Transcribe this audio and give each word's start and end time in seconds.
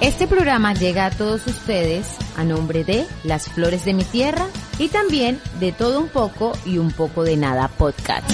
Este 0.00 0.26
programa 0.26 0.74
llega 0.74 1.06
a 1.06 1.10
todos 1.10 1.46
ustedes 1.46 2.06
a 2.36 2.44
nombre 2.44 2.84
de 2.84 3.06
Las 3.24 3.48
Flores 3.48 3.86
de 3.86 3.94
mi 3.94 4.04
Tierra 4.04 4.46
y 4.78 4.88
también 4.88 5.40
de 5.58 5.72
Todo 5.72 6.00
un 6.00 6.08
poco 6.08 6.52
y 6.66 6.76
un 6.76 6.92
poco 6.92 7.24
de 7.24 7.38
nada 7.38 7.68
podcast. 7.68 8.30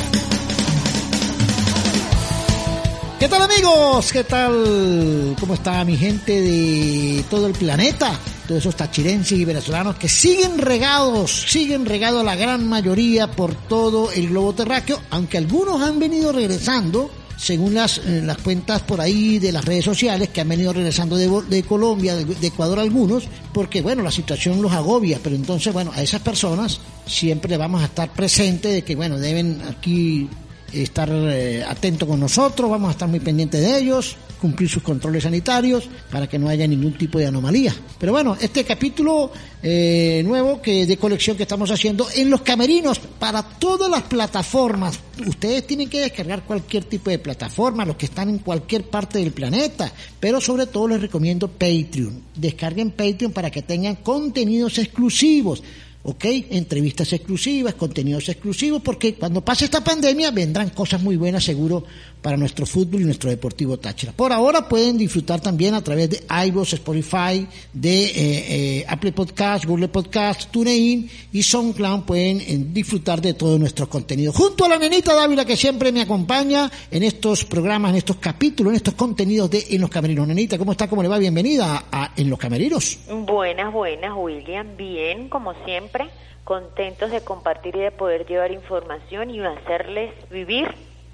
¿Qué 3.20 3.28
tal 3.28 3.42
amigos? 3.42 4.12
¿Qué 4.12 4.25
tal? 4.25 5.37
¿Cómo 5.39 5.55
está 5.55 5.84
mi 5.84 5.97
gente 5.97 6.41
de 6.41 7.25
todo 7.31 7.47
el 7.47 7.53
planeta? 7.53 8.19
Todos 8.48 8.62
esos 8.62 8.75
tachirenses 8.75 9.39
y 9.39 9.44
venezolanos 9.44 9.94
que 9.94 10.09
siguen 10.09 10.59
regados, 10.59 11.31
siguen 11.31 11.87
regados 11.87 12.25
la 12.25 12.34
gran 12.34 12.69
mayoría 12.69 13.31
por 13.31 13.55
todo 13.55 14.11
el 14.11 14.31
globo 14.31 14.53
terráqueo, 14.53 15.00
aunque 15.11 15.39
algunos 15.39 15.81
han 15.81 16.00
venido 16.00 16.33
regresando, 16.33 17.09
según 17.43 17.75
las, 17.75 17.98
eh, 17.98 18.23
las 18.25 18.39
cuentas 18.39 18.83
por 18.83 19.01
ahí 19.01 19.41
de 19.41 19.51
las 19.51 19.65
redes 19.65 19.85
sociales, 19.85 20.29
que 20.29 20.41
han 20.41 20.48
venido 20.48 20.73
regresando 20.73 21.17
de, 21.17 21.29
de 21.49 21.65
Colombia, 21.65 22.15
de, 22.15 22.25
de 22.25 22.47
Ecuador 22.47 22.79
algunos, 22.79 23.25
porque 23.53 23.83
bueno, 23.83 24.05
la 24.05 24.12
situación 24.12 24.62
los 24.62 24.71
agobia, 24.71 25.19
pero 25.21 25.34
entonces 25.34 25.73
bueno, 25.73 25.91
a 25.93 26.03
esas 26.03 26.21
personas 26.23 26.81
siempre 27.05 27.57
vamos 27.57 27.83
a 27.83 27.87
estar 27.87 28.12
presentes 28.12 28.73
de 28.73 28.83
que 28.83 28.95
bueno, 28.95 29.19
deben 29.19 29.61
aquí 29.69 30.29
estar 30.73 31.09
eh, 31.11 31.65
atento 31.65 32.06
con 32.06 32.20
nosotros, 32.20 32.70
vamos 32.70 32.89
a 32.89 32.92
estar 32.92 33.09
muy 33.09 33.20
pendientes 33.20 33.61
de 33.61 33.78
ellos, 33.78 34.17
cumplir 34.41 34.69
sus 34.69 34.83
controles 34.83 35.23
sanitarios 35.23 35.89
para 36.11 36.27
que 36.27 36.39
no 36.39 36.48
haya 36.48 36.67
ningún 36.67 36.98
tipo 36.98 37.19
de 37.19 37.27
anomalía. 37.27 37.75
Pero 37.98 38.12
bueno, 38.12 38.37
este 38.41 38.65
capítulo 38.65 39.31
eh, 39.62 40.23
nuevo 40.25 40.61
que 40.61 40.87
de 40.87 40.97
colección 40.97 41.37
que 41.37 41.45
estamos 41.45 41.70
haciendo 41.70 42.09
en 42.17 42.28
los 42.28 42.43
camerinos 42.43 42.98
para 42.98 43.43
todas 43.43 43.89
las 43.89 44.03
plataformas. 44.03 44.98
Ustedes 45.27 45.67
tienen 45.67 45.89
que 45.89 46.00
descargar 46.00 46.43
cualquier 46.43 46.84
tipo 46.84 47.11
de 47.11 47.20
plataforma, 47.20 47.84
los 47.84 47.97
que 47.97 48.06
están 48.06 48.28
en 48.28 48.39
cualquier 48.39 48.91
parte 48.91 49.20
del 49.20 49.33
planeta, 49.33 49.93
pero 50.19 50.41
sobre 50.41 50.67
todo 50.67 50.89
les 50.89 51.03
recomiendo 51.03 51.47
Patreon. 51.47 52.23
Descarguen 52.34 52.91
Patreon 52.91 53.33
para 53.33 53.50
que 53.50 53.62
tengan 53.62 53.97
contenidos 53.97 54.78
exclusivos. 54.78 55.62
¿Ok? 56.05 56.25
Entrevistas 56.50 57.12
exclusivas, 57.12 57.75
contenidos 57.75 58.28
exclusivos, 58.28 58.83
porque 58.83 59.14
cuando 59.14 59.45
pase 59.45 59.64
esta 59.64 59.84
pandemia 59.84 60.31
vendrán 60.31 60.70
cosas 60.70 61.03
muy 61.03 61.17
buenas 61.17 61.44
seguro 61.44 61.84
para 62.22 62.37
nuestro 62.37 62.65
fútbol 62.65 63.03
y 63.03 63.05
nuestro 63.05 63.28
deportivo 63.28 63.77
Táchira. 63.77 64.12
Por 64.12 64.33
ahora 64.33 64.69
pueden 64.69 64.97
disfrutar 64.97 65.41
también 65.41 65.75
a 65.75 65.83
través 65.83 66.09
de 66.09 66.22
iVoox, 66.47 66.75
Spotify, 66.75 67.47
de 67.72 68.05
eh, 68.05 68.12
eh, 68.16 68.84
Apple 68.88 69.12
Podcast, 69.12 69.65
Google 69.65 69.88
Podcast, 69.88 70.50
TuneIn 70.53 71.10
y 71.33 71.43
SoundCloud 71.43 72.05
pueden 72.05 72.41
eh, 72.41 72.44
disfrutar 72.72 73.21
de 73.21 73.34
todo 73.34 73.59
nuestro 73.59 73.88
contenido. 73.88 74.33
Junto 74.33 74.65
a 74.65 74.69
la 74.69 74.78
nenita 74.78 75.15
Dávila 75.15 75.44
que 75.44 75.56
siempre 75.56 75.91
me 75.91 76.00
acompaña 76.00 76.71
en 76.91 77.03
estos 77.03 77.44
programas, 77.44 77.91
en 77.91 77.97
estos 77.97 78.16
capítulos, 78.16 78.71
en 78.71 78.77
estos 78.77 78.94
contenidos 78.94 79.50
de 79.50 79.66
En 79.71 79.81
los 79.81 79.91
Camerinos. 79.91 80.28
Nenita, 80.28 80.56
¿cómo 80.56 80.72
está? 80.72 80.89
¿Cómo 80.89 81.03
le 81.03 81.09
va? 81.09 81.19
Bienvenida 81.19 81.87
a, 81.91 82.12
En 82.16 82.31
los 82.31 82.39
Camerinos. 82.39 83.00
Buenas, 83.09 83.72
buenas, 83.72 84.12
William. 84.16 84.77
Bien, 84.77 85.28
como 85.28 85.54
siempre, 85.65 86.06
contentos 86.44 87.10
de 87.10 87.21
compartir 87.22 87.75
y 87.75 87.81
de 87.81 87.91
poder 87.91 88.27
llevar 88.27 88.53
información 88.53 89.31
y 89.31 89.41
hacerles 89.41 90.12
vivir 90.31 90.69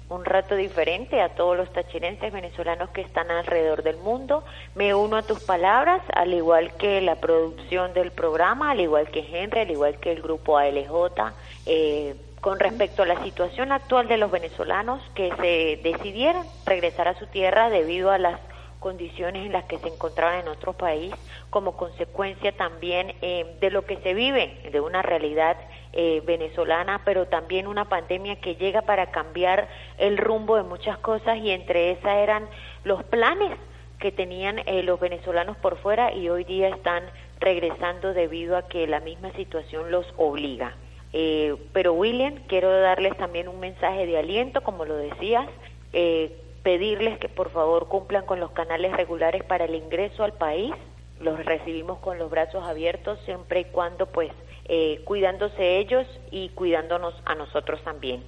un 0.09 0.25
rato 0.25 0.55
diferente 0.55 1.21
a 1.21 1.29
todos 1.29 1.55
los 1.55 1.71
tachirenses 1.71 2.33
venezolanos 2.33 2.89
que 2.89 3.01
están 3.01 3.29
alrededor 3.29 3.83
del 3.83 3.97
mundo. 3.97 4.43
Me 4.75 4.95
uno 4.95 5.17
a 5.17 5.21
tus 5.21 5.39
palabras, 5.41 6.01
al 6.13 6.33
igual 6.33 6.73
que 6.77 6.99
la 7.01 7.15
producción 7.15 7.93
del 7.93 8.11
programa, 8.11 8.71
al 8.71 8.79
igual 8.79 9.09
que 9.11 9.19
Henry, 9.19 9.61
al 9.61 9.71
igual 9.71 9.99
que 9.99 10.11
el 10.11 10.21
grupo 10.21 10.57
ALJ, 10.57 11.33
eh, 11.67 12.15
con 12.41 12.59
respecto 12.59 13.03
a 13.03 13.05
la 13.05 13.23
situación 13.23 13.71
actual 13.71 14.07
de 14.07 14.17
los 14.17 14.31
venezolanos 14.31 15.01
que 15.13 15.31
se 15.35 15.79
decidieron 15.87 16.45
regresar 16.65 17.07
a 17.07 17.19
su 17.19 17.27
tierra 17.27 17.69
debido 17.69 18.11
a 18.11 18.17
las 18.17 18.39
condiciones 18.79 19.45
en 19.45 19.51
las 19.51 19.65
que 19.65 19.77
se 19.77 19.89
encontraban 19.89 20.39
en 20.39 20.47
otro 20.47 20.73
país, 20.73 21.13
como 21.49 21.75
consecuencia 21.75 22.53
también 22.53 23.13
eh, 23.21 23.57
de 23.59 23.69
lo 23.69 23.85
que 23.85 23.97
se 23.97 24.13
vive, 24.13 24.69
de 24.71 24.79
una 24.79 25.01
realidad 25.01 25.57
eh, 25.93 26.21
venezolana, 26.25 27.01
pero 27.05 27.27
también 27.27 27.67
una 27.67 27.85
pandemia 27.85 28.39
que 28.39 28.55
llega 28.55 28.83
para 28.83 29.11
cambiar 29.11 29.67
el 29.97 30.17
rumbo 30.17 30.55
de 30.55 30.63
muchas 30.63 30.97
cosas 30.99 31.37
y 31.37 31.51
entre 31.51 31.91
esas 31.91 32.17
eran 32.17 32.47
los 32.83 33.03
planes 33.03 33.57
que 33.99 34.11
tenían 34.11 34.59
eh, 34.65 34.81
los 34.83 34.99
venezolanos 34.99 35.57
por 35.57 35.77
fuera 35.77 36.13
y 36.13 36.29
hoy 36.29 36.45
día 36.45 36.69
están 36.69 37.03
regresando 37.39 38.13
debido 38.13 38.57
a 38.57 38.67
que 38.67 38.87
la 38.87 38.99
misma 38.99 39.31
situación 39.33 39.91
los 39.91 40.05
obliga. 40.17 40.75
Eh, 41.11 41.55
pero 41.73 41.93
William, 41.93 42.35
quiero 42.47 42.71
darles 42.79 43.17
también 43.17 43.47
un 43.47 43.59
mensaje 43.59 44.05
de 44.05 44.17
aliento, 44.17 44.61
como 44.61 44.85
lo 44.85 44.95
decías, 44.95 45.47
eh, 45.93 46.31
pedirles 46.63 47.17
que 47.17 47.29
por 47.29 47.51
favor 47.51 47.87
cumplan 47.87 48.25
con 48.25 48.39
los 48.39 48.51
canales 48.51 48.91
regulares 48.95 49.43
para 49.43 49.65
el 49.65 49.75
ingreso 49.75 50.23
al 50.23 50.33
país. 50.33 50.73
Los 51.19 51.43
recibimos 51.45 51.99
con 51.99 52.19
los 52.19 52.29
brazos 52.29 52.63
abiertos 52.63 53.19
siempre 53.25 53.61
y 53.61 53.65
cuando 53.65 54.05
pues 54.05 54.31
eh, 54.69 55.01
cuidándose 55.03 55.79
ellos 55.79 56.05
y 56.29 56.49
cuidándonos 56.49 57.15
a 57.25 57.33
nosotros 57.33 57.81
también. 57.83 58.23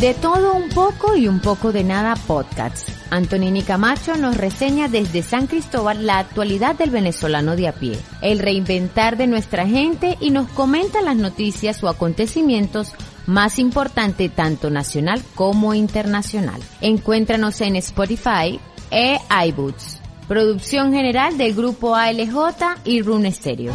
De 0.00 0.14
todo 0.14 0.54
un 0.54 0.68
poco 0.68 1.16
y 1.16 1.26
un 1.26 1.40
poco 1.40 1.72
de 1.72 1.82
nada 1.82 2.14
podcast. 2.14 2.88
Antonini 3.10 3.62
Camacho 3.62 4.16
nos 4.16 4.36
reseña 4.36 4.86
desde 4.86 5.22
San 5.22 5.48
Cristóbal 5.48 6.06
la 6.06 6.18
actualidad 6.18 6.76
del 6.76 6.90
venezolano 6.90 7.56
de 7.56 7.66
a 7.66 7.72
pie, 7.72 7.98
el 8.22 8.38
reinventar 8.38 9.16
de 9.16 9.26
nuestra 9.26 9.66
gente 9.66 10.16
y 10.20 10.30
nos 10.30 10.48
comenta 10.50 11.02
las 11.02 11.16
noticias 11.16 11.82
o 11.82 11.88
acontecimientos 11.88 12.94
más 13.28 13.60
importantes 13.60 14.34
tanto 14.34 14.70
nacional 14.70 15.22
como 15.36 15.74
internacional. 15.74 16.60
Encuéntranos 16.80 17.60
en 17.60 17.76
Spotify, 17.76 18.58
e 18.90 19.18
iBoots. 19.48 19.98
Producción 20.26 20.92
general 20.92 21.38
del 21.38 21.54
grupo 21.54 21.94
ALJ 21.94 22.82
y 22.84 23.02
Rune 23.02 23.32
Stereo. 23.32 23.72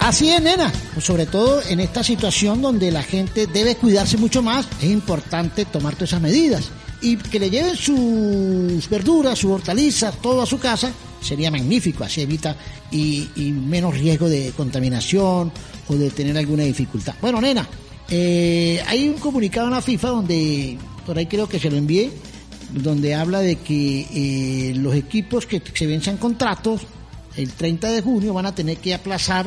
Así 0.00 0.30
es, 0.30 0.42
nena. 0.42 0.72
Sobre 1.00 1.26
todo 1.26 1.62
en 1.68 1.78
esta 1.78 2.02
situación 2.02 2.62
donde 2.62 2.90
la 2.90 3.02
gente 3.02 3.46
debe 3.46 3.76
cuidarse 3.76 4.16
mucho 4.16 4.42
más, 4.42 4.66
es 4.80 4.90
importante 4.90 5.64
tomar 5.64 5.94
todas 5.94 6.10
esas 6.10 6.22
medidas. 6.22 6.70
Y 7.02 7.16
que 7.16 7.38
le 7.38 7.50
lleven 7.50 7.76
sus 7.76 8.88
verduras, 8.88 9.38
sus 9.38 9.52
hortalizas, 9.52 10.16
todo 10.20 10.42
a 10.42 10.46
su 10.46 10.58
casa, 10.58 10.90
sería 11.20 11.50
magnífico. 11.50 12.04
Así 12.04 12.22
evita 12.22 12.56
y, 12.90 13.28
menos 13.52 13.96
riesgo 13.96 14.28
de 14.28 14.52
contaminación 14.56 15.52
o 15.90 15.96
de 15.96 16.10
tener 16.10 16.38
alguna 16.38 16.62
dificultad. 16.62 17.14
Bueno, 17.20 17.40
nena, 17.40 17.66
eh, 18.08 18.80
hay 18.86 19.08
un 19.08 19.16
comunicado 19.16 19.66
en 19.66 19.74
la 19.74 19.82
FIFA 19.82 20.08
donde, 20.08 20.78
por 21.04 21.18
ahí 21.18 21.26
creo 21.26 21.48
que 21.48 21.58
se 21.58 21.68
lo 21.68 21.76
envié, 21.76 22.10
donde 22.72 23.14
habla 23.16 23.40
de 23.40 23.56
que 23.56 24.06
eh, 24.12 24.74
los 24.76 24.94
equipos 24.94 25.46
que 25.46 25.60
se 25.74 25.86
venzan 25.86 26.16
contratos 26.16 26.82
el 27.36 27.50
30 27.50 27.90
de 27.90 28.02
junio 28.02 28.34
van 28.34 28.46
a 28.46 28.54
tener 28.54 28.76
que 28.76 28.94
aplazar 28.94 29.46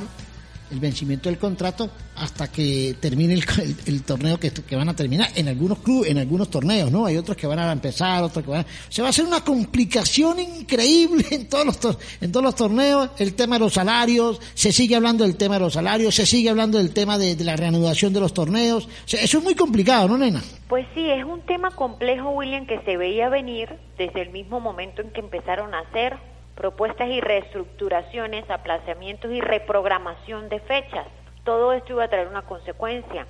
el 0.74 0.80
vencimiento 0.80 1.30
del 1.30 1.38
contrato 1.38 1.90
hasta 2.16 2.52
que 2.52 2.96
termine 3.00 3.34
el, 3.34 4.04
torneo 4.04 4.40
que, 4.40 4.52
van 4.76 4.90
a 4.90 4.96
terminar 4.96 5.30
en 5.36 5.48
algunos 5.48 5.80
clubes, 5.80 6.12
en 6.12 6.18
algunos 6.18 6.50
torneos, 6.50 6.92
¿no? 6.92 7.06
Hay 7.06 7.18
otros 7.18 7.38
que 7.38 7.48
van 7.48 7.60
a 7.60 7.72
empezar, 7.72 8.24
otros 8.24 8.44
que 8.44 8.52
van 8.52 8.62
a... 8.62 8.66
Se 8.90 9.02
va 9.02 9.08
a 9.08 9.10
hacer 9.10 9.26
una 9.26 9.42
complicación 9.42 10.40
increíble 10.40 11.26
en 11.32 11.48
todos 11.48 11.66
los 11.66 11.98
en 12.22 12.32
todos 12.32 12.44
los 12.44 12.56
torneos, 12.56 13.10
el 13.20 13.36
tema 13.36 13.56
de 13.56 13.60
los 13.60 13.74
salarios, 13.74 14.40
se 14.54 14.72
sigue 14.72 14.96
hablando 14.96 15.24
del 15.24 15.36
tema 15.36 15.56
de 15.56 15.62
los 15.62 15.74
salarios, 15.74 16.16
se 16.16 16.26
sigue 16.26 16.50
hablando 16.50 16.78
del 16.78 16.94
tema 16.94 17.18
de, 17.18 17.36
la 17.44 17.56
reanudación 17.56 18.14
de 18.14 18.20
los 18.20 18.34
torneos. 18.34 18.88
eso 19.08 19.38
es 19.38 19.44
muy 19.44 19.56
complicado, 19.56 20.08
¿no, 20.08 20.18
nena? 20.18 20.42
Pues 20.68 20.88
sí, 20.96 21.10
es 21.10 21.24
un 21.24 21.42
tema 21.42 21.72
complejo, 21.72 22.32
William, 22.32 22.66
que 22.66 22.80
se 22.82 22.98
veía 22.98 23.30
venir 23.30 23.70
desde 23.98 24.22
el 24.22 24.30
mismo 24.32 24.60
momento 24.60 25.02
en 25.02 25.12
que 25.12 25.20
empezaron 25.20 25.74
a 25.74 25.80
hacer 25.80 26.18
propuestas 26.56 27.10
y 27.10 27.22
reestructuraciones, 27.22 28.50
aplazamientos 28.50 29.32
y 29.32 29.42
reprogramación 29.42 30.50
de 30.50 30.60
fechas. 30.60 31.08
Todo 31.44 31.74
esto 31.74 31.94
iba 31.94 32.04
a 32.04 32.10
traer 32.10 32.28
una 32.28 32.44
consecuencia. 32.44 33.28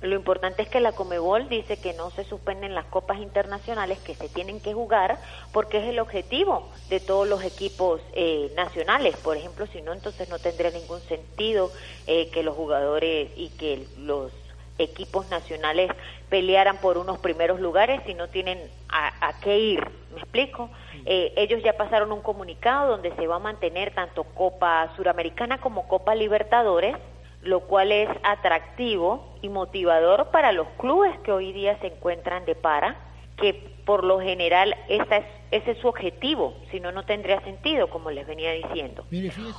Lo 0.00 0.16
importante 0.16 0.62
es 0.62 0.68
que 0.68 0.80
la 0.80 0.92
Comebol 0.92 1.50
dice 1.50 1.76
que 1.76 1.92
no 1.92 2.10
se 2.10 2.24
suspenden 2.24 2.74
las 2.74 2.86
copas 2.86 3.18
internacionales 3.18 3.98
que 3.98 4.14
se 4.14 4.30
tienen 4.30 4.60
que 4.60 4.72
jugar 4.72 5.18
porque 5.52 5.78
es 5.78 5.84
el 5.84 5.98
objetivo 5.98 6.70
de 6.88 7.00
todos 7.00 7.28
los 7.28 7.44
equipos 7.44 8.00
eh, 8.14 8.50
nacionales. 8.56 9.14
Por 9.18 9.36
ejemplo, 9.36 9.66
si 9.66 9.82
no, 9.82 9.92
entonces 9.92 10.30
no 10.30 10.38
tendría 10.38 10.70
ningún 10.70 11.00
sentido 11.00 11.70
eh, 12.06 12.30
que 12.30 12.42
los 12.42 12.56
jugadores 12.56 13.30
y 13.36 13.50
que 13.50 13.86
los 13.98 14.32
equipos 14.78 15.28
nacionales 15.28 15.90
pelearan 16.30 16.78
por 16.78 16.96
unos 16.96 17.18
primeros 17.18 17.60
lugares 17.60 18.00
si 18.06 18.14
no 18.14 18.28
tienen 18.28 18.58
a, 18.88 19.34
qué 19.42 19.58
ir. 19.58 19.99
¿Me 20.12 20.20
explico? 20.20 20.70
Eh, 21.06 21.32
ellos 21.36 21.62
ya 21.62 21.76
pasaron 21.76 22.12
un 22.12 22.20
comunicado 22.20 22.90
donde 22.90 23.14
se 23.16 23.26
va 23.26 23.36
a 23.36 23.38
mantener 23.40 23.94
tanto 23.94 24.24
Copa 24.24 24.92
Suramericana 24.96 25.60
como 25.60 25.86
Copa 25.88 26.14
Libertadores, 26.14 26.96
lo 27.42 27.60
cual 27.60 27.92
es 27.92 28.08
atractivo 28.22 29.36
y 29.40 29.48
motivador 29.48 30.30
para 30.30 30.52
los 30.52 30.68
clubes 30.78 31.18
que 31.20 31.32
hoy 31.32 31.52
día 31.52 31.78
se 31.80 31.86
encuentran 31.86 32.44
de 32.44 32.54
para, 32.54 32.96
que 33.36 33.54
por 33.86 34.04
lo 34.04 34.20
general 34.20 34.76
esa 34.88 35.18
es, 35.18 35.24
ese 35.50 35.70
es 35.72 35.78
su 35.78 35.88
objetivo, 35.88 36.54
si 36.70 36.80
no, 36.80 36.92
no 36.92 37.04
tendría 37.04 37.40
sentido, 37.40 37.88
como 37.88 38.10
les 38.10 38.26
venía 38.26 38.52
diciendo. 38.52 39.04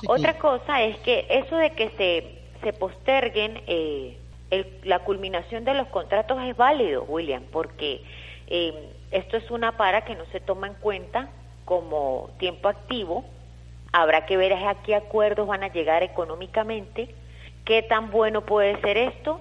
Otra 0.06 0.38
cosa 0.38 0.82
es 0.82 0.96
que 0.98 1.26
eso 1.28 1.56
de 1.56 1.72
que 1.72 1.90
se, 1.90 2.38
se 2.62 2.72
posterguen 2.72 3.60
eh, 3.66 4.16
la 4.84 5.00
culminación 5.00 5.64
de 5.64 5.74
los 5.74 5.88
contratos 5.88 6.40
es 6.42 6.56
válido, 6.56 7.04
William, 7.04 7.42
porque 7.50 8.02
eh, 8.46 8.92
esto 9.12 9.36
es 9.36 9.50
una 9.50 9.76
para 9.76 10.04
que 10.04 10.14
no 10.14 10.24
se 10.32 10.40
toma 10.40 10.66
en 10.66 10.74
cuenta 10.74 11.28
como 11.64 12.30
tiempo 12.38 12.68
activo. 12.68 13.24
Habrá 13.92 14.26
que 14.26 14.36
ver 14.36 14.54
a 14.54 14.82
qué 14.82 14.94
acuerdos 14.94 15.46
van 15.46 15.62
a 15.62 15.72
llegar 15.72 16.02
económicamente, 16.02 17.14
qué 17.64 17.82
tan 17.82 18.10
bueno 18.10 18.44
puede 18.46 18.80
ser 18.80 18.96
esto, 18.96 19.40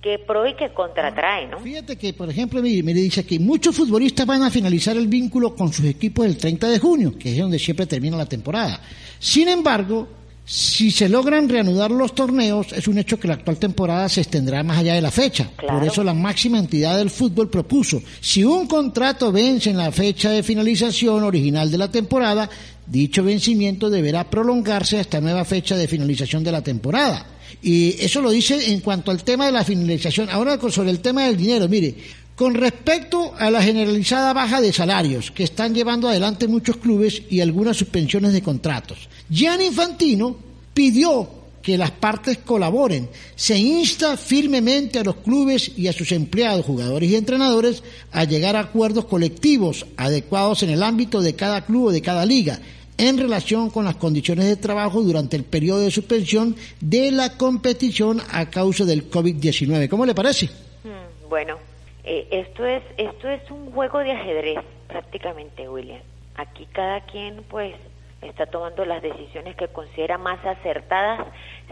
qué 0.00 0.18
pro 0.18 0.46
y 0.46 0.54
qué 0.54 0.70
contratrae, 0.70 1.48
¿no? 1.48 1.58
Fíjate 1.58 1.96
que, 1.96 2.12
por 2.12 2.30
ejemplo, 2.30 2.62
me 2.62 2.94
dice 2.94 3.26
que 3.26 3.40
muchos 3.40 3.74
futbolistas 3.76 4.24
van 4.24 4.42
a 4.42 4.50
finalizar 4.50 4.96
el 4.96 5.08
vínculo 5.08 5.56
con 5.56 5.72
sus 5.72 5.84
equipos 5.86 6.24
el 6.26 6.36
30 6.36 6.68
de 6.68 6.78
junio, 6.78 7.18
que 7.18 7.32
es 7.32 7.38
donde 7.38 7.58
siempre 7.58 7.86
termina 7.86 8.16
la 8.16 8.26
temporada. 8.26 8.80
Sin 9.18 9.48
embargo, 9.48 10.06
si 10.50 10.90
se 10.90 11.10
logran 11.10 11.46
reanudar 11.46 11.90
los 11.90 12.14
torneos, 12.14 12.72
es 12.72 12.88
un 12.88 12.96
hecho 12.96 13.20
que 13.20 13.28
la 13.28 13.34
actual 13.34 13.58
temporada 13.58 14.08
se 14.08 14.22
extenderá 14.22 14.62
más 14.62 14.78
allá 14.78 14.94
de 14.94 15.02
la 15.02 15.10
fecha. 15.10 15.50
Por 15.68 15.84
eso 15.84 16.02
la 16.02 16.14
máxima 16.14 16.58
entidad 16.58 16.96
del 16.96 17.10
fútbol 17.10 17.50
propuso, 17.50 18.02
si 18.22 18.42
un 18.44 18.66
contrato 18.66 19.30
vence 19.30 19.68
en 19.68 19.76
la 19.76 19.92
fecha 19.92 20.30
de 20.30 20.42
finalización 20.42 21.22
original 21.22 21.70
de 21.70 21.76
la 21.76 21.90
temporada, 21.90 22.48
dicho 22.86 23.22
vencimiento 23.22 23.90
deberá 23.90 24.30
prolongarse 24.30 24.98
hasta 24.98 25.20
nueva 25.20 25.44
fecha 25.44 25.76
de 25.76 25.86
finalización 25.86 26.42
de 26.42 26.52
la 26.52 26.62
temporada. 26.62 27.26
Y 27.60 28.02
eso 28.02 28.22
lo 28.22 28.30
dice 28.30 28.72
en 28.72 28.80
cuanto 28.80 29.10
al 29.10 29.22
tema 29.24 29.44
de 29.44 29.52
la 29.52 29.64
finalización. 29.64 30.30
Ahora 30.30 30.58
sobre 30.70 30.90
el 30.90 31.00
tema 31.00 31.24
del 31.24 31.36
dinero, 31.36 31.68
mire, 31.68 31.94
con 32.38 32.54
respecto 32.54 33.34
a 33.36 33.50
la 33.50 33.60
generalizada 33.60 34.32
baja 34.32 34.60
de 34.60 34.72
salarios 34.72 35.30
que 35.30 35.42
están 35.42 35.74
llevando 35.74 36.08
adelante 36.08 36.46
muchos 36.48 36.76
clubes 36.76 37.20
y 37.28 37.40
algunas 37.40 37.76
suspensiones 37.76 38.32
de 38.32 38.42
contratos, 38.42 39.08
Gianni 39.30 39.66
Infantino 39.66 40.36
pidió 40.72 41.28
que 41.62 41.76
las 41.76 41.90
partes 41.90 42.38
colaboren. 42.38 43.10
Se 43.34 43.58
insta 43.58 44.16
firmemente 44.16 44.98
a 44.98 45.04
los 45.04 45.16
clubes 45.16 45.76
y 45.76 45.88
a 45.88 45.92
sus 45.92 46.12
empleados, 46.12 46.64
jugadores 46.64 47.10
y 47.10 47.16
entrenadores 47.16 47.82
a 48.10 48.24
llegar 48.24 48.56
a 48.56 48.60
acuerdos 48.60 49.04
colectivos 49.04 49.86
adecuados 49.96 50.62
en 50.62 50.70
el 50.70 50.82
ámbito 50.82 51.20
de 51.20 51.34
cada 51.34 51.66
club 51.66 51.86
o 51.86 51.92
de 51.92 52.00
cada 52.00 52.24
liga 52.24 52.58
en 52.96 53.16
relación 53.16 53.70
con 53.70 53.84
las 53.84 53.96
condiciones 53.96 54.46
de 54.46 54.56
trabajo 54.56 55.02
durante 55.02 55.36
el 55.36 55.44
periodo 55.44 55.80
de 55.80 55.90
suspensión 55.90 56.56
de 56.80 57.12
la 57.12 57.36
competición 57.36 58.20
a 58.32 58.50
causa 58.50 58.84
del 58.84 59.08
COVID-19. 59.10 59.88
¿Cómo 59.88 60.04
le 60.04 60.14
parece? 60.14 60.46
Mm, 60.84 61.28
bueno, 61.28 61.58
eh, 62.04 62.26
esto 62.30 62.66
es 62.66 62.82
esto 62.96 63.28
es 63.28 63.48
un 63.50 63.70
juego 63.72 63.98
de 63.98 64.12
ajedrez 64.12 64.58
prácticamente, 64.88 65.68
William. 65.68 66.00
Aquí 66.34 66.66
cada 66.72 67.00
quien 67.02 67.42
pues 67.48 67.74
está 68.22 68.46
tomando 68.46 68.84
las 68.84 69.02
decisiones 69.02 69.56
que 69.56 69.68
considera 69.68 70.18
más 70.18 70.44
acertadas. 70.44 71.26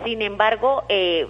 Sin 0.04 0.22
embargo, 0.22 0.84
eh, 0.88 1.26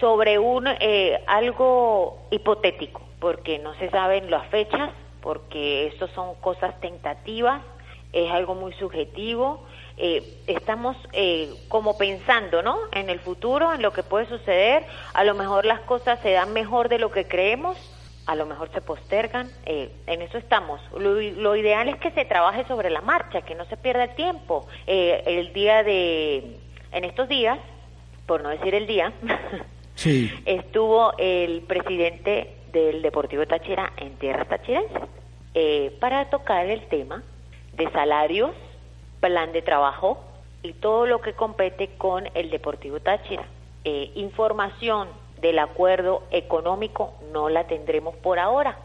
sobre 0.00 0.38
un 0.38 0.66
eh, 0.66 1.22
algo 1.26 2.18
hipotético, 2.30 3.02
porque 3.20 3.58
no 3.58 3.74
se 3.74 3.90
saben 3.90 4.30
las 4.30 4.46
fechas, 4.48 4.90
porque 5.20 5.86
esto 5.86 6.08
son 6.08 6.34
cosas 6.36 6.78
tentativas, 6.80 7.62
es 8.12 8.30
algo 8.30 8.54
muy 8.54 8.72
subjetivo. 8.74 9.64
estamos 9.96 10.96
como 11.68 11.96
pensando, 11.96 12.62
¿no? 12.62 12.76
En 12.92 13.10
el 13.10 13.20
futuro, 13.20 13.72
en 13.72 13.82
lo 13.82 13.92
que 13.92 14.02
puede 14.02 14.26
suceder. 14.26 14.84
A 15.14 15.24
lo 15.24 15.34
mejor 15.34 15.64
las 15.64 15.80
cosas 15.80 16.20
se 16.20 16.32
dan 16.32 16.52
mejor 16.52 16.88
de 16.88 16.98
lo 16.98 17.10
que 17.10 17.26
creemos 17.26 17.76
a 18.26 18.34
lo 18.34 18.46
mejor 18.46 18.70
se 18.72 18.80
postergan, 18.80 19.50
eh, 19.66 19.90
en 20.06 20.22
eso 20.22 20.38
estamos. 20.38 20.80
Lo, 20.92 21.56
ideal 21.56 21.88
es 21.88 21.96
que 21.96 22.10
se 22.12 22.24
trabaje 22.24 22.64
sobre 22.66 22.90
la 22.90 23.00
marcha, 23.00 23.42
que 23.42 23.54
no 23.54 23.66
se 23.66 23.76
pierda 23.76 24.04
el 24.04 24.14
tiempo. 24.14 24.66
Eh, 24.86 25.22
el 25.26 25.52
día 25.52 25.82
de, 25.82 26.56
en 26.92 27.04
estos 27.04 27.28
días, 27.28 27.58
por 28.26 28.42
no 28.42 28.48
decir 28.48 28.74
el 28.74 28.86
día, 28.86 29.12
estuvo 30.46 31.12
el 31.18 31.62
presidente 31.62 32.56
del 32.72 33.02
Deportivo 33.02 33.46
Táchira 33.46 33.92
en 33.98 34.16
tierras 34.16 34.48
tachirenses 34.48 35.02
eh, 35.54 35.96
para 36.00 36.30
tocar 36.30 36.66
el 36.66 36.86
tema 36.88 37.22
de 37.74 37.90
salarios, 37.90 38.52
plan 39.20 39.52
de 39.52 39.62
trabajo 39.62 40.24
y 40.62 40.72
todo 40.72 41.06
lo 41.06 41.20
que 41.20 41.34
compete 41.34 41.90
con 41.98 42.28
el 42.34 42.50
Deportivo 42.50 43.00
Táchira. 43.00 43.44
información 43.84 45.08
del 45.44 45.58
acuerdo 45.58 46.22
económico 46.30 47.12
no 47.30 47.50
la 47.50 47.66
tendremos 47.66 48.16
por 48.16 48.38
ahora. 48.38 48.78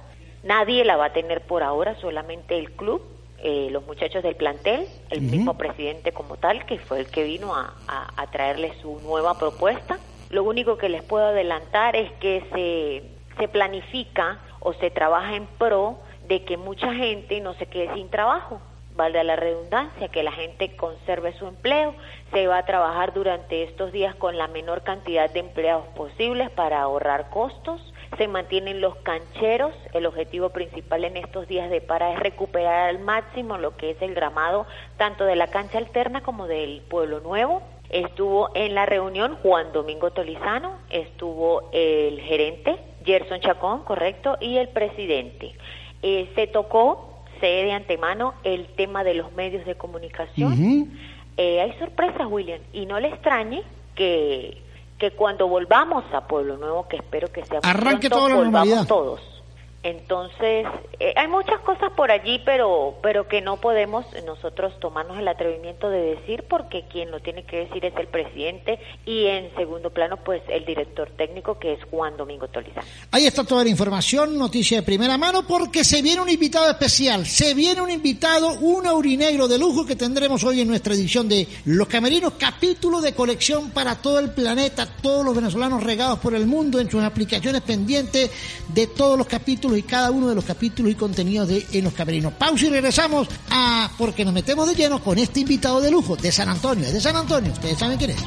Nadie 0.43 0.83
la 0.83 0.97
va 0.97 1.05
a 1.05 1.13
tener 1.13 1.41
por 1.41 1.63
ahora, 1.63 1.95
solamente 2.01 2.57
el 2.57 2.71
club, 2.71 3.01
eh, 3.37 3.69
los 3.71 3.85
muchachos 3.87 4.21
del 4.23 4.35
plantel, 4.35 4.85
el 5.09 5.21
mismo 5.21 5.57
presidente 5.57 6.11
como 6.11 6.35
tal, 6.35 6.65
que 6.65 6.77
fue 6.77 6.99
el 6.99 7.07
que 7.07 7.23
vino 7.23 7.55
a, 7.55 7.73
a, 7.87 8.27
traerle 8.27 8.73
su 8.81 8.99
nueva 8.99 9.39
propuesta. 9.39 9.97
Lo 10.29 10.43
único 10.43 10.77
que 10.77 10.89
les 10.89 11.01
puedo 11.01 11.27
adelantar 11.27 11.95
es 11.95 12.11
que 12.19 12.43
se, 12.51 13.37
se 13.39 13.47
planifica 13.47 14.39
o 14.59 14.73
se 14.73 14.91
trabaja 14.91 15.37
en 15.37 15.47
pro 15.47 15.99
de 16.27 16.43
que 16.43 16.57
mucha 16.57 16.93
gente 16.93 17.39
no 17.39 17.53
se 17.53 17.67
quede 17.67 17.93
sin 17.93 18.09
trabajo 18.09 18.59
valga 18.99 19.23
la 19.23 19.37
redundancia, 19.37 20.09
que 20.09 20.23
la 20.23 20.33
gente 20.33 20.75
conserve 20.75 21.31
su 21.39 21.47
empleo. 21.47 21.95
Se 22.33 22.47
va 22.47 22.57
a 22.57 22.65
trabajar 22.65 23.13
durante 23.13 23.63
estos 23.63 23.93
días 23.93 24.13
con 24.15 24.37
la 24.37 24.47
menor 24.49 24.83
cantidad 24.83 25.31
de 25.31 25.39
empleados 25.39 25.87
posibles 25.95 26.49
para 26.51 26.81
ahorrar 26.81 27.29
costos. 27.29 27.81
Se 28.17 28.27
mantienen 28.27 28.81
los 28.81 28.95
cancheros. 28.97 29.73
El 29.93 30.05
objetivo 30.05 30.49
principal 30.49 31.05
en 31.05 31.15
estos 31.15 31.47
días 31.47 31.69
de 31.69 31.79
para 31.79 32.11
es 32.11 32.19
recuperar 32.19 32.89
al 32.89 32.99
máximo 32.99 33.57
lo 33.57 33.77
que 33.77 33.91
es 33.91 34.01
el 34.01 34.13
gramado 34.13 34.67
tanto 34.97 35.23
de 35.23 35.37
la 35.37 35.47
cancha 35.47 35.77
alterna 35.77 36.21
como 36.21 36.47
del 36.47 36.81
Pueblo 36.89 37.21
Nuevo. 37.21 37.61
Estuvo 37.89 38.49
en 38.53 38.75
la 38.75 38.85
reunión 38.85 39.37
Juan 39.41 39.71
Domingo 39.71 40.11
Tolizano, 40.11 40.77
estuvo 40.89 41.69
el 41.71 42.19
gerente 42.19 42.77
Gerson 43.05 43.39
Chacón, 43.39 43.83
correcto, 43.83 44.37
y 44.39 44.57
el 44.57 44.69
presidente. 44.69 45.55
Eh, 46.01 46.29
se 46.35 46.47
tocó, 46.47 47.08
sé 47.39 47.47
de 47.47 47.71
antemano, 47.71 48.33
el 48.43 48.67
tema 48.75 49.03
de 49.03 49.13
los 49.13 49.31
medios 49.33 49.65
de 49.65 49.75
comunicación. 49.75 50.91
Eh, 51.37 51.61
hay 51.61 51.71
sorpresas, 51.79 52.27
William, 52.29 52.59
y 52.73 52.85
no 52.85 52.99
le 52.99 53.09
extrañe 53.09 53.63
que, 53.95 54.61
que 54.97 55.11
cuando 55.11 55.47
volvamos 55.47 56.03
a 56.13 56.27
Pueblo 56.27 56.57
Nuevo, 56.57 56.87
que 56.87 56.97
espero 56.97 57.31
que 57.31 57.45
sea 57.45 57.59
Arranque 57.63 58.09
pronto, 58.09 58.17
toda 58.17 58.29
la 58.29 58.35
volvamos 58.35 58.53
normalidad. 58.67 58.87
todos. 58.87 59.38
Entonces, 59.81 60.67
eh, 60.99 61.13
hay 61.15 61.27
muchas 61.29 61.61
cosas 61.61 61.93
por 61.95 62.11
allí, 62.11 62.41
pero, 62.43 62.97
pero 63.01 63.29
que 63.29 63.39
no 63.39 63.61
podemos 63.61 64.05
nosotros 64.25 64.77
tomarnos 64.81 65.17
el 65.17 65.27
atrevimiento 65.27 65.89
de 65.89 66.15
decir, 66.15 66.43
porque 66.49 66.83
quien 66.91 67.11
lo 67.11 67.21
tiene 67.21 67.43
que 67.45 67.59
decir 67.65 67.85
es 67.85 67.95
el 67.95 68.07
presidente 68.07 68.77
y 69.05 69.27
en 69.27 69.55
segundo 69.55 69.89
plano, 69.91 70.17
pues 70.17 70.41
el 70.49 70.65
director 70.65 71.09
técnico, 71.11 71.59
que 71.59 71.73
es 71.73 71.79
Juan 71.85 72.17
Domingo 72.17 72.49
Tolizán. 72.49 72.83
Ahí 73.11 73.25
está 73.25 73.45
toda 73.45 73.63
la 73.63 73.69
información, 73.69 74.37
noticia 74.37 74.79
de 74.79 74.83
primera 74.83 75.17
mano, 75.17 75.47
porque 75.47 75.85
se 75.85 76.01
viene 76.01 76.21
un 76.21 76.29
invitado 76.29 76.69
especial, 76.69 77.25
se 77.25 77.53
viene 77.53 77.79
un 77.79 77.89
invitado, 77.89 78.59
un 78.59 78.85
aurinegro 78.85 79.47
de 79.47 79.57
lujo 79.57 79.85
que 79.85 79.95
tendremos 79.95 80.43
hoy 80.43 80.59
en 80.59 80.67
nuestra 80.67 80.93
edición 80.93 81.29
de 81.29 81.47
Los 81.63 81.87
Camerinos, 81.87 82.33
capítulo 82.37 82.99
de 82.99 83.13
colección 83.13 83.71
para 83.71 83.95
todo 83.95 84.19
el 84.19 84.31
planeta, 84.31 84.85
todos 85.01 85.23
los 85.23 85.33
venezolanos 85.33 85.81
regados 85.83 86.19
por 86.19 86.35
el 86.35 86.45
mundo 86.47 86.81
en 86.81 86.91
sus 86.91 87.01
aplicaciones 87.01 87.61
pendientes 87.61 88.29
de 88.67 88.87
todos 88.87 89.17
los 89.17 89.27
capítulos 89.27 89.68
y 89.77 89.83
cada 89.83 90.11
uno 90.11 90.27
de 90.27 90.35
los 90.35 90.43
capítulos 90.45 90.91
y 90.91 90.95
contenidos 90.95 91.47
de 91.47 91.65
En 91.73 91.83
los 91.83 91.93
Camerinos. 91.93 92.33
Pausa 92.33 92.65
y 92.65 92.69
regresamos 92.69 93.27
a, 93.49 93.89
porque 93.97 94.25
nos 94.25 94.33
metemos 94.33 94.67
de 94.67 94.75
lleno 94.75 95.03
con 95.03 95.17
este 95.17 95.41
invitado 95.41 95.81
de 95.81 95.91
lujo 95.91 96.15
de 96.15 96.31
San 96.31 96.49
Antonio, 96.49 96.85
es 96.85 96.93
de 96.93 97.01
San 97.01 97.15
Antonio, 97.15 97.51
ustedes 97.51 97.77
saben 97.77 97.97
quién 97.97 98.11
es. 98.11 98.17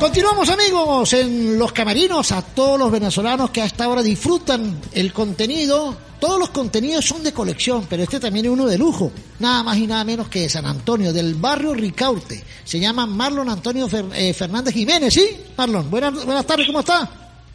Continuamos 0.00 0.48
amigos 0.50 1.12
en 1.14 1.58
los 1.58 1.72
camerinos 1.72 2.30
a 2.30 2.42
todos 2.42 2.78
los 2.78 2.92
venezolanos 2.92 3.50
que 3.50 3.62
a 3.62 3.64
esta 3.64 3.88
hora 3.88 4.02
disfrutan 4.02 4.78
el 4.92 5.12
contenido. 5.12 6.05
Todos 6.20 6.38
los 6.38 6.48
contenidos 6.50 7.04
son 7.04 7.22
de 7.22 7.32
colección, 7.32 7.86
pero 7.88 8.02
este 8.02 8.18
también 8.18 8.46
es 8.46 8.50
uno 8.52 8.66
de 8.66 8.78
lujo. 8.78 9.12
Nada 9.38 9.62
más 9.62 9.76
y 9.76 9.86
nada 9.86 10.02
menos 10.04 10.28
que 10.28 10.40
de 10.40 10.48
San 10.48 10.64
Antonio, 10.66 11.12
del 11.12 11.34
barrio 11.34 11.74
Ricaurte. 11.74 12.42
Se 12.64 12.80
llama 12.80 13.06
Marlon 13.06 13.48
Antonio 13.50 13.86
Fer- 13.88 14.12
eh, 14.14 14.32
Fernández 14.32 14.72
Jiménez, 14.74 15.12
¿sí? 15.12 15.28
Marlon, 15.56 15.90
buenas, 15.90 16.24
buenas 16.24 16.46
tardes, 16.46 16.66
¿cómo 16.66 16.80
está? 16.80 17.08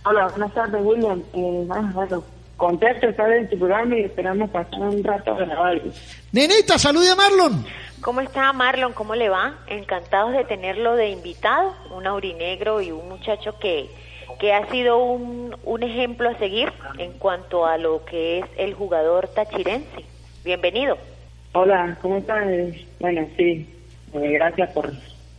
Hola, 0.06 0.28
buenas 0.30 0.54
tardes, 0.54 0.82
William. 0.84 1.22
Eh, 1.34 1.68
ah, 1.72 1.92
bueno, 1.94 2.24
contento 2.58 3.08
estar 3.08 3.32
en 3.34 3.50
tu 3.50 3.58
programa 3.58 3.96
y 3.98 4.02
esperamos 4.04 4.50
pasar 4.52 4.80
un 4.80 5.04
rato 5.04 5.32
agradable. 5.34 5.92
Nenita, 6.32 6.78
salude 6.78 7.10
a 7.10 7.16
Marlon. 7.16 7.66
¿Cómo 8.02 8.22
está 8.22 8.52
Marlon? 8.54 8.94
¿Cómo 8.94 9.14
le 9.16 9.30
va? 9.30 9.56
Encantados 9.68 10.34
de 10.34 10.44
tenerlo 10.46 10.96
de 10.96 11.10
invitado, 11.10 11.74
un 11.96 12.08
aurinegro 12.08 12.82
y 12.82 12.92
un 12.92 13.10
muchacho 13.10 13.56
que, 13.60 13.90
que 14.42 14.52
ha 14.54 14.68
sido 14.72 14.98
un, 14.98 15.56
un 15.64 15.84
ejemplo 15.84 16.28
a 16.28 16.38
seguir 16.40 16.68
en 16.98 17.12
cuanto 17.14 17.68
a 17.68 17.78
lo 17.78 18.04
que 18.06 18.40
es 18.40 18.46
el 18.58 18.74
jugador 18.74 19.28
tachirense. 19.28 20.04
Bienvenido. 20.44 20.98
Hola, 21.54 21.96
¿cómo 22.02 22.18
estás? 22.18 22.44
Eh, 22.48 22.88
bueno, 23.00 23.28
sí, 23.38 23.70
eh, 24.14 24.32
gracias 24.34 24.72
por, 24.72 24.92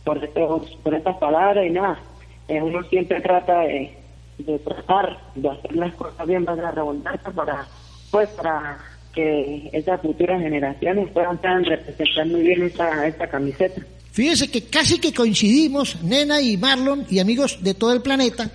por, 0.05 0.23
estos, 0.23 0.69
por 0.81 0.95
estas 0.95 1.17
palabras 1.17 1.65
y 1.67 1.71
nada. 1.71 1.99
eh, 2.47 2.61
uno 2.61 2.81
siempre 2.83 3.19
trata 3.19 3.59
de, 3.63 3.93
de 4.37 4.57
tratar 4.59 5.17
de 5.35 5.49
hacer 5.49 5.75
las 5.75 5.93
cosas 5.95 6.25
bien, 6.25 6.45
para 6.45 6.61
la 6.61 6.71
redundancia, 6.71 7.29
para, 7.31 7.67
pues, 8.09 8.29
para 8.29 8.77
que 9.13 9.69
esas 9.73 9.99
futuras 9.99 10.41
generaciones 10.41 11.09
puedan 11.11 11.65
representar 11.65 12.25
muy 12.27 12.41
bien 12.41 12.63
esta, 12.63 13.05
esta 13.05 13.27
camiseta. 13.27 13.81
Fíjese 14.13 14.49
que 14.49 14.63
casi 14.69 14.99
que 14.99 15.13
coincidimos, 15.13 16.01
Nena 16.03 16.39
y 16.39 16.55
Marlon 16.55 17.05
y 17.09 17.19
amigos 17.19 17.63
de 17.63 17.73
todo 17.73 17.91
el 17.93 18.01
planeta, 18.01 18.49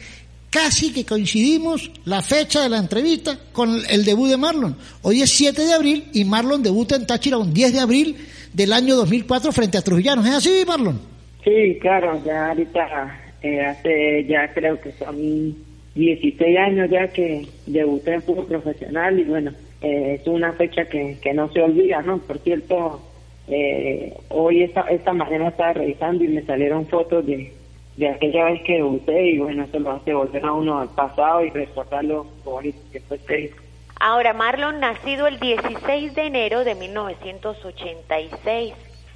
casi 0.60 0.92
que 0.92 1.06
coincidimos 1.06 1.88
la 2.04 2.20
fecha 2.20 2.64
de 2.64 2.68
la 2.68 2.78
entrevista 2.78 3.38
con 3.52 3.78
el 3.88 4.04
debut 4.04 4.28
de 4.28 4.36
Marlon. 4.36 4.76
Hoy 5.02 5.22
es 5.22 5.30
7 5.30 5.64
de 5.64 5.72
abril 5.72 6.08
y 6.12 6.24
Marlon 6.24 6.64
debuta 6.64 6.96
en 6.96 7.06
Táchira 7.06 7.38
un 7.38 7.54
10 7.54 7.74
de 7.74 7.78
abril 7.78 8.16
del 8.52 8.72
año 8.72 8.96
2004 8.96 9.52
frente 9.52 9.78
a 9.78 9.82
Trujillanos. 9.82 10.26
¿Es 10.26 10.34
así, 10.34 10.64
Marlon? 10.66 10.98
Sí, 11.44 11.78
claro, 11.80 12.20
ya 12.26 12.48
ahorita 12.48 13.20
eh, 13.40 13.60
hace 13.60 14.24
ya 14.24 14.52
creo 14.52 14.80
que 14.80 14.90
son 14.92 15.54
16 15.94 16.58
años 16.58 16.90
ya 16.90 17.06
que 17.06 17.46
debuté 17.66 18.14
en 18.14 18.22
fútbol 18.22 18.46
profesional 18.46 19.16
y 19.16 19.24
bueno, 19.24 19.52
eh, 19.80 20.18
es 20.20 20.26
una 20.26 20.52
fecha 20.54 20.86
que, 20.86 21.18
que 21.22 21.34
no 21.34 21.52
se 21.52 21.60
olvida, 21.60 22.02
¿no? 22.02 22.18
Por 22.18 22.40
cierto, 22.40 23.00
eh, 23.46 24.12
hoy 24.30 24.64
esta, 24.64 24.80
esta 24.90 25.12
mañana 25.12 25.50
estaba 25.50 25.74
revisando 25.74 26.24
y 26.24 26.28
me 26.28 26.42
salieron 26.42 26.84
fotos 26.88 27.24
de, 27.26 27.52
de 27.98 28.08
aquella 28.08 28.44
vez 28.44 28.62
que 28.62 28.74
debuté 28.74 29.30
y 29.32 29.38
bueno, 29.38 29.64
eso 29.64 29.80
lo 29.80 29.90
hace 29.90 30.14
volver 30.14 30.44
a 30.44 30.52
uno 30.52 30.78
al 30.78 30.88
pasado 30.90 31.42
y 31.42 31.50
recordar 31.50 32.04
lo 32.04 32.24
bonito 32.44 32.78
que 32.92 33.00
fue 33.00 33.16
este 33.16 33.52
Ahora, 33.98 34.32
Marlon, 34.32 34.78
nacido 34.78 35.26
el 35.26 35.40
16 35.40 36.14
de 36.14 36.22
enero 36.22 36.62
de 36.62 36.76
1986. 36.76 38.72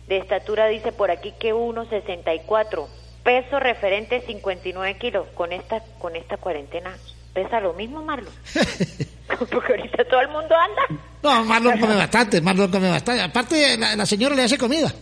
De 0.08 0.16
estatura 0.16 0.66
dice 0.66 0.90
por 0.90 1.12
aquí 1.12 1.32
que 1.38 1.54
1,64. 1.54 2.88
Peso 3.22 3.60
referente 3.60 4.20
59 4.22 4.98
kilos. 4.98 5.28
Con 5.34 5.52
esta, 5.52 5.84
con 6.00 6.16
esta 6.16 6.36
cuarentena, 6.36 6.90
¿pesa 7.32 7.60
lo 7.60 7.74
mismo, 7.74 8.02
Marlon? 8.02 8.34
Porque 9.52 9.74
ahorita 9.74 10.04
todo 10.06 10.22
el 10.22 10.28
mundo 10.30 10.56
anda. 10.56 10.82
No, 11.22 11.44
Marlon 11.44 11.78
come 11.78 11.94
bastante, 11.94 12.40
Marlon 12.40 12.68
come 12.68 12.90
bastante. 12.90 13.22
Aparte, 13.22 13.78
la, 13.78 13.94
la 13.94 14.06
señora 14.06 14.34
le 14.34 14.42
hace 14.42 14.58
comida. 14.58 14.92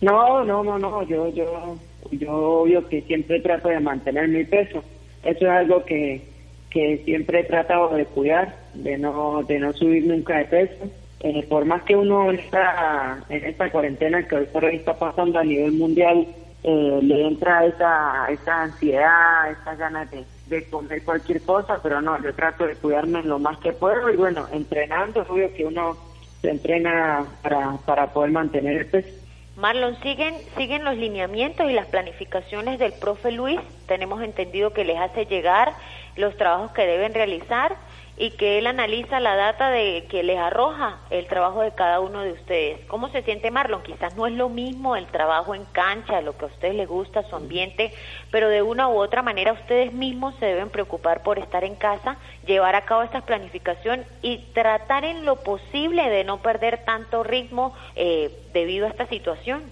No, 0.00 0.42
no, 0.42 0.64
no, 0.64 0.78
no, 0.78 1.02
yo, 1.02 1.28
yo, 1.28 1.76
yo 2.12 2.60
obvio 2.62 2.88
que 2.88 3.02
siempre 3.02 3.40
trato 3.40 3.68
de 3.68 3.80
mantener 3.80 4.28
mi 4.28 4.44
peso. 4.44 4.82
Eso 5.22 5.44
es 5.44 5.50
algo 5.50 5.84
que, 5.84 6.22
que 6.70 7.02
siempre 7.04 7.40
he 7.40 7.44
tratado 7.44 7.94
de 7.94 8.04
cuidar, 8.06 8.54
de 8.74 8.98
no, 8.98 9.42
de 9.42 9.58
no 9.58 9.72
subir 9.72 10.06
nunca 10.06 10.38
de 10.38 10.44
peso. 10.44 10.90
Eh, 11.20 11.46
por 11.48 11.64
más 11.64 11.82
que 11.82 11.96
uno 11.96 12.30
está 12.30 13.24
en 13.28 13.44
esta 13.44 13.70
cuarentena 13.70 14.26
que 14.28 14.36
hoy 14.36 14.46
por 14.52 14.64
hoy 14.64 14.76
está 14.76 14.94
pasando 14.98 15.38
a 15.38 15.44
nivel 15.44 15.72
mundial, 15.72 16.26
eh, 16.62 16.98
le 17.02 17.26
entra 17.26 17.64
esa, 17.64 18.26
esa 18.28 18.62
ansiedad, 18.64 19.50
esas 19.50 19.78
ganas 19.78 20.10
de, 20.10 20.24
de 20.48 20.64
comer 20.68 21.02
cualquier 21.04 21.40
cosa, 21.42 21.80
pero 21.82 22.00
no, 22.00 22.22
yo 22.22 22.34
trato 22.34 22.66
de 22.66 22.74
cuidarme 22.74 23.22
lo 23.22 23.38
más 23.38 23.58
que 23.58 23.72
puedo 23.72 24.10
y 24.10 24.16
bueno, 24.16 24.46
entrenando, 24.52 25.24
obvio 25.28 25.52
que 25.54 25.64
uno 25.64 25.96
se 26.42 26.50
entrena 26.50 27.24
para, 27.42 27.76
para 27.86 28.12
poder 28.12 28.32
mantener 28.32 28.78
el 28.78 28.86
peso. 28.86 29.08
Marlon, 29.56 29.98
siguen, 30.02 30.34
siguen 30.58 30.84
los 30.84 30.98
lineamientos 30.98 31.70
y 31.70 31.72
las 31.72 31.86
planificaciones 31.86 32.78
del 32.78 32.92
profe 32.92 33.32
Luis. 33.32 33.58
Tenemos 33.86 34.22
entendido 34.22 34.74
que 34.74 34.84
les 34.84 34.98
hace 34.98 35.24
llegar 35.24 35.72
los 36.14 36.36
trabajos 36.36 36.72
que 36.72 36.86
deben 36.86 37.14
realizar 37.14 37.74
y 38.18 38.30
que 38.30 38.58
él 38.58 38.66
analiza 38.66 39.20
la 39.20 39.36
data 39.36 39.70
de 39.70 40.04
que 40.08 40.22
les 40.22 40.38
arroja 40.38 40.98
el 41.10 41.26
trabajo 41.26 41.60
de 41.60 41.72
cada 41.72 42.00
uno 42.00 42.22
de 42.22 42.32
ustedes. 42.32 42.80
¿Cómo 42.86 43.10
se 43.10 43.22
siente 43.22 43.50
Marlon? 43.50 43.82
Quizás 43.82 44.16
no 44.16 44.26
es 44.26 44.32
lo 44.32 44.48
mismo 44.48 44.96
el 44.96 45.06
trabajo 45.06 45.54
en 45.54 45.64
cancha, 45.72 46.22
lo 46.22 46.36
que 46.36 46.46
a 46.46 46.48
ustedes 46.48 46.74
les 46.74 46.88
gusta, 46.88 47.24
su 47.24 47.36
ambiente, 47.36 47.92
pero 48.30 48.48
de 48.48 48.62
una 48.62 48.88
u 48.88 48.98
otra 48.98 49.22
manera 49.22 49.52
ustedes 49.52 49.92
mismos 49.92 50.34
se 50.40 50.46
deben 50.46 50.70
preocupar 50.70 51.22
por 51.22 51.38
estar 51.38 51.64
en 51.64 51.74
casa, 51.74 52.16
llevar 52.46 52.74
a 52.74 52.86
cabo 52.86 53.02
esta 53.02 53.20
planificación 53.20 54.04
y 54.22 54.38
tratar 54.54 55.04
en 55.04 55.26
lo 55.26 55.36
posible 55.36 56.08
de 56.08 56.24
no 56.24 56.38
perder 56.38 56.84
tanto 56.84 57.22
ritmo 57.22 57.74
eh, 57.96 58.30
debido 58.54 58.86
a 58.86 58.90
esta 58.90 59.06
situación. 59.08 59.62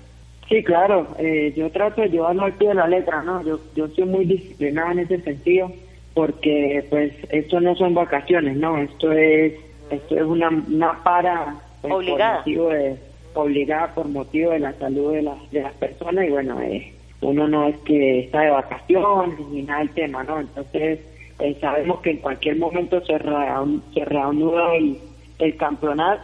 Sí, 0.48 0.62
claro, 0.62 1.08
eh, 1.18 1.54
yo 1.56 1.70
trato 1.70 2.02
de 2.02 2.10
llevarlo 2.10 2.44
al 2.44 2.52
pie 2.52 2.68
de 2.68 2.74
la 2.74 2.86
letra, 2.86 3.22
¿no? 3.22 3.42
Yo, 3.42 3.58
yo 3.74 3.88
soy 3.88 4.04
muy 4.04 4.26
disciplinado 4.26 4.92
en 4.92 4.98
ese 4.98 5.22
sentido 5.22 5.72
porque 6.14 6.84
pues 6.90 7.12
esto 7.30 7.60
no 7.60 7.74
son 7.74 7.94
vacaciones, 7.94 8.56
no, 8.56 8.78
esto 8.78 9.12
es 9.12 9.52
esto 9.90 10.16
es 10.16 10.22
una, 10.22 10.48
una 10.48 11.02
para 11.02 11.56
pues, 11.82 11.92
Obligada. 11.92 12.36
por 12.36 12.38
motivo 12.40 12.68
de 12.70 12.96
obligada 13.34 13.94
por 13.94 14.08
motivo 14.08 14.50
de 14.52 14.60
la 14.60 14.72
salud 14.74 15.12
de 15.12 15.22
las 15.22 15.50
de 15.50 15.62
las 15.62 15.72
personas 15.74 16.26
y 16.26 16.30
bueno, 16.30 16.60
eh, 16.62 16.92
uno 17.20 17.48
no 17.48 17.66
es 17.68 17.76
que 17.78 18.20
está 18.20 18.42
de 18.42 18.50
vacaciones 18.50 19.38
ni 19.50 19.62
nada 19.62 19.80
del 19.80 19.90
tema, 19.90 20.22
¿no? 20.24 20.40
Entonces 20.40 21.00
eh, 21.40 21.56
sabemos 21.60 22.00
que 22.00 22.10
en 22.10 22.18
cualquier 22.18 22.56
momento 22.58 23.04
se, 23.04 23.14
reanu- 23.18 23.82
se 23.92 24.04
reanuda 24.04 24.76
el, 24.76 24.98
el 25.38 25.56
campeonato 25.56 26.22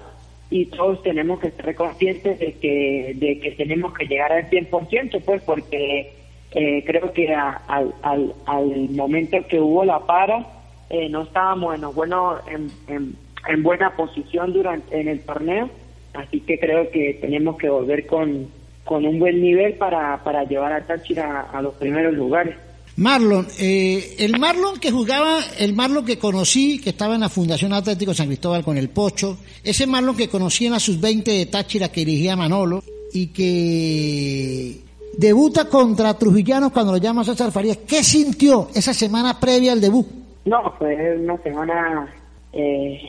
y 0.50 0.66
todos 0.66 1.02
tenemos 1.02 1.40
que 1.40 1.50
ser 1.50 1.75
conscientes 1.75 2.38
de 2.38 2.52
que 2.54 3.12
de 3.16 3.40
que 3.40 3.50
tenemos 3.52 3.92
que 3.94 4.06
llegar 4.06 4.32
al 4.32 4.49
100%, 4.50 5.20
pues 5.25 5.42
porque 5.42 6.12
eh, 6.52 6.83
creo 6.87 7.12
que 7.12 7.33
a- 7.35 7.61
al, 7.69 7.95
al, 8.02 8.35
al 8.47 8.90
momento 8.90 9.37
que 9.49 9.61
hubo 9.61 9.85
la 9.85 10.00
para 10.00 10.47
eh, 10.90 11.09
no 11.09 11.23
estábamos 11.23 11.75
en, 11.75 11.83
bueno, 11.95 12.37
en, 12.49 12.71
en, 12.88 13.14
en 13.49 13.62
buena 13.62 13.95
posición 13.97 14.52
durante 14.52 15.00
en 15.00 15.09
el 15.09 15.21
torneo, 15.21 15.71
así 16.14 16.40
que 16.40 16.59
creo 16.59 16.90
que 16.90 17.19
tenemos 17.21 17.57
que 17.57 17.69
volver 17.69 18.07
con, 18.07 18.49
con 18.85 19.07
un 19.07 19.19
buen 19.21 19.40
nivel 19.40 19.75
para, 19.75 20.23
para 20.25 20.42
llevar 20.45 20.73
a 20.73 20.85
Táchira 20.87 21.42
a 21.52 21.62
los 21.62 21.75
primeros 21.75 22.12
lugares. 22.14 22.57
Marlon, 22.97 23.47
eh, 23.59 24.16
el 24.19 24.37
Marlon 24.38 24.78
que 24.80 24.90
jugaba, 24.90 25.38
el 25.59 25.73
Marlon 25.75 26.04
que 26.04 26.19
conocí, 26.19 26.80
que 26.80 26.90
estaba 26.90 27.14
en 27.14 27.21
la 27.21 27.28
Fundación 27.28 27.73
Atlético 27.73 28.12
San 28.12 28.26
Cristóbal 28.26 28.64
con 28.64 28.76
el 28.76 28.88
Pocho, 28.90 29.38
ese 29.62 29.87
Marlon 29.87 30.16
que 30.16 30.28
conocí 30.28 30.66
en 30.66 30.73
la 30.73 30.80
sub-20 30.80 31.23
de 31.25 31.47
Táchira 31.47 31.90
que 31.92 32.04
dirigía 32.04 32.35
Manolo 32.37 32.83
y 33.12 33.28
que 33.28 34.80
debuta 35.17 35.69
contra 35.69 36.14
Trujillanos 36.14 36.73
cuando 36.73 36.93
lo 36.93 36.99
llama 36.99 37.25
César 37.25 37.50
Farías. 37.50 37.79
¿Qué 37.79 38.02
sintió 38.02 38.69
esa 38.75 38.95
semana 38.95 39.38
previa 39.38 39.73
al 39.73 39.81
debut? 39.81 40.07
No, 40.45 40.73
fue 40.79 41.17
una 41.17 41.37
semana... 41.38 42.09
Eh, 42.52 43.00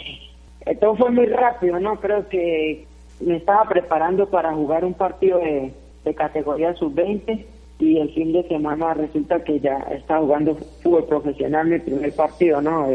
todo 0.79 0.95
fue 0.95 1.09
muy 1.09 1.25
rápido, 1.25 1.79
¿no? 1.79 1.99
Creo 1.99 2.27
que 2.29 2.85
me 3.19 3.37
estaba 3.37 3.67
preparando 3.67 4.27
para 4.27 4.53
jugar 4.53 4.85
un 4.85 4.93
partido 4.93 5.39
de, 5.39 5.73
categoría 6.15 6.73
sub-20 6.73 7.45
y 7.79 7.97
el 7.97 8.13
fin 8.13 8.33
de 8.33 8.43
semana 8.47 8.93
resulta 8.93 9.43
que 9.43 9.59
ya 9.59 9.77
estaba 9.91 10.19
jugando 10.19 10.55
fútbol 10.83 11.05
profesional 11.05 11.67
mi 11.67 11.79
primer 11.79 12.13
partido, 12.13 12.61
¿no? 12.61 12.87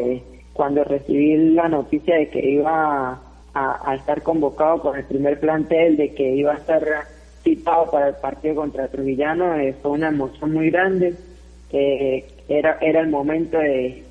Cuando 0.52 0.84
recibí 0.84 1.54
la 1.54 1.68
noticia 1.68 2.16
de 2.16 2.28
que 2.28 2.50
iba 2.50 3.20
a, 3.54 3.94
estar 3.94 4.22
convocado 4.22 4.80
con 4.80 4.96
el 4.96 5.04
primer 5.04 5.40
plantel, 5.40 5.96
de 5.96 6.14
que 6.14 6.34
iba 6.34 6.52
a 6.52 6.56
estar 6.56 6.84
citado 7.46 7.88
para 7.92 8.08
el 8.08 8.16
partido 8.16 8.56
contra 8.56 8.88
Trujillano, 8.88 9.54
eh, 9.54 9.74
fue 9.80 9.92
una 9.92 10.08
emoción 10.08 10.52
muy 10.52 10.70
grande. 10.70 11.14
Eh, 11.70 12.26
era, 12.48 12.78
era 12.80 13.00
el 13.00 13.08
momento 13.08 13.58
de, 13.58 14.02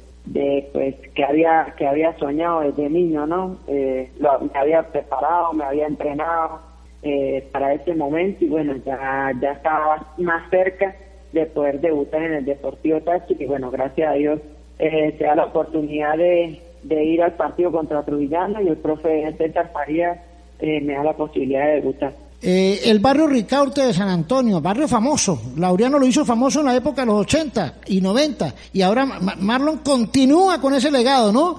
pues 0.72 0.96
que 1.14 1.24
había 1.24 1.74
que 1.78 1.86
había 1.86 2.18
soñado 2.18 2.62
desde 2.62 2.90
niño 2.90 3.28
no 3.28 3.58
eh, 3.68 4.10
me 4.20 4.60
había 4.60 4.82
preparado 4.84 5.54
me 5.54 5.64
había 5.64 5.86
entrenado 5.88 6.60
eh, 7.04 7.48
para 7.52 7.74
ese 7.74 7.94
momento 7.94 8.44
y 8.44 8.50
bueno 8.50 8.76
ya 8.86 9.32
ya 9.40 9.52
estaba 9.52 10.14
más 10.18 10.50
cerca 10.50 10.96
de 11.32 11.46
poder 11.46 11.80
debutar 11.80 12.24
en 12.24 12.34
el 12.34 12.46
Deportivo 12.46 13.00
Táchira 13.02 13.44
y 13.44 13.48
bueno 13.48 13.70
gracias 13.70 14.10
a 14.10 14.14
Dios 14.14 14.40
eh, 14.80 15.16
se 15.18 15.24
da 15.24 15.36
la 15.36 15.46
oportunidad 15.46 16.18
de, 16.18 16.60
de 16.84 17.04
ir 17.04 17.22
al 17.22 17.34
partido 17.34 17.72
contra 17.72 18.04
Trujillano 18.04 18.62
y 18.62 18.68
el 18.68 18.78
profe 18.78 19.32
César 19.38 19.72
Farías 19.72 20.18
eh, 20.60 20.82
me 20.82 20.94
da 20.94 21.04
la 21.04 21.14
posibilidad 21.14 21.68
de 21.68 21.76
debutar 21.76 22.25
eh, 22.48 22.92
el 22.92 23.00
barrio 23.00 23.26
Ricaurte 23.26 23.82
de 23.82 23.92
San 23.92 24.08
Antonio, 24.08 24.62
barrio 24.62 24.88
famoso. 24.88 25.42
Laureano 25.58 25.98
lo 25.98 26.06
hizo 26.06 26.24
famoso 26.24 26.60
en 26.60 26.68
la 26.68 26.76
época 26.76 27.02
de 27.02 27.08
los 27.08 27.22
80 27.22 27.78
y 27.88 28.00
90. 28.00 28.54
Y 28.72 28.84
ahora 28.84 29.04
Marlon 29.40 29.80
continúa 29.80 30.62
con 30.62 30.76
ese 30.76 30.92
legado, 30.92 31.34
¿no? 31.34 31.56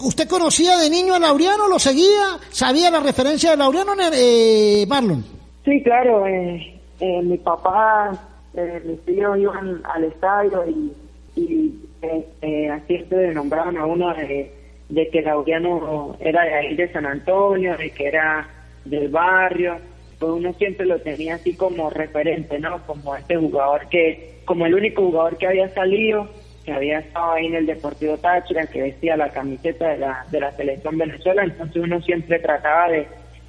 ¿Usted 0.00 0.28
conocía 0.28 0.78
de 0.78 0.90
niño 0.90 1.14
a 1.14 1.20
Laureano? 1.20 1.68
¿Lo 1.68 1.78
seguía? 1.78 2.40
¿Sabía 2.50 2.90
la 2.90 2.98
referencia 2.98 3.52
de 3.52 3.56
Laureano, 3.56 3.92
eh, 4.12 4.84
Marlon? 4.88 5.24
Sí, 5.64 5.80
claro. 5.84 6.26
Eh, 6.26 6.74
eh 6.98 7.22
mi 7.22 7.36
papá, 7.36 8.10
eh, 8.54 8.82
mis 8.84 9.04
tíos 9.04 9.38
iban 9.38 9.80
al 9.84 10.02
estadio 10.02 10.64
y, 10.66 10.92
y 11.40 12.68
así 12.68 12.98
se 13.08 13.32
nombraban 13.32 13.76
a 13.76 13.86
uno 13.86 14.12
de, 14.12 14.52
de 14.88 15.08
que 15.08 15.22
Laureano 15.22 16.16
era 16.18 16.42
de 16.42 16.54
ahí 16.54 16.74
de 16.74 16.92
San 16.92 17.06
Antonio, 17.06 17.76
de 17.76 17.90
que 17.90 18.08
era 18.08 18.48
del 18.84 19.08
barrio 19.08 19.78
pues 20.18 20.32
uno 20.32 20.52
siempre 20.54 20.86
lo 20.86 20.98
tenía 21.00 21.34
así 21.34 21.54
como 21.54 21.90
referente, 21.90 22.58
¿no? 22.58 22.84
Como 22.86 23.14
este 23.16 23.36
jugador 23.36 23.88
que, 23.88 24.40
como 24.44 24.66
el 24.66 24.74
único 24.74 25.02
jugador 25.02 25.36
que 25.36 25.46
había 25.46 25.68
salido, 25.74 26.28
que 26.64 26.72
había 26.72 26.98
estado 27.00 27.32
ahí 27.32 27.46
en 27.46 27.54
el 27.54 27.66
Deportivo 27.66 28.16
Táchira, 28.16 28.66
que 28.66 28.82
vestía 28.82 29.16
la 29.16 29.30
camiseta 29.30 29.88
de 29.88 29.98
la, 29.98 30.26
de 30.30 30.40
la 30.40 30.52
selección 30.52 30.98
Venezuela, 30.98 31.44
entonces 31.44 31.82
uno 31.82 32.00
siempre 32.02 32.38
trataba 32.38 32.88
de, 32.88 33.06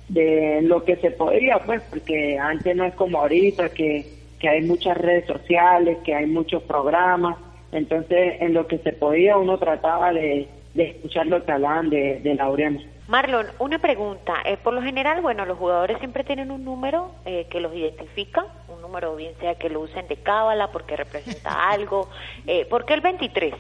de 0.10 0.62
lo 0.62 0.84
que 0.84 0.98
se 0.98 1.12
podía, 1.12 1.60
pues, 1.66 1.82
porque 1.90 2.38
antes 2.38 2.76
no 2.76 2.86
es 2.86 2.94
como 2.96 3.20
ahorita, 3.20 3.70
que, 3.70 4.06
que 4.40 4.50
hay 4.50 4.62
muchas 4.62 4.98
redes 4.98 5.26
sociales, 5.26 5.98
que 6.06 6.14
hay 6.14 6.26
muchos 6.26 6.64
programas, 6.64 7.38
entonces 7.72 8.36
en 8.40 8.54
lo 8.54 8.68
que 8.68 8.78
se 8.80 8.94
podía 8.94 9.38
uno 9.38 9.58
trataba 9.58 10.14
de, 10.14 10.48
de 10.74 10.84
escuchar 10.84 11.28
lo 11.28 11.44
que 11.44 11.52
de, 11.52 12.20
de 12.24 12.36
Laureano. 12.36 12.80
Marlon, 13.08 13.48
una 13.60 13.80
pregunta. 13.80 14.36
Eh, 14.46 14.58
por 14.62 14.74
lo 14.74 14.82
general, 14.82 15.22
bueno, 15.22 15.46
los 15.46 15.58
jugadores 15.58 15.98
siempre 16.00 16.24
tienen 16.24 16.52
un 16.52 16.66
número 16.66 17.12
eh, 17.26 17.48
que 17.50 17.62
los 17.62 17.74
identifica, 17.74 18.46
un 18.68 18.82
número 18.82 19.16
bien 19.16 19.34
sea 19.40 19.56
que 19.56 19.70
lo 19.70 19.82
usen 19.82 20.08
de 20.08 20.18
cábala 20.18 20.72
porque 20.72 20.98
representa 20.98 21.70
algo. 21.72 22.10
Eh, 22.46 22.66
¿Por 22.66 22.86
qué 22.86 22.96
el 22.96 23.02
23? 23.02 23.54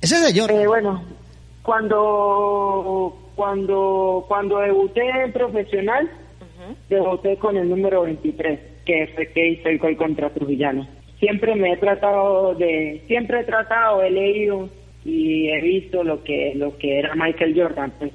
Ese 0.00 0.14
es 0.14 0.34
de 0.34 0.62
Eh, 0.62 0.66
bueno, 0.66 1.02
cuando, 1.62 3.14
cuando, 3.34 4.24
cuando 4.26 4.58
debuté 4.58 5.02
en 5.24 5.32
profesional, 5.32 6.10
debuté 6.88 7.36
con 7.36 7.56
el 7.56 7.68
número 7.68 8.02
23, 8.02 8.60
que 8.86 9.12
fue 9.14 9.30
que 9.32 9.48
hice 9.48 9.68
el 9.68 9.78
gol 9.78 9.96
contra 9.96 10.30
Trujillano. 10.30 10.86
Siempre 11.18 11.54
me 11.56 11.72
he 11.72 11.76
tratado 11.76 12.54
de, 12.54 13.02
siempre 13.06 13.40
he 13.40 13.44
tratado, 13.44 14.02
he 14.02 14.10
leído 14.10 14.70
y 15.04 15.48
he 15.48 15.60
visto 15.60 16.04
lo 16.04 16.22
que, 16.22 16.52
lo 16.54 16.78
que 16.78 17.00
era 17.00 17.14
Michael 17.16 17.60
Jordan, 17.60 17.92
pues 17.98 18.12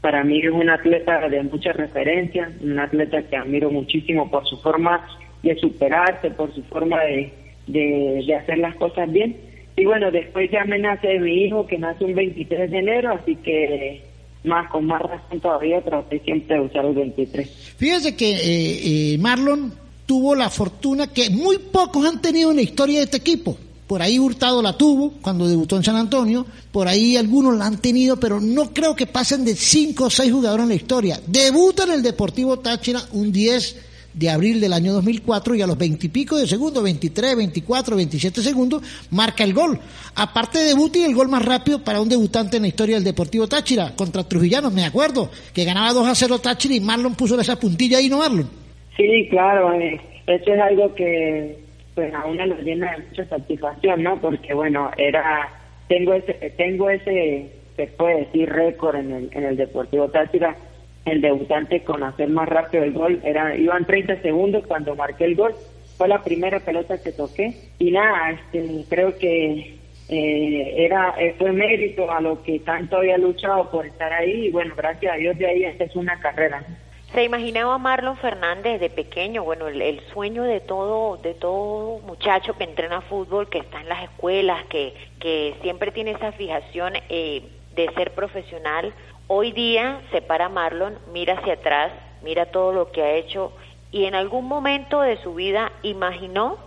para 0.00 0.24
mí 0.24 0.40
es 0.40 0.50
un 0.50 0.70
atleta 0.70 1.28
de 1.28 1.42
mucha 1.42 1.72
referencia, 1.72 2.50
un 2.62 2.78
atleta 2.78 3.22
que 3.22 3.36
admiro 3.36 3.70
muchísimo 3.70 4.30
por 4.30 4.46
su 4.46 4.56
forma 4.58 5.06
de 5.42 5.56
superarse, 5.56 6.30
por 6.30 6.54
su 6.54 6.62
forma 6.64 7.00
de, 7.04 7.32
de, 7.66 8.34
hacer 8.34 8.58
las 8.58 8.74
cosas 8.76 9.10
bien. 9.12 9.36
Y 9.76 9.84
bueno, 9.84 10.10
después 10.10 10.50
ya 10.50 10.64
me 10.64 10.78
nace 10.78 11.18
mi 11.18 11.44
hijo, 11.44 11.66
que 11.66 11.78
nace 11.78 12.04
un 12.04 12.14
23 12.14 12.70
de 12.70 12.78
enero, 12.78 13.12
así 13.12 13.36
que 13.36 14.02
más 14.44 14.70
con 14.70 14.86
más 14.86 15.02
razón 15.02 15.40
todavía 15.40 15.82
traté 15.82 16.18
siempre 16.20 16.56
de 16.56 16.62
usar 16.62 16.84
el 16.84 16.94
23. 16.94 17.74
Fíjese 17.76 18.16
que 18.16 18.30
eh, 18.30 19.14
eh, 19.14 19.18
Marlon 19.18 19.72
tuvo 20.06 20.34
la 20.34 20.50
fortuna 20.50 21.12
que 21.12 21.30
muy 21.30 21.58
pocos 21.58 22.06
han 22.06 22.20
tenido 22.20 22.50
en 22.50 22.56
la 22.56 22.62
historia 22.62 22.98
de 22.98 23.04
este 23.04 23.18
equipo. 23.18 23.56
Por 23.90 24.02
ahí 24.02 24.20
Hurtado 24.20 24.62
la 24.62 24.78
tuvo 24.78 25.14
cuando 25.20 25.48
debutó 25.48 25.76
en 25.76 25.82
San 25.82 25.96
Antonio, 25.96 26.46
por 26.70 26.86
ahí 26.86 27.16
algunos 27.16 27.58
la 27.58 27.66
han 27.66 27.78
tenido, 27.78 28.20
pero 28.20 28.40
no 28.40 28.72
creo 28.72 28.94
que 28.94 29.08
pasen 29.08 29.44
de 29.44 29.56
cinco 29.56 30.04
o 30.04 30.10
seis 30.10 30.30
jugadores 30.30 30.62
en 30.62 30.68
la 30.68 30.74
historia. 30.76 31.20
Debuta 31.26 31.82
en 31.82 31.94
el 31.94 32.02
Deportivo 32.04 32.60
Táchira 32.60 33.00
un 33.14 33.32
10 33.32 34.12
de 34.14 34.30
abril 34.30 34.60
del 34.60 34.74
año 34.74 34.92
2004 34.92 35.56
y 35.56 35.62
a 35.62 35.66
los 35.66 35.76
20 35.76 36.06
y 36.06 36.08
pico 36.08 36.38
de 36.38 36.46
segundos, 36.46 36.84
23, 36.84 37.36
24, 37.36 37.96
27 37.96 38.42
segundos, 38.42 38.80
marca 39.10 39.42
el 39.42 39.54
gol. 39.54 39.80
Aparte 40.14 40.60
de 40.60 40.66
debut 40.66 40.94
y 40.94 41.02
el 41.02 41.16
gol 41.16 41.28
más 41.28 41.44
rápido 41.44 41.82
para 41.82 42.00
un 42.00 42.08
debutante 42.08 42.58
en 42.58 42.62
la 42.62 42.68
historia 42.68 42.94
del 42.94 43.02
Deportivo 43.02 43.48
Táchira 43.48 43.96
contra 43.96 44.22
Trujillanos, 44.22 44.72
me 44.72 44.84
acuerdo, 44.84 45.30
que 45.52 45.64
ganaba 45.64 45.92
2 45.92 46.06
a 46.06 46.14
0 46.14 46.38
Táchira 46.38 46.76
y 46.76 46.80
Marlon 46.80 47.16
puso 47.16 47.40
esa 47.40 47.58
puntilla 47.58 47.98
ahí, 47.98 48.08
¿no 48.08 48.18
Marlon? 48.18 48.48
Sí, 48.96 49.26
claro, 49.30 49.72
eh, 49.72 50.00
eso 50.28 50.54
es 50.54 50.60
algo 50.60 50.94
que 50.94 51.69
pues 51.94 52.12
a 52.14 52.26
uno 52.26 52.46
lo 52.46 52.56
llena 52.56 52.92
de 52.92 53.04
mucha 53.04 53.24
satisfacción, 53.26 54.02
¿no? 54.02 54.20
Porque 54.20 54.54
bueno, 54.54 54.90
era, 54.96 55.48
tengo 55.88 56.14
ese, 56.14 56.34
tengo 56.56 56.90
ese, 56.90 57.50
se 57.76 57.86
puede 57.88 58.20
decir, 58.20 58.48
récord 58.50 58.96
en 58.96 59.12
el, 59.12 59.30
en 59.32 59.44
el 59.44 59.56
Deportivo 59.56 60.08
Táchira, 60.08 60.56
el 61.04 61.20
debutante 61.20 61.82
con 61.82 62.02
hacer 62.02 62.28
más 62.28 62.48
rápido 62.48 62.84
el 62.84 62.92
gol, 62.92 63.20
era, 63.24 63.56
iban 63.56 63.86
30 63.86 64.20
segundos 64.22 64.66
cuando 64.66 64.94
marqué 64.94 65.24
el 65.24 65.34
gol, 65.34 65.54
fue 65.96 66.08
la 66.08 66.22
primera 66.22 66.60
pelota 66.60 67.02
que 67.02 67.12
toqué, 67.12 67.54
y 67.78 67.90
nada, 67.90 68.30
este, 68.30 68.84
creo 68.88 69.16
que 69.18 69.78
eh, 70.08 70.74
era, 70.76 71.14
eh, 71.18 71.34
fue 71.38 71.52
mérito 71.52 72.10
a 72.10 72.20
lo 72.20 72.42
que 72.42 72.58
tanto 72.60 72.98
había 72.98 73.18
luchado 73.18 73.70
por 73.70 73.86
estar 73.86 74.12
ahí, 74.12 74.46
y 74.46 74.50
bueno, 74.50 74.74
gracias 74.76 75.14
a 75.14 75.16
Dios 75.16 75.38
de 75.38 75.46
ahí 75.46 75.64
esta 75.64 75.84
es 75.84 75.96
una 75.96 76.18
carrera. 76.20 76.64
Se 77.12 77.24
imaginaba 77.24 77.74
a 77.74 77.78
Marlon 77.78 78.16
Fernández 78.18 78.78
de 78.80 78.88
pequeño, 78.88 79.42
bueno, 79.42 79.66
el, 79.66 80.00
sueño 80.12 80.44
de 80.44 80.60
todo, 80.60 81.16
de 81.16 81.34
todo 81.34 81.98
muchacho 82.06 82.56
que 82.56 82.62
entrena 82.62 83.00
fútbol, 83.00 83.48
que 83.48 83.58
está 83.58 83.80
en 83.80 83.88
las 83.88 84.04
escuelas, 84.04 84.64
que, 84.66 84.94
que 85.18 85.56
siempre 85.60 85.90
tiene 85.90 86.12
esa 86.12 86.30
fijación 86.30 86.92
eh, 87.08 87.42
de 87.74 87.92
ser 87.94 88.12
profesional. 88.12 88.94
Hoy 89.26 89.50
día 89.50 90.02
se 90.12 90.22
para 90.22 90.48
Marlon, 90.48 91.00
mira 91.12 91.34
hacia 91.34 91.54
atrás, 91.54 91.90
mira 92.22 92.46
todo 92.46 92.72
lo 92.72 92.92
que 92.92 93.02
ha 93.02 93.14
hecho 93.14 93.52
y 93.90 94.04
en 94.04 94.14
algún 94.14 94.46
momento 94.46 95.00
de 95.00 95.16
su 95.16 95.34
vida 95.34 95.72
imaginó 95.82 96.58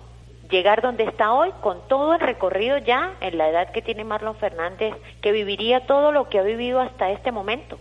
llegar 0.50 0.82
donde 0.82 1.06
está 1.06 1.34
hoy 1.34 1.52
con 1.62 1.88
todo 1.88 2.16
el 2.16 2.20
recorrido 2.20 2.78
ya 2.80 3.16
en 3.22 3.38
la 3.38 3.48
edad 3.48 3.72
que 3.72 3.82
tiene 3.82 4.04
Marlon 4.04 4.36
Fernández, 4.36 4.94
que 5.22 5.32
viviría 5.32 5.86
todo 5.86 6.12
lo 6.12 6.28
que 6.28 6.40
ha 6.40 6.44
vivido 6.44 6.82
hasta 6.82 7.12
este 7.12 7.32
momento. 7.32 7.80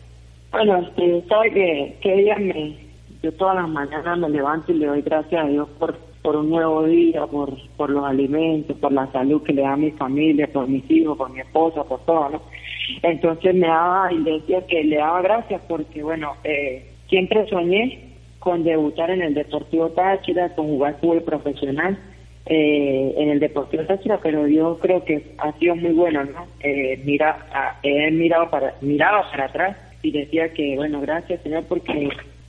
Bueno, 0.52 0.76
este, 0.76 1.24
sabe 1.28 1.50
que, 1.50 1.96
que 2.02 2.34
me, 2.38 2.76
yo 3.22 3.32
todas 3.32 3.56
las 3.56 3.68
mañanas 3.70 4.18
me 4.18 4.28
levanto 4.28 4.70
y 4.70 4.76
le 4.76 4.86
doy 4.86 5.00
gracias 5.00 5.42
a 5.42 5.48
Dios 5.48 5.66
por, 5.78 5.96
por 6.20 6.36
un 6.36 6.50
nuevo 6.50 6.84
día, 6.84 7.26
por, 7.26 7.54
por 7.78 7.88
los 7.88 8.04
alimentos, 8.04 8.76
por 8.76 8.92
la 8.92 9.10
salud 9.12 9.42
que 9.42 9.54
le 9.54 9.62
da 9.62 9.72
a 9.72 9.76
mi 9.78 9.92
familia, 9.92 10.46
por 10.52 10.68
mis 10.68 10.88
hijos, 10.90 11.16
por 11.16 11.30
mi 11.30 11.40
esposa, 11.40 11.84
por 11.84 12.00
todo, 12.04 12.28
¿no? 12.28 12.42
Entonces 13.02 13.54
me 13.54 13.66
daba, 13.66 14.12
y 14.12 14.22
decía 14.22 14.66
que 14.66 14.84
le 14.84 14.96
daba 14.96 15.22
gracias 15.22 15.62
porque, 15.66 16.02
bueno, 16.02 16.34
eh, 16.44 16.86
siempre 17.08 17.48
soñé 17.48 18.10
con 18.38 18.62
debutar 18.62 19.10
en 19.10 19.22
el 19.22 19.32
Deportivo 19.32 19.88
Táchira, 19.90 20.54
con 20.54 20.66
jugar 20.66 21.00
fútbol 21.00 21.22
profesional 21.22 21.98
eh, 22.44 23.14
en 23.16 23.30
el 23.30 23.40
Deportivo 23.40 23.84
Táchira, 23.84 24.18
pero 24.22 24.46
yo 24.48 24.78
creo 24.82 25.02
que 25.02 25.34
ha 25.38 25.52
sido 25.52 25.76
muy 25.76 25.92
bueno, 25.92 26.24
¿no? 26.24 26.46
Eh, 26.60 27.00
mira, 27.06 27.78
he 27.82 28.10
mirado 28.10 28.50
para, 28.50 28.74
miraba 28.82 29.30
para 29.30 29.46
atrás 29.46 29.91
y 30.02 30.10
decía 30.10 30.52
que, 30.52 30.76
bueno, 30.76 31.00
gracias 31.00 31.42
Señor 31.42 31.64
porque 31.68 32.08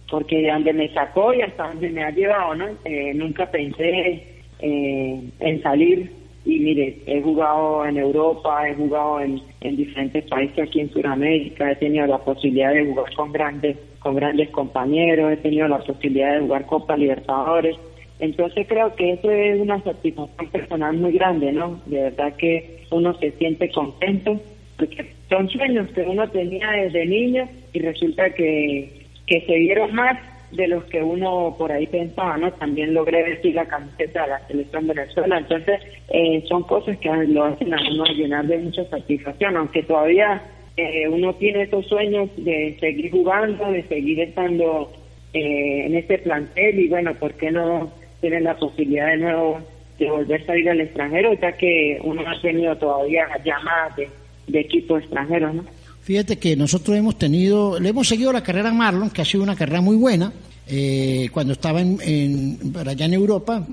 porque 0.09 0.41
de 0.41 0.51
donde 0.51 0.73
me 0.73 0.93
sacó 0.93 1.33
y 1.33 1.41
hasta 1.41 1.69
donde 1.69 1.89
me 1.89 2.03
ha 2.03 2.11
llevado, 2.11 2.53
¿no? 2.55 2.67
Eh, 2.85 3.13
nunca 3.15 3.49
pensé 3.49 4.23
eh, 4.59 5.21
en 5.39 5.61
salir 5.63 6.11
y 6.45 6.59
mire, 6.59 6.97
he 7.07 7.21
jugado 7.21 7.85
en 7.85 7.97
Europa, 7.97 8.67
he 8.67 8.75
jugado 8.75 9.21
en, 9.21 9.41
en 9.61 9.77
diferentes 9.77 10.25
países 10.25 10.59
aquí 10.59 10.81
en 10.81 10.91
Sudamérica, 10.91 11.71
he 11.71 11.75
tenido 11.77 12.05
la 12.05 12.17
posibilidad 12.17 12.73
de 12.73 12.85
jugar 12.85 13.13
con 13.15 13.31
grandes 13.31 13.77
con 13.99 14.15
grandes 14.15 14.49
compañeros, 14.49 15.31
he 15.31 15.37
tenido 15.37 15.67
la 15.67 15.79
posibilidad 15.79 16.33
de 16.33 16.41
jugar 16.41 16.65
Copa 16.65 16.97
Libertadores 16.97 17.77
Entonces 18.19 18.67
creo 18.67 18.93
que 18.95 19.13
eso 19.13 19.31
es 19.31 19.59
una 19.61 19.81
satisfacción 19.81 20.49
personal 20.51 20.97
muy 20.97 21.13
grande, 21.13 21.53
¿no? 21.53 21.79
De 21.85 22.01
verdad 22.03 22.35
que 22.35 22.83
uno 22.91 23.17
se 23.19 23.31
siente 23.31 23.71
contento, 23.71 24.39
porque 24.77 25.13
son 25.29 25.49
sueños 25.49 25.89
que 25.91 26.01
uno 26.01 26.29
tenía 26.29 26.71
desde 26.71 27.05
niño 27.05 27.47
y 27.73 27.79
resulta 27.79 28.29
que, 28.31 29.07
que 29.27 29.41
se 29.41 29.53
dieron 29.53 29.93
más 29.93 30.17
de 30.51 30.67
los 30.67 30.83
que 30.85 31.01
uno 31.01 31.55
por 31.57 31.71
ahí 31.71 31.87
pensaba, 31.87 32.37
¿no? 32.37 32.51
También 32.53 32.93
logré 32.93 33.23
vestir 33.23 33.55
la 33.55 33.65
camiseta 33.65 34.23
de 34.23 34.27
la 34.27 34.47
selección 34.47 34.87
Venezuela, 34.87 35.37
entonces 35.39 35.81
eh, 36.09 36.43
son 36.47 36.63
cosas 36.63 36.97
que 36.97 37.09
lo 37.09 37.45
hacen 37.45 37.73
a 37.73 37.77
uno 37.91 38.05
llenar 38.05 38.45
de 38.45 38.59
mucha 38.59 38.85
satisfacción, 38.85 39.57
aunque 39.57 39.83
todavía 39.83 40.41
eh, 40.77 41.07
uno 41.07 41.33
tiene 41.35 41.63
esos 41.63 41.87
sueños 41.87 42.29
de 42.37 42.77
seguir 42.79 43.11
jugando, 43.11 43.71
de 43.71 43.83
seguir 43.83 44.19
estando 44.19 44.91
eh, 45.33 45.85
en 45.85 45.95
este 45.95 46.19
plantel 46.19 46.79
y 46.79 46.87
bueno, 46.87 47.13
¿por 47.15 47.33
qué 47.33 47.51
no 47.51 47.91
tienen 48.21 48.43
la 48.43 48.55
posibilidad 48.55 49.07
de 49.07 49.17
nuevo 49.17 49.59
de 49.99 50.09
volver 50.09 50.41
a 50.41 50.45
salir 50.45 50.69
al 50.69 50.81
extranjero, 50.81 51.33
ya 51.33 51.51
que 51.53 51.99
uno 52.03 52.23
ha 52.27 52.41
tenido 52.41 52.75
todavía 52.77 53.27
llamadas 53.43 53.95
de, 53.95 54.09
de 54.47 54.59
equipos 54.59 55.01
extranjeros, 55.01 55.55
¿no? 55.55 55.63
Fíjate 56.01 56.37
que 56.37 56.55
nosotros 56.57 56.97
hemos 56.97 57.17
tenido, 57.17 57.79
le 57.79 57.89
hemos 57.89 58.07
seguido 58.07 58.33
la 58.33 58.43
carrera 58.43 58.69
a 58.69 58.73
Marlon, 58.73 59.09
que 59.09 59.21
ha 59.21 59.25
sido 59.25 59.41
una 59.41 59.55
carrera 59.55 59.79
muy 59.79 59.95
buena. 59.95 60.33
Eh, 60.65 61.29
cuando 61.33 61.53
estaba 61.53 61.81
en, 61.81 61.97
en, 62.01 62.73
allá 62.87 63.05
en 63.05 63.13
Europa, 63.13 63.65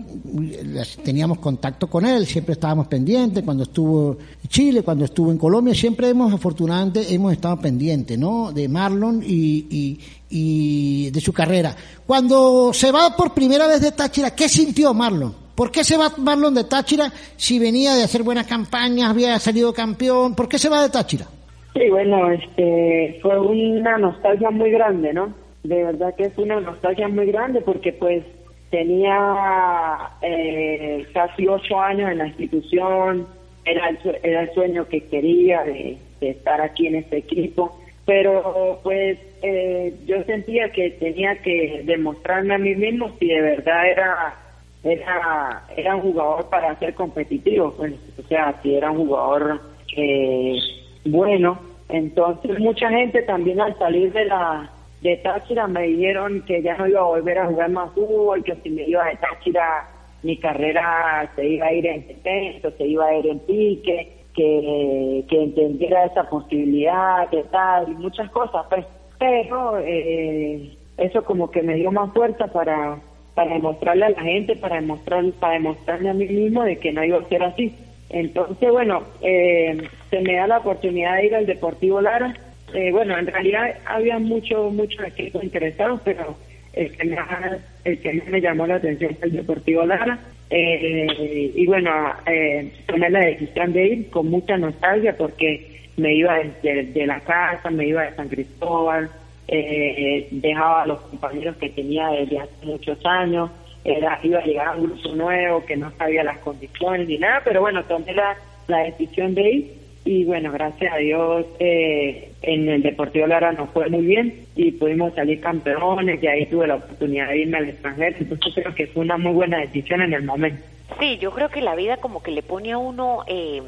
teníamos 1.04 1.38
contacto 1.38 1.88
con 1.88 2.04
él, 2.04 2.26
siempre 2.26 2.54
estábamos 2.54 2.86
pendientes. 2.86 3.42
Cuando 3.42 3.64
estuvo 3.64 4.16
en 4.42 4.48
Chile, 4.48 4.82
cuando 4.82 5.04
estuvo 5.04 5.32
en 5.32 5.38
Colombia, 5.38 5.74
siempre 5.74 6.08
hemos, 6.08 6.32
afortunadamente, 6.32 7.12
hemos 7.12 7.32
estado 7.32 7.60
pendientes, 7.60 8.16
¿no? 8.16 8.52
De 8.52 8.68
Marlon 8.68 9.22
y, 9.24 9.66
y, 9.70 10.00
y 10.30 11.10
de 11.10 11.20
su 11.20 11.32
carrera. 11.32 11.74
Cuando 12.06 12.72
se 12.72 12.92
va 12.92 13.16
por 13.16 13.34
primera 13.34 13.66
vez 13.66 13.80
de 13.80 13.92
Táchira, 13.92 14.34
¿qué 14.34 14.48
sintió 14.48 14.94
Marlon? 14.94 15.49
¿Por 15.60 15.70
qué 15.70 15.84
se 15.84 15.98
va 15.98 16.08
Marlon 16.16 16.54
de 16.54 16.64
Táchira 16.64 17.12
si 17.36 17.58
venía 17.58 17.94
de 17.94 18.04
hacer 18.04 18.22
buenas 18.22 18.46
campañas, 18.46 19.10
había 19.10 19.38
salido 19.38 19.74
campeón? 19.74 20.34
¿Por 20.34 20.48
qué 20.48 20.56
se 20.56 20.70
va 20.70 20.80
de 20.80 20.88
Táchira? 20.88 21.26
Sí, 21.74 21.90
bueno, 21.90 22.30
este, 22.30 23.18
fue 23.20 23.38
una 23.38 23.98
nostalgia 23.98 24.50
muy 24.50 24.70
grande, 24.70 25.12
¿no? 25.12 25.34
De 25.62 25.84
verdad 25.84 26.14
que 26.16 26.24
es 26.24 26.38
una 26.38 26.58
nostalgia 26.60 27.08
muy 27.08 27.26
grande 27.26 27.60
porque 27.60 27.92
pues 27.92 28.24
tenía 28.70 30.08
eh, 30.22 31.06
casi 31.12 31.46
ocho 31.46 31.78
años 31.78 32.10
en 32.10 32.16
la 32.16 32.28
institución, 32.28 33.26
era 33.66 33.90
el, 33.90 33.98
era 34.22 34.44
el 34.44 34.54
sueño 34.54 34.88
que 34.88 35.04
quería 35.08 35.62
de, 35.64 35.98
estar 36.22 36.62
aquí 36.62 36.86
en 36.86 36.94
este 36.94 37.18
equipo, 37.18 37.78
pero 38.06 38.80
pues 38.82 39.18
eh, 39.42 39.94
yo 40.06 40.24
sentía 40.24 40.72
que 40.72 40.88
tenía 40.92 41.36
que 41.42 41.82
demostrarme 41.84 42.54
a 42.54 42.58
mí 42.58 42.74
mismo 42.76 43.14
si 43.18 43.26
de 43.26 43.42
verdad 43.42 43.90
era 43.90 44.34
era 44.82 45.62
era 45.76 45.96
un 45.96 46.02
jugador 46.02 46.48
para 46.48 46.78
ser 46.78 46.94
competitivo, 46.94 47.72
pues, 47.76 47.94
o 48.18 48.22
sea, 48.28 48.58
si 48.62 48.74
era 48.74 48.90
un 48.90 49.06
jugador 49.06 49.60
eh, 49.96 50.58
bueno. 51.04 51.58
Entonces 51.88 52.58
mucha 52.60 52.88
gente 52.88 53.22
también 53.22 53.60
al 53.60 53.76
salir 53.78 54.12
de 54.12 54.24
la 54.26 54.70
de 55.02 55.16
Táchira 55.16 55.66
me 55.66 55.82
dijeron 55.82 56.42
que 56.46 56.62
ya 56.62 56.76
no 56.76 56.86
iba 56.86 57.00
a 57.00 57.04
volver 57.04 57.38
a 57.38 57.46
jugar 57.46 57.70
más 57.70 57.90
fútbol, 57.92 58.44
que 58.44 58.54
si 58.56 58.70
me 58.70 58.82
iba 58.82 59.04
de 59.06 59.16
Táchira 59.16 59.88
mi 60.22 60.36
carrera 60.36 61.30
se 61.34 61.46
iba 61.46 61.66
a 61.66 61.72
ir 61.72 61.86
en 61.86 62.22
texto, 62.22 62.70
se 62.76 62.86
iba 62.86 63.06
a 63.06 63.16
ir 63.16 63.26
en 63.26 63.38
pique, 63.40 64.20
que, 64.34 65.24
que 65.28 65.42
entendiera 65.42 66.04
esa 66.04 66.24
posibilidad, 66.24 67.28
que 67.30 67.42
tal, 67.44 67.90
y 67.90 67.94
muchas 67.94 68.30
cosas, 68.30 68.66
pues. 68.68 68.84
Pero 69.18 69.78
eh, 69.78 70.76
eso 70.96 71.24
como 71.24 71.50
que 71.50 71.62
me 71.62 71.74
dio 71.74 71.90
más 71.90 72.12
fuerza 72.12 72.46
para, 72.48 72.98
para 73.40 73.54
demostrarle 73.54 74.04
a 74.04 74.10
la 74.10 74.20
gente, 74.20 74.54
para 74.56 74.76
demostrar, 74.76 75.24
para 75.40 75.54
demostrarme 75.54 76.10
a 76.10 76.12
mí 76.14 76.26
mismo 76.26 76.62
de 76.62 76.76
que 76.76 76.92
no 76.92 77.02
iba 77.02 77.18
a 77.18 77.28
ser 77.30 77.42
así. 77.42 77.74
Entonces, 78.10 78.70
bueno, 78.70 79.02
eh, 79.22 79.82
se 80.10 80.20
me 80.20 80.34
da 80.34 80.46
la 80.46 80.58
oportunidad 80.58 81.16
de 81.16 81.26
ir 81.26 81.34
al 81.34 81.46
Deportivo 81.46 82.02
Lara. 82.02 82.34
Eh, 82.74 82.90
bueno, 82.92 83.16
en 83.16 83.26
realidad 83.26 83.76
había 83.86 84.18
muchos 84.18 84.74
muchos 84.74 85.06
equipos 85.06 85.42
interesados, 85.42 86.02
pero 86.04 86.36
el 86.74 86.94
que, 86.94 87.04
más, 87.06 87.60
el 87.84 87.98
que 88.00 88.22
me 88.28 88.42
llamó 88.42 88.66
la 88.66 88.74
atención 88.74 89.16
fue 89.16 89.28
el 89.28 89.36
Deportivo 89.36 89.86
Lara. 89.86 90.18
Eh, 90.50 91.06
y 91.54 91.66
bueno, 91.66 91.90
eh, 92.26 92.70
tomé 92.86 93.08
la 93.08 93.20
decisión 93.20 93.72
de 93.72 93.86
ir 93.86 94.10
con 94.10 94.28
mucha 94.28 94.58
nostalgia 94.58 95.16
porque 95.16 95.88
me 95.96 96.14
iba 96.14 96.38
de, 96.62 96.90
de 96.92 97.06
la 97.06 97.20
casa, 97.20 97.70
me 97.70 97.86
iba 97.86 98.02
de 98.02 98.16
San 98.16 98.28
Cristóbal, 98.28 99.08
eh, 99.52 100.28
dejaba 100.30 100.82
a 100.82 100.86
los 100.86 101.00
compañeros 101.00 101.56
que 101.56 101.70
tenía 101.70 102.08
desde 102.08 102.38
hace 102.38 102.66
muchos 102.66 103.04
años 103.04 103.50
era, 103.84 104.20
iba 104.22 104.38
a 104.38 104.44
llegar 104.44 104.68
a 104.68 104.76
un 104.76 104.84
grupo 104.84 105.14
nuevo 105.14 105.64
que 105.64 105.76
no 105.76 105.90
sabía 105.96 106.22
las 106.22 106.38
condiciones 106.38 107.08
ni 107.08 107.18
nada, 107.18 107.40
pero 107.44 107.60
bueno, 107.60 107.82
tomé 107.84 108.12
la, 108.12 108.36
la 108.68 108.78
decisión 108.84 109.34
de 109.34 109.50
ir 109.50 109.80
y 110.04 110.24
bueno, 110.24 110.50
gracias 110.52 110.92
a 110.92 110.96
Dios 110.96 111.46
eh, 111.58 112.30
en 112.42 112.68
el 112.68 112.82
Deportivo 112.82 113.26
Lara 113.26 113.52
nos 113.52 113.70
fue 113.70 113.88
muy 113.88 114.04
bien 114.04 114.46
y 114.56 114.72
pudimos 114.72 115.14
salir 115.14 115.40
campeones 115.40 116.22
y 116.22 116.26
ahí 116.26 116.46
tuve 116.46 116.66
la 116.66 116.76
oportunidad 116.76 117.28
de 117.28 117.38
irme 117.38 117.58
al 117.58 117.68
extranjero, 117.68 118.16
entonces 118.18 118.54
creo 118.54 118.74
que 118.74 118.86
fue 118.86 119.04
una 119.04 119.18
muy 119.18 119.32
buena 119.32 119.58
decisión 119.58 120.02
en 120.02 120.14
el 120.14 120.22
momento. 120.22 120.62
Sí, 120.98 121.18
yo 121.18 121.30
creo 121.30 121.48
que 121.48 121.60
la 121.60 121.74
vida 121.74 121.98
como 121.98 122.22
que 122.22 122.30
le 122.30 122.42
pone 122.42 122.72
a 122.72 122.78
uno 122.78 123.24
eh, 123.26 123.62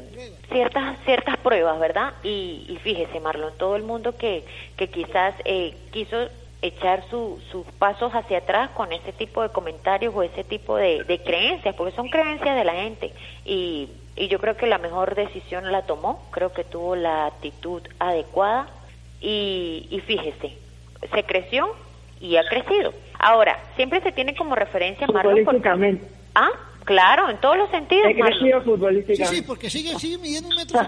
ciertas 0.51 0.97
ciertas 1.05 1.37
pruebas, 1.37 1.79
¿verdad? 1.79 2.13
Y, 2.23 2.65
y 2.67 2.77
fíjese, 2.81 3.19
Marlon, 3.19 3.53
todo 3.57 3.75
el 3.75 3.83
mundo 3.83 4.17
que, 4.17 4.43
que 4.77 4.87
quizás 4.89 5.33
eh, 5.45 5.75
quiso 5.91 6.27
echar 6.61 7.03
su, 7.09 7.41
sus 7.51 7.65
pasos 7.77 8.13
hacia 8.13 8.39
atrás 8.39 8.69
con 8.71 8.91
ese 8.93 9.11
tipo 9.11 9.41
de 9.41 9.49
comentarios 9.49 10.13
o 10.15 10.23
ese 10.23 10.43
tipo 10.43 10.77
de, 10.77 11.03
de, 11.03 11.19
creencias, 11.19 11.75
porque 11.75 11.95
son 11.95 12.07
creencias 12.09 12.55
de 12.55 12.63
la 12.63 12.73
gente. 12.73 13.11
Y, 13.45 13.89
y 14.15 14.27
yo 14.27 14.39
creo 14.39 14.55
que 14.55 14.65
la 14.65 14.77
mejor 14.77 15.15
decisión 15.15 15.71
la 15.71 15.81
tomó, 15.81 16.25
creo 16.31 16.53
que 16.53 16.63
tuvo 16.63 16.95
la 16.95 17.25
actitud 17.25 17.81
adecuada 17.99 18.67
y, 19.19 19.87
y 19.89 19.99
fíjese, 20.01 20.57
se 21.13 21.23
creció 21.23 21.75
y 22.21 22.37
ha 22.37 22.43
crecido. 22.45 22.93
Ahora, 23.19 23.59
siempre 23.75 24.01
se 24.01 24.11
tiene 24.13 24.35
como 24.35 24.55
referencia 24.55 25.05
Marlon. 25.07 25.43
Porque, 25.43 25.97
¿Ah? 26.35 26.49
Claro, 26.85 27.29
en 27.29 27.37
todos 27.37 27.57
los 27.57 27.69
sentidos. 27.69 28.07
He 28.09 28.15
crecido 28.15 28.61
futbolísticamente. 28.61 29.35
Sí, 29.35 29.41
sí, 29.41 29.47
porque 29.47 29.69
sigue, 29.69 29.93
sigue 29.99 30.17
midiendo 30.17 30.49
un 30.49 30.55
metro 30.55 30.79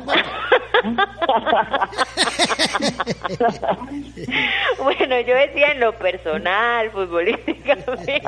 bueno, 4.83 5.19
yo 5.21 5.35
decía 5.35 5.71
en 5.71 5.79
lo 5.79 5.93
personal, 5.93 6.91
futbolísticamente. 6.91 8.21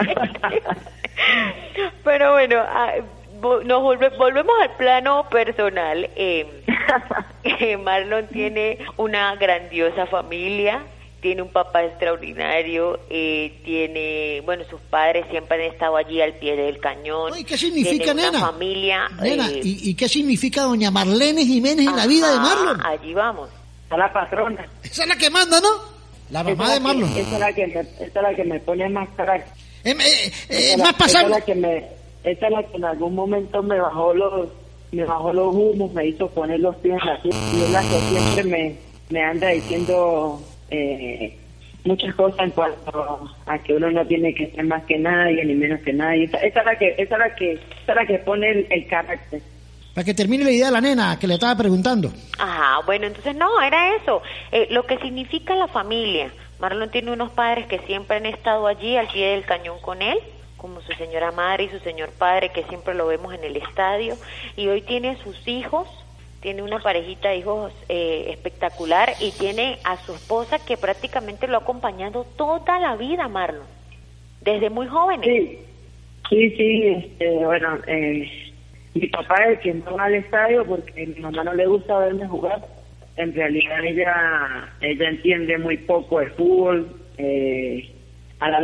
Pero 2.04 2.34
bueno, 2.34 2.64
nos 3.66 3.82
volve, 3.82 4.10
volvemos 4.10 4.54
al 4.62 4.76
plano 4.78 5.28
personal. 5.30 6.10
Eh, 6.16 6.64
Marlon 7.84 8.28
tiene 8.28 8.78
una 8.98 9.36
grandiosa 9.36 10.06
familia, 10.06 10.82
tiene 11.28 11.42
un 11.42 11.50
papá 11.50 11.84
extraordinario, 11.84 13.02
eh, 13.10 13.60
tiene, 13.66 14.40
bueno, 14.46 14.64
sus 14.70 14.80
padres 14.80 15.26
siempre 15.30 15.58
han 15.66 15.74
estado 15.74 15.98
allí 15.98 16.22
al 16.22 16.36
pie 16.36 16.56
del 16.56 16.80
cañón. 16.80 17.38
¿Y 17.38 17.44
qué 17.44 17.58
significa, 17.58 18.06
tiene 18.06 18.22
nena? 18.22 18.38
Una 18.38 18.48
familia. 18.48 19.10
Nena, 19.22 19.50
eh, 19.50 19.60
¿y, 19.62 19.90
¿y, 19.90 19.94
qué 19.94 20.08
significa 20.08 20.62
doña 20.62 20.90
Marlene 20.90 21.44
Jiménez 21.46 21.86
en 21.86 21.98
la 21.98 22.08
vida 22.08 22.32
de 22.32 22.40
Marlon? 22.40 22.80
Allí 22.86 23.14
vamos. 23.14 23.50
A 23.90 23.98
la 23.98 24.14
patrona. 24.14 24.66
Esa 24.82 25.04
es 25.04 25.10
la 25.10 25.18
que 25.18 25.30
manda, 25.30 25.60
¿no? 25.60 25.68
La 26.30 26.44
mamá 26.44 26.64
esa 26.64 26.74
de 26.76 26.80
Marlon. 26.80 27.14
Que, 27.14 27.20
esa, 27.20 27.34
es 27.34 27.40
la 27.42 27.54
que 27.54 27.68
me, 27.68 27.80
esa 27.82 28.04
es 28.06 28.14
la 28.14 28.34
que 28.34 28.44
me 28.46 28.60
pone 28.62 28.90
más 28.90 29.10
carácter. 29.18 29.54
Eh, 29.84 29.98
eh, 30.00 30.32
eh, 30.48 30.78
más 30.78 30.94
pasable. 30.94 31.28
Esa 31.28 31.40
es 31.40 31.42
la 31.42 31.42
que 31.42 31.56
me, 31.56 31.78
esa 32.24 32.48
es 32.48 32.54
la 32.54 32.64
que 32.64 32.78
en 32.78 32.86
algún 32.86 33.16
momento 33.16 33.62
me 33.62 33.78
bajó 33.82 34.14
los, 34.14 34.48
me 34.94 35.04
bajó 35.04 35.34
los 35.34 35.54
humos, 35.54 35.92
me 35.92 36.08
hizo 36.08 36.30
poner 36.30 36.62
los 36.62 36.74
pies 36.78 36.96
en 37.02 37.06
la 37.06 37.22
tierra 37.22 37.40
y 37.54 37.64
es 37.64 37.70
la 37.70 37.82
que 37.82 38.00
siempre 38.00 38.44
me, 38.46 38.76
me 39.10 39.22
anda 39.22 39.50
diciendo 39.50 40.42
eh, 40.70 41.38
muchas 41.86 42.14
cosas 42.16 42.40
en 42.40 42.52
cuanto 42.52 43.30
a 43.46 43.60
que 43.60 43.74
uno 43.74 43.90
no 43.92 44.06
tiene 44.06 44.34
que 44.34 44.52
ser 44.52 44.66
más 44.66 44.84
que 44.86 44.98
nadie 44.98 45.44
ni 45.46 45.56
menos 45.56 45.82
que 45.82 45.94
nadie. 45.94 46.26
Esa, 46.26 46.38
esa 46.40 46.60
es 46.60 46.66
la 46.66 46.78
que, 46.78 46.96
esa 46.98 47.16
es 47.16 47.20
la 47.20 47.36
que, 47.36 47.54
esa 47.54 47.92
es 47.92 47.96
la 47.96 48.06
que 48.06 48.20
pone 48.20 48.50
el, 48.50 48.68
el 48.70 48.88
carácter. 48.88 49.42
Para 49.98 50.06
que 50.06 50.14
termine 50.14 50.44
la 50.44 50.52
idea 50.52 50.68
de 50.68 50.74
la 50.74 50.82
nena 50.82 51.18
que 51.18 51.26
le 51.26 51.34
estaba 51.34 51.58
preguntando. 51.58 52.12
Ajá, 52.38 52.82
bueno, 52.86 53.08
entonces 53.08 53.36
no, 53.36 53.60
era 53.62 53.96
eso. 53.96 54.22
Eh, 54.52 54.68
lo 54.70 54.86
que 54.86 55.00
significa 55.00 55.56
la 55.56 55.68
familia. 55.68 56.32
Marlon 56.60 56.92
tiene 56.92 57.12
unos 57.12 57.32
padres 57.32 57.66
que 57.66 57.80
siempre 57.80 58.18
han 58.18 58.28
estado 58.28 58.68
allí 58.68 58.96
al 58.96 59.08
pie 59.08 59.30
del 59.30 59.46
cañón 59.46 59.80
con 59.82 60.04
él, 60.04 60.20
como 60.56 60.82
su 60.82 60.92
señora 60.94 61.32
madre 61.32 61.64
y 61.64 61.70
su 61.70 61.80
señor 61.80 62.12
padre, 62.12 62.50
que 62.50 62.64
siempre 62.66 62.94
lo 62.94 63.08
vemos 63.08 63.34
en 63.34 63.44
el 63.44 63.56
estadio. 63.56 64.16
Y 64.56 64.68
hoy 64.68 64.84
tiene 64.84 65.18
sus 65.24 65.48
hijos, 65.48 65.88
tiene 66.48 66.64
una 66.64 66.80
parejita 66.80 67.28
de 67.28 67.40
hijos 67.40 67.74
eh, 67.90 68.28
espectacular 68.30 69.10
y 69.20 69.32
tiene 69.32 69.80
a 69.84 69.98
su 69.98 70.14
esposa 70.16 70.64
que 70.66 70.78
prácticamente 70.78 71.46
lo 71.46 71.58
ha 71.58 71.60
acompañado 71.60 72.26
toda 72.38 72.80
la 72.80 72.96
vida, 72.96 73.28
Marlon, 73.28 73.66
desde 74.46 74.70
muy 74.70 74.88
jóvenes. 74.88 75.26
Sí, 75.26 75.60
sí, 76.30 76.50
sí, 76.52 76.88
este, 76.88 77.44
bueno, 77.44 77.80
eh, 77.86 78.32
mi 78.94 79.08
papá 79.08 79.44
es 79.50 79.60
quien 79.60 79.84
no 79.84 79.98
va 79.98 80.06
al 80.06 80.16
estadio 80.16 80.64
porque 80.66 81.04
a 81.04 81.06
mi 81.06 81.20
mamá 81.20 81.44
no 81.44 81.54
le 81.54 81.66
gusta 81.68 82.00
verme 82.00 82.26
jugar. 82.28 82.66
En 83.18 83.34
realidad 83.34 83.84
ella 83.84 84.70
ella 84.80 85.10
entiende 85.10 85.58
muy 85.58 85.76
poco 85.80 86.22
de 86.22 86.28
fútbol. 86.28 86.88
Eh, 87.18 87.92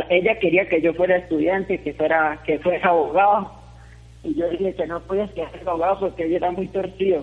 ella 0.08 0.38
quería 0.38 0.66
que 0.70 0.80
yo 0.80 0.94
fuera 0.94 1.18
estudiante, 1.18 1.82
que 1.82 1.92
fuera, 1.92 2.40
que 2.46 2.58
fuera 2.60 2.88
abogado. 2.88 3.52
Y 4.22 4.36
yo 4.36 4.48
dije 4.48 4.74
que 4.74 4.86
no 4.86 5.00
podía 5.00 5.28
ser 5.28 5.48
abogado 5.66 6.00
porque 6.00 6.24
ella 6.24 6.38
era 6.38 6.50
muy 6.50 6.68
torcido. 6.68 7.20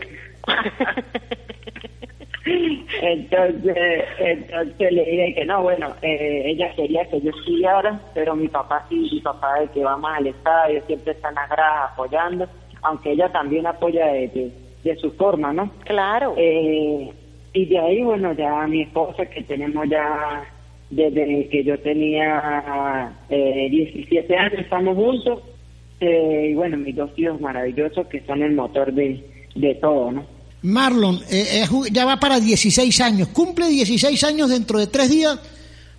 Entonces, 3.01 3.77
entonces 4.19 4.91
le 4.91 5.05
dije 5.05 5.33
que 5.35 5.45
no, 5.45 5.61
bueno, 5.63 5.93
eh, 6.01 6.43
ella 6.45 6.73
quería 6.75 7.05
que 7.05 7.21
yo 7.21 7.29
estudiara, 7.29 7.99
pero 8.13 8.35
mi 8.35 8.47
papá 8.47 8.85
sí, 8.89 9.09
mi 9.11 9.19
papá 9.21 9.59
de 9.59 9.67
que 9.69 9.83
vamos 9.83 10.11
al 10.13 10.27
estadio, 10.27 10.81
siempre 10.87 11.13
está 11.13 11.29
en 11.29 11.37
apoyando, 11.37 12.47
aunque 12.81 13.11
ella 13.11 13.29
también 13.31 13.67
apoya 13.67 14.07
de, 14.07 14.51
de, 14.83 14.95
su 14.97 15.11
forma, 15.11 15.53
¿no? 15.53 15.71
Claro. 15.85 16.33
Eh, 16.37 17.11
y 17.53 17.65
de 17.65 17.79
ahí, 17.79 18.01
bueno, 18.01 18.33
ya 18.33 18.65
mi 18.67 18.81
esposa, 18.83 19.25
que 19.25 19.43
tenemos 19.43 19.87
ya 19.89 20.43
desde 20.89 21.47
que 21.49 21.63
yo 21.63 21.79
tenía 21.79 23.13
eh, 23.29 23.67
17 23.69 24.35
años, 24.35 24.59
estamos 24.59 24.95
juntos, 24.95 25.41
eh, 25.99 26.49
y 26.51 26.53
bueno, 26.55 26.77
mis 26.77 26.95
dos 26.95 27.11
hijos 27.17 27.39
maravillosos 27.39 28.07
que 28.07 28.21
son 28.21 28.41
el 28.41 28.53
motor 28.53 28.91
de, 28.91 29.23
de 29.55 29.75
todo, 29.75 30.11
¿no? 30.11 30.25
Marlon, 30.63 31.19
eh, 31.29 31.65
ya 31.91 32.05
va 32.05 32.19
para 32.19 32.39
16 32.39 33.01
años, 33.01 33.29
cumple 33.29 33.67
16 33.67 34.23
años 34.23 34.49
dentro 34.49 34.77
de 34.77 34.87
tres 34.87 35.09
días 35.09 35.39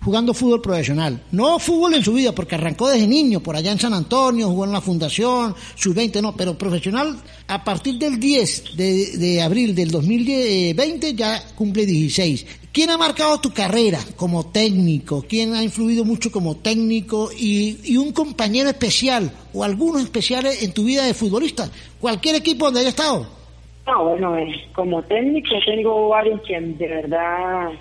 jugando 0.03 0.33
fútbol 0.33 0.61
profesional. 0.61 1.21
No 1.31 1.59
fútbol 1.59 1.95
en 1.95 2.03
su 2.03 2.13
vida, 2.13 2.33
porque 2.33 2.55
arrancó 2.55 2.89
desde 2.89 3.07
niño, 3.07 3.39
por 3.39 3.55
allá 3.55 3.71
en 3.71 3.79
San 3.79 3.93
Antonio, 3.93 4.49
jugó 4.49 4.65
en 4.65 4.71
la 4.71 4.81
fundación, 4.81 5.55
sus 5.75 5.95
20 5.95 6.21
no, 6.21 6.35
pero 6.35 6.57
profesional 6.57 7.17
a 7.47 7.63
partir 7.63 7.97
del 7.97 8.19
10 8.19 8.75
de, 8.75 9.41
abril 9.41 9.73
del 9.73 9.91
2020 9.91 11.13
ya 11.13 11.43
cumple 11.55 11.85
16. 11.85 12.45
¿Quién 12.71 12.89
ha 12.89 12.97
marcado 12.97 13.39
tu 13.39 13.53
carrera 13.53 13.99
como 14.15 14.47
técnico? 14.47 15.23
¿Quién 15.27 15.53
ha 15.53 15.63
influido 15.63 16.03
mucho 16.03 16.31
como 16.31 16.57
técnico? 16.57 17.29
Y 17.31 17.95
un 17.97 18.11
compañero 18.11 18.69
especial 18.69 19.31
o 19.53 19.63
algunos 19.63 20.01
especiales 20.01 20.63
en 20.63 20.73
tu 20.73 20.83
vida 20.83 21.05
de 21.05 21.13
futbolista. 21.13 21.69
Cualquier 21.99 22.35
equipo 22.35 22.65
donde 22.65 22.79
haya 22.79 22.89
estado. 22.89 23.42
No, 23.85 24.09
bueno, 24.09 24.37
eh, 24.37 24.53
como 24.73 25.03
técnico 25.03 25.49
tengo 25.65 26.09
varios 26.09 26.41
que 26.41 26.59
de 26.59 26.87
verdad 26.87 27.71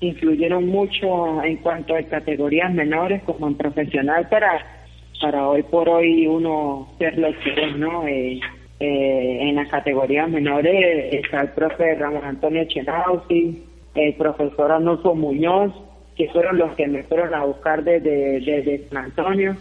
influyeron 0.00 0.66
mucho 0.66 1.42
en 1.42 1.56
cuanto 1.56 1.96
a 1.96 2.02
categorías 2.02 2.72
menores 2.72 3.22
como 3.22 3.46
en 3.46 3.54
profesional 3.54 4.28
para 4.28 4.76
para 5.20 5.48
hoy 5.48 5.62
por 5.62 5.88
hoy 5.88 6.26
uno 6.26 6.88
ser 6.98 7.16
lo 7.18 7.28
que 7.40 7.50
es, 7.50 7.76
¿no? 7.76 8.06
Eh, 8.06 8.38
eh, 8.80 9.38
en 9.40 9.54
las 9.54 9.68
categorías 9.68 10.28
menores 10.28 11.14
está 11.14 11.40
el 11.40 11.48
profe 11.48 11.94
Ramón 11.94 12.24
Antonio 12.24 12.64
Chenausi, 12.66 13.64
el 13.94 14.14
profesor 14.14 14.70
Arnulfo 14.72 15.14
Muñoz, 15.14 15.72
que 16.16 16.28
fueron 16.28 16.58
los 16.58 16.74
que 16.76 16.86
me 16.86 17.02
fueron 17.04 17.34
a 17.34 17.44
buscar 17.44 17.82
desde, 17.82 18.40
desde 18.40 18.86
San 18.88 19.06
Antonio. 19.06 19.56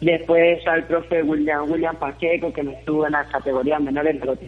Después 0.00 0.58
está 0.58 0.74
el 0.74 0.84
profe 0.84 1.22
William, 1.22 1.70
William 1.70 1.96
Pacheco, 1.96 2.52
que 2.52 2.64
me 2.64 2.72
estuvo 2.72 3.06
en 3.06 3.12
las 3.12 3.28
categorías 3.28 3.80
menores 3.80 4.18
de 4.18 4.26
los 4.26 4.38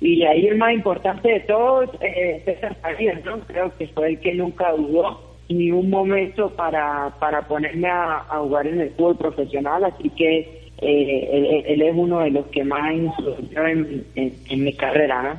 y 0.00 0.24
ahí 0.24 0.46
el 0.46 0.56
más 0.56 0.72
importante 0.72 1.28
de 1.28 1.40
todos, 1.40 1.90
eh, 2.00 2.40
César 2.44 2.74
Farías, 2.76 3.22
¿no? 3.24 3.40
Creo 3.40 3.76
que 3.76 3.86
fue 3.88 4.08
el 4.08 4.20
que 4.20 4.34
nunca 4.34 4.72
dudó 4.72 5.20
ni 5.50 5.70
un 5.72 5.90
momento 5.90 6.50
para, 6.50 7.12
para 7.18 7.42
ponerme 7.42 7.88
a, 7.88 8.20
jugar 8.38 8.66
en 8.66 8.80
el 8.80 8.90
fútbol 8.90 9.16
profesional, 9.16 9.84
así 9.84 10.08
que 10.10 10.70
eh, 10.78 11.64
él, 11.66 11.82
es 11.82 11.94
uno 11.94 12.20
de 12.20 12.30
los 12.30 12.46
que 12.46 12.64
más 12.64 12.92
influyó 12.94 13.66
en, 13.66 14.06
en, 14.14 14.64
mi 14.64 14.72
carrera. 14.74 15.36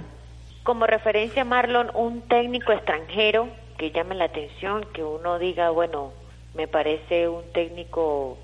Como 0.63 0.85
referencia, 0.85 1.43
Marlon, 1.43 1.89
un 1.95 2.21
técnico 2.21 2.71
extranjero 2.71 3.47
que 3.77 3.91
llame 3.91 4.13
la 4.13 4.25
atención, 4.25 4.85
que 4.93 5.03
uno 5.03 5.39
diga, 5.39 5.71
bueno, 5.71 6.11
me 6.53 6.67
parece 6.67 7.27
un 7.27 7.43
técnico 7.53 8.37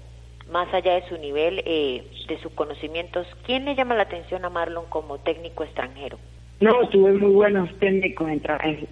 más 0.51 0.73
allá 0.73 0.95
de 0.95 1.07
su 1.09 1.17
nivel, 1.17 1.61
eh, 1.65 2.03
de 2.27 2.37
sus 2.39 2.51
conocimientos, 2.53 3.27
¿quién 3.45 3.65
le 3.65 3.75
llama 3.75 3.95
la 3.95 4.03
atención 4.03 4.45
a 4.45 4.49
Marlon 4.49 4.85
como 4.89 5.17
técnico 5.19 5.63
extranjero? 5.63 6.17
No, 6.59 6.73
tuve 6.89 7.13
muy 7.13 7.31
buenos 7.31 7.69
técnicos 7.79 8.29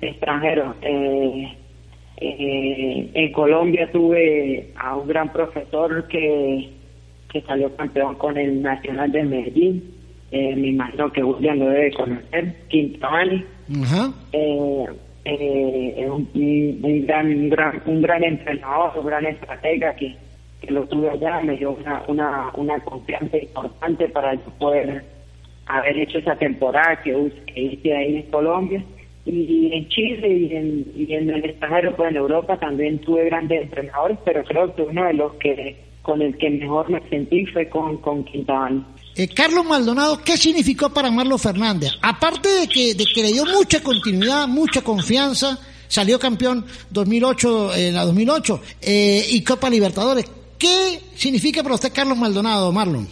extranjeros. 0.01 0.75
Eh, 0.81 1.57
eh, 2.17 3.11
en 3.13 3.31
Colombia 3.31 3.89
tuve 3.91 4.71
a 4.75 4.95
un 4.95 5.07
gran 5.07 5.31
profesor 5.33 6.07
que, 6.07 6.69
que 7.31 7.41
salió 7.41 7.75
campeón 7.75 8.15
con 8.15 8.37
el 8.37 8.61
Nacional 8.61 9.11
de 9.11 9.23
Medellín. 9.23 9.95
Eh, 10.31 10.55
me 10.55 10.67
imagino 10.67 11.11
que 11.11 11.23
William 11.23 11.57
lo 11.59 11.69
debe 11.69 11.91
conocer, 11.93 12.55
Quintana. 12.67 13.43
Uh 13.69 14.13
un, 15.27 16.29
un, 16.83 17.05
gran, 17.07 17.27
un, 17.27 17.49
gran, 17.49 17.81
un 17.87 18.01
gran 18.01 18.23
entrenador, 18.23 18.91
un 18.99 19.05
gran 19.07 19.25
estratega 19.25 19.95
que 19.95 20.15
que 20.65 20.73
lo 20.73 20.85
tuve 20.87 21.09
allá 21.09 21.41
me 21.41 21.57
dio 21.57 21.71
una, 21.71 22.03
una, 22.07 22.51
una 22.55 22.79
confianza 22.79 23.37
importante 23.37 24.07
para 24.09 24.35
poder 24.59 25.03
haber 25.67 25.97
hecho 25.97 26.19
esa 26.19 26.35
temporada 26.35 27.01
que, 27.01 27.31
hice 27.55 27.95
ahí 27.95 28.17
en 28.17 28.31
Colombia. 28.31 28.83
Y, 29.25 29.71
en 29.73 29.87
Chile 29.89 30.27
y 30.29 30.55
en, 30.55 30.91
y 30.95 31.13
en 31.13 31.29
el 31.31 31.45
extranjero, 31.45 31.95
pues 31.95 32.11
en 32.11 32.17
Europa 32.17 32.59
también 32.59 32.99
tuve 32.99 33.25
grandes 33.25 33.63
entrenadores, 33.63 34.19
pero 34.23 34.43
creo 34.43 34.75
que 34.75 34.83
uno 34.83 35.05
de 35.05 35.13
los 35.13 35.33
que 35.35 35.83
con 36.03 36.21
el 36.21 36.37
que 36.37 36.51
mejor 36.51 36.89
me 36.89 37.01
sentí 37.09 37.47
fue 37.47 37.67
con, 37.67 37.97
con 37.97 38.23
Quintana. 38.23 38.85
Eh, 39.15 39.27
Carlos 39.27 39.65
Maldonado, 39.65 40.21
¿qué 40.23 40.37
significó 40.37 40.93
para 40.93 41.09
Marlo 41.09 41.37
Fernández? 41.39 41.93
Aparte 42.01 42.47
de 42.49 42.67
que, 42.67 42.93
de 42.93 43.05
que 43.05 43.23
le 43.23 43.33
dio 43.33 43.45
mucha 43.45 43.81
continuidad, 43.81 44.47
mucha 44.47 44.83
confianza, 44.83 45.57
salió 45.87 46.19
campeón 46.19 46.65
2008 46.91 47.75
en 47.75 47.95
la 47.95 48.05
2008 48.05 48.61
eh, 48.81 49.25
y 49.31 49.43
Copa 49.43 49.69
Libertadores. 49.69 50.25
¿Qué 50.59 50.99
significa 51.15 51.61
para 51.63 51.75
usted 51.75 51.91
Carlos 51.93 52.17
Maldonado, 52.17 52.71
Marlon? 52.71 53.07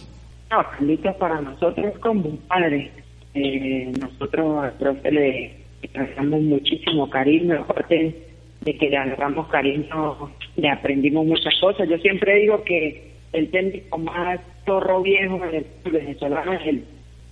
No, 0.50 0.62
Carlitos 0.70 1.14
para 1.16 1.40
nosotros 1.40 1.86
es 1.86 1.98
como 1.98 2.28
un 2.28 2.36
padre. 2.38 2.90
Eh, 3.34 3.92
nosotros 3.98 4.64
al 4.64 4.72
profe 4.74 5.10
le 5.10 5.56
agarramos 5.94 6.40
muchísimo 6.42 7.10
cariño, 7.10 7.60
aparte 7.60 8.26
de 8.60 8.76
que 8.78 8.88
le 8.88 8.96
agarramos 8.96 9.48
cariño, 9.48 10.30
le 10.56 10.70
aprendimos 10.70 11.26
muchas 11.26 11.54
cosas. 11.60 11.88
Yo 11.88 11.98
siempre 11.98 12.40
digo 12.40 12.62
que 12.64 13.12
el 13.32 13.50
técnico 13.50 13.98
más 13.98 14.40
zorro 14.64 15.02
viejo 15.02 15.40
en 15.44 15.54
el 15.54 15.92
venezolano 15.92 16.52
es 16.54 16.66
el 16.66 16.84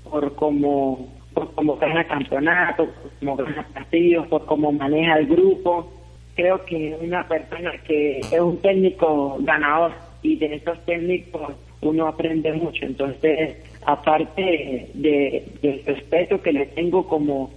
por 0.05 0.35
cómo 0.35 1.09
por 1.33 1.55
cómo 1.55 1.77
gana 1.77 2.07
campeonatos, 2.07 2.89
por 2.89 3.11
cómo 3.19 3.37
gana 3.37 3.67
partidos, 3.73 4.27
por 4.27 4.45
cómo 4.45 4.71
maneja 4.73 5.19
el 5.19 5.27
grupo 5.27 5.91
creo 6.35 6.65
que 6.65 6.97
una 7.01 7.27
persona 7.29 7.73
que 7.87 8.21
es 8.21 8.41
un 8.41 8.59
técnico 8.59 9.37
ganador 9.41 9.93
y 10.23 10.37
de 10.37 10.55
esos 10.57 10.79
técnicos 10.85 11.55
uno 11.83 12.07
aprende 12.07 12.53
mucho. 12.53 12.87
Entonces, 12.87 13.57
aparte 13.85 14.89
de, 14.95 15.45
del 15.61 15.85
respeto 15.85 16.41
que 16.41 16.53
le 16.53 16.67
tengo 16.67 17.07
como, 17.07 17.51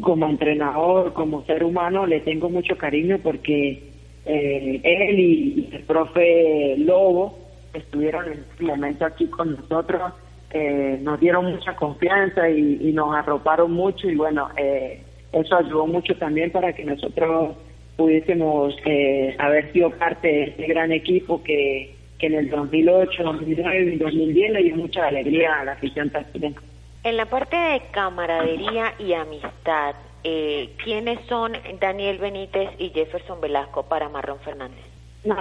como 0.00 0.28
entrenador, 0.28 1.12
como 1.12 1.44
ser 1.44 1.62
humano, 1.62 2.06
le 2.06 2.20
tengo 2.20 2.48
mucho 2.48 2.76
cariño 2.76 3.18
porque 3.22 3.82
eh, 4.24 4.80
él 4.82 5.20
y, 5.20 5.68
el 5.72 5.82
profe 5.82 6.74
Lobo 6.78 7.38
estuvieron 7.74 8.32
en 8.32 8.38
este 8.50 8.64
momento 8.64 9.04
aquí 9.04 9.26
con 9.26 9.54
nosotros, 9.54 10.12
eh, 10.50 10.98
nos 11.02 11.20
dieron 11.20 11.52
mucha 11.52 11.76
confianza 11.76 12.48
y, 12.48 12.92
nos 12.92 13.14
arroparon 13.14 13.72
mucho 13.72 14.08
y 14.08 14.16
bueno, 14.16 14.48
eh, 14.56 15.02
eso 15.32 15.56
ayudó 15.56 15.86
mucho 15.86 16.16
también 16.16 16.50
para 16.50 16.72
que 16.72 16.84
nosotros 16.84 17.56
pudiésemos 17.96 18.74
eh, 18.84 19.34
haber 19.38 19.72
sido 19.72 19.90
parte 19.90 20.28
de 20.28 20.42
este 20.44 20.66
gran 20.66 20.92
equipo 20.92 21.42
que, 21.42 21.94
que 22.18 22.26
en 22.26 22.34
el 22.34 22.50
2008, 22.50 23.22
2009 23.22 23.94
y 23.94 23.96
2010 23.96 24.52
le 24.52 24.62
dio 24.62 24.76
mucha 24.76 25.06
alegría 25.06 25.60
a 25.60 25.64
la 25.64 25.72
afición 25.72 26.10
taxilena. 26.10 26.60
En 27.04 27.16
la 27.16 27.26
parte 27.26 27.56
de 27.56 27.82
camaradería 27.92 28.94
y 28.98 29.12
amistad, 29.12 29.94
eh, 30.24 30.70
¿quiénes 30.82 31.20
son 31.28 31.52
Daniel 31.80 32.18
Benítez 32.18 32.70
y 32.78 32.90
Jefferson 32.90 33.40
Velasco 33.40 33.84
para 33.84 34.08
Marrón 34.08 34.38
Fernández? 34.40 34.84
No, 35.24 35.36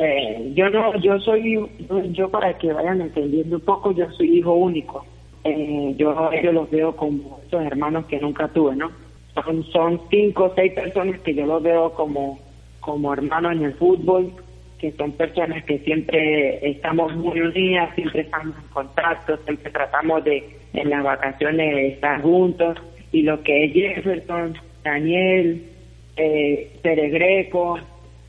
eh, 0.00 0.52
yo 0.54 0.70
no, 0.70 0.96
yo 0.98 1.18
soy, 1.20 1.58
yo 2.12 2.30
para 2.30 2.56
que 2.56 2.72
vayan 2.72 3.00
entendiendo 3.00 3.56
un 3.56 3.62
poco, 3.62 3.92
yo 3.92 4.10
soy 4.12 4.38
hijo 4.38 4.54
único. 4.54 5.04
Eh, 5.44 5.94
yo 5.96 6.30
ellos 6.32 6.54
los 6.54 6.70
veo 6.70 6.96
como 6.96 7.40
esos 7.46 7.62
hermanos 7.64 8.06
que 8.06 8.18
nunca 8.18 8.48
tuve, 8.48 8.76
¿no? 8.76 8.90
Son, 9.72 10.00
cinco 10.10 10.44
o 10.44 10.54
seis 10.54 10.72
personas 10.72 11.20
que 11.20 11.34
yo 11.34 11.46
los 11.46 11.62
veo 11.62 11.92
como, 11.94 12.38
como 12.80 13.12
hermanos 13.12 13.52
en 13.52 13.64
el 13.64 13.74
fútbol, 13.74 14.32
que 14.78 14.92
son 14.92 15.12
personas 15.12 15.64
que 15.64 15.78
siempre 15.80 16.70
estamos 16.70 17.14
muy 17.16 17.40
unidas, 17.40 17.94
siempre 17.94 18.22
estamos 18.22 18.56
en 18.56 18.68
contacto, 18.72 19.36
siempre 19.44 19.70
tratamos 19.70 20.24
de 20.24 20.58
en 20.74 20.90
las 20.90 21.02
vacaciones 21.02 21.94
estar 21.94 22.22
juntos. 22.22 22.78
Y 23.10 23.22
lo 23.22 23.42
que 23.42 23.64
es 23.64 23.72
Jefferson, 23.72 24.54
Daniel, 24.84 25.62
eh, 26.16 26.70
Greco, 26.82 27.78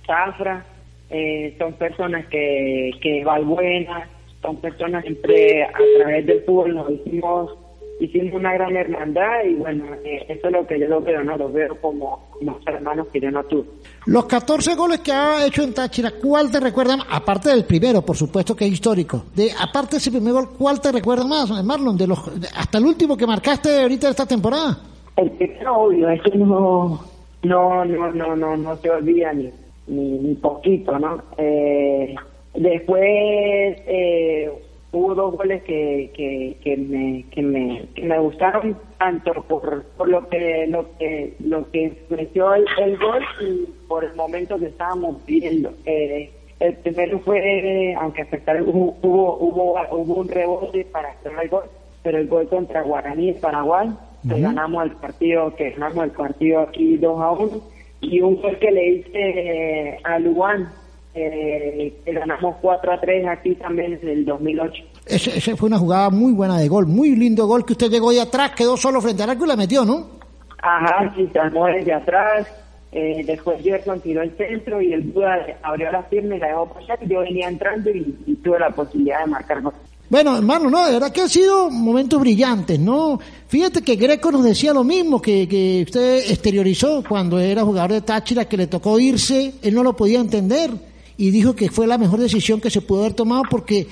Zafra, 0.06 0.66
eh, 1.10 1.56
son 1.58 1.74
personas 1.74 2.26
que, 2.28 2.92
que 3.02 3.24
buenas, 3.24 4.08
son 4.42 4.58
personas 4.58 5.04
siempre 5.04 5.64
a 5.64 5.72
través 5.98 6.26
del 6.26 6.42
fútbol 6.42 6.76
nos 6.76 6.92
hicimos 6.92 7.58
hicimos 8.00 8.34
una 8.34 8.54
gran 8.54 8.76
hermandad 8.76 9.44
y 9.46 9.56
bueno, 9.56 9.86
eh, 10.04 10.26
eso 10.30 10.48
es 10.48 10.54
lo 10.54 10.66
que 10.66 10.80
yo 10.80 10.88
lo 10.88 11.02
veo, 11.02 11.24
¿no? 11.24 11.38
Lo 11.38 11.52
veo 11.52 11.80
como, 11.82 12.30
como 12.32 12.60
hermanos 12.66 13.08
que 13.12 13.20
yo 13.20 13.30
no 13.30 13.44
tuve. 13.44 13.66
Los 14.06 14.26
14 14.26 14.76
goles 14.76 15.00
que 15.00 15.12
ha 15.12 15.46
hecho 15.46 15.64
en 15.64 15.74
Táchira, 15.74 16.12
¿cuál 16.22 16.52
te 16.52 16.60
recuerda 16.60 16.98
más? 16.98 17.08
Aparte 17.12 17.50
del 17.50 17.66
primero, 17.66 18.02
por 18.02 18.16
supuesto 18.16 18.56
que 18.56 18.66
es 18.66 18.72
histórico. 18.72 19.26
De, 19.36 19.52
aparte 19.52 19.92
de 19.92 19.98
ese 19.98 20.12
primer 20.12 20.34
gol, 20.34 20.50
¿cuál 20.58 20.80
te 20.80 20.92
recuerda 20.92 21.26
más, 21.26 21.52
Marlon? 21.64 21.98
De 21.98 22.08
los, 22.08 22.20
hasta 22.56 22.78
el 22.78 22.86
último 22.86 23.18
que 23.18 23.28
marcaste 23.28 23.82
ahorita 23.82 24.08
de 24.08 24.12
esta 24.12 24.26
temporada. 24.26 24.78
El 25.18 25.32
primero, 25.32 25.78
obvio, 25.78 26.10
eso 26.10 26.30
no, 26.36 27.04
no, 27.44 27.86
no, 27.86 28.12
no, 28.12 28.36
no, 28.36 28.58
no 28.58 28.78
se 28.78 28.90
olvida 28.90 29.34
ni, 29.34 29.52
ni, 29.88 30.20
ni 30.20 30.36
poquito, 30.36 30.98
¿no? 30.98 31.22
Eh, 31.38 32.16
después, 32.54 33.04
eh, 33.88 34.50
hubo 34.92 35.16
dos 35.16 35.38
goles 35.38 35.64
que, 35.64 36.12
que, 36.16 36.58
que, 36.64 36.78
me, 36.78 37.26
que, 37.32 37.42
me, 37.42 37.88
que 37.96 38.04
me 38.04 38.20
gustaron 38.20 38.78
tanto 38.98 39.34
por, 39.44 39.84
por 39.98 40.10
lo 40.10 40.28
que 40.28 40.66
lo 40.68 40.98
que 40.98 41.36
lo 41.40 41.70
que 41.72 41.84
influenció 41.84 42.54
el, 42.54 42.66
el 42.80 42.98
gol 42.98 43.24
y 43.42 43.66
por 43.88 44.04
el 44.04 44.16
momento 44.16 44.58
que 44.58 44.68
estábamos 44.68 45.24
viviendo. 45.26 45.72
Eh, 45.86 46.32
el 46.60 46.74
primero 46.76 47.20
fue, 47.20 47.96
aunque 47.98 48.24
afectar, 48.24 48.62
hubo, 48.62 48.98
hubo, 49.02 49.88
hubo, 49.92 50.14
un 50.16 50.28
rebote 50.28 50.84
para 50.92 51.10
hacer 51.10 51.32
el 51.42 51.48
gol, 51.48 51.64
pero 52.04 52.18
el 52.18 52.28
gol 52.28 52.50
contra 52.50 52.82
Guaraní 52.82 53.32
Paraguay, 53.34 53.90
que 54.28 54.42
ganamos 54.42 54.84
el 54.84 54.92
partido, 54.92 55.56
que 55.56 55.70
ganamos 55.72 56.04
el 56.04 56.12
partido 56.12 56.60
aquí 56.60 56.98
2 56.98 57.22
a 57.22 57.32
1, 57.32 57.62
y 58.02 58.20
un 58.20 58.42
gol 58.42 58.58
que 58.60 58.72
le 58.72 58.90
hice 58.90 59.10
eh, 59.14 60.00
a 60.04 60.20
Luan 60.20 60.70
eh, 61.14 62.02
que 62.06 62.14
ganamos 62.14 62.56
4 62.62 62.94
a 62.94 63.02
3 63.02 63.28
aquí 63.28 63.56
también 63.56 64.00
en 64.02 64.08
el 64.08 64.26
2008. 64.26 64.84
Ese, 65.06 65.38
ese 65.38 65.56
fue 65.56 65.68
una 65.68 65.80
jugada 65.80 66.10
muy 66.10 66.34
buena 66.34 66.58
de 66.58 66.68
gol, 66.68 66.86
muy 66.86 67.16
lindo 67.16 67.48
gol 67.48 67.66
que 67.66 67.74
usted 67.74 67.90
llegó 67.90 68.12
de 68.12 68.22
atrás, 68.22 68.52
quedó 68.52 68.78
solo 68.78 69.02
frente 69.02 69.24
al 69.24 69.32
arco 69.32 69.46
y 69.46 69.48
la 69.48 69.56
metió, 69.56 69.84
¿no? 69.84 70.20
Ajá, 70.62 71.14
sí, 71.16 71.28
tomó 71.34 71.66
desde 71.68 71.94
atrás, 71.94 72.48
eh, 72.92 73.24
después 73.26 73.62
Gerson 73.64 74.00
tiró 74.02 74.22
el 74.22 74.36
centro 74.36 74.82
y 74.82 74.94
el 74.94 75.02
Buda 75.02 75.58
abrió 75.64 75.92
la 75.92 76.08
pierna 76.08 76.36
y 76.36 76.40
la 76.40 76.48
dejó 76.48 76.68
pasar, 76.74 77.00
yo 77.08 77.22
venía 77.22 77.48
entrando 77.48 77.90
y, 77.90 78.16
y 78.28 78.36
tuve 78.36 78.60
la 78.60 78.70
posibilidad 78.70 79.22
de 79.22 79.28
marcar 79.28 79.62
gol. 79.62 79.74
Bueno, 80.10 80.36
hermano, 80.36 80.72
no, 80.72 80.88
de 80.88 80.94
verdad 80.94 81.12
que 81.12 81.22
han 81.22 81.30
sido 81.30 81.70
momentos 81.70 82.20
brillantes, 82.20 82.80
¿no? 82.80 83.20
Fíjate 83.48 83.84
que 83.84 83.96
Greco 83.96 84.32
nos 84.32 84.44
decía 84.44 84.74
lo 84.74 84.84
mismo 84.84 85.22
que, 85.22 85.48
que 85.48 85.84
usted 85.86 86.32
exteriorizó 86.32 87.04
cuando 87.08 87.40
era 87.40 87.64
jugador 87.64 87.92
de 87.92 88.02
Táchira, 88.02 88.46
que 88.46 88.58
le 88.58 88.66
tocó 88.66 89.00
irse, 89.00 89.54
él 89.62 89.76
no 89.76 89.84
lo 89.84 89.96
podía 89.96 90.20
entender 90.20 90.89
y 91.20 91.32
dijo 91.32 91.54
que 91.54 91.68
fue 91.70 91.86
la 91.86 91.98
mejor 91.98 92.22
decisión 92.22 92.62
que 92.62 92.70
se 92.70 92.80
pudo 92.80 93.02
haber 93.02 93.14
tomado 93.14 93.44
porque 93.52 93.86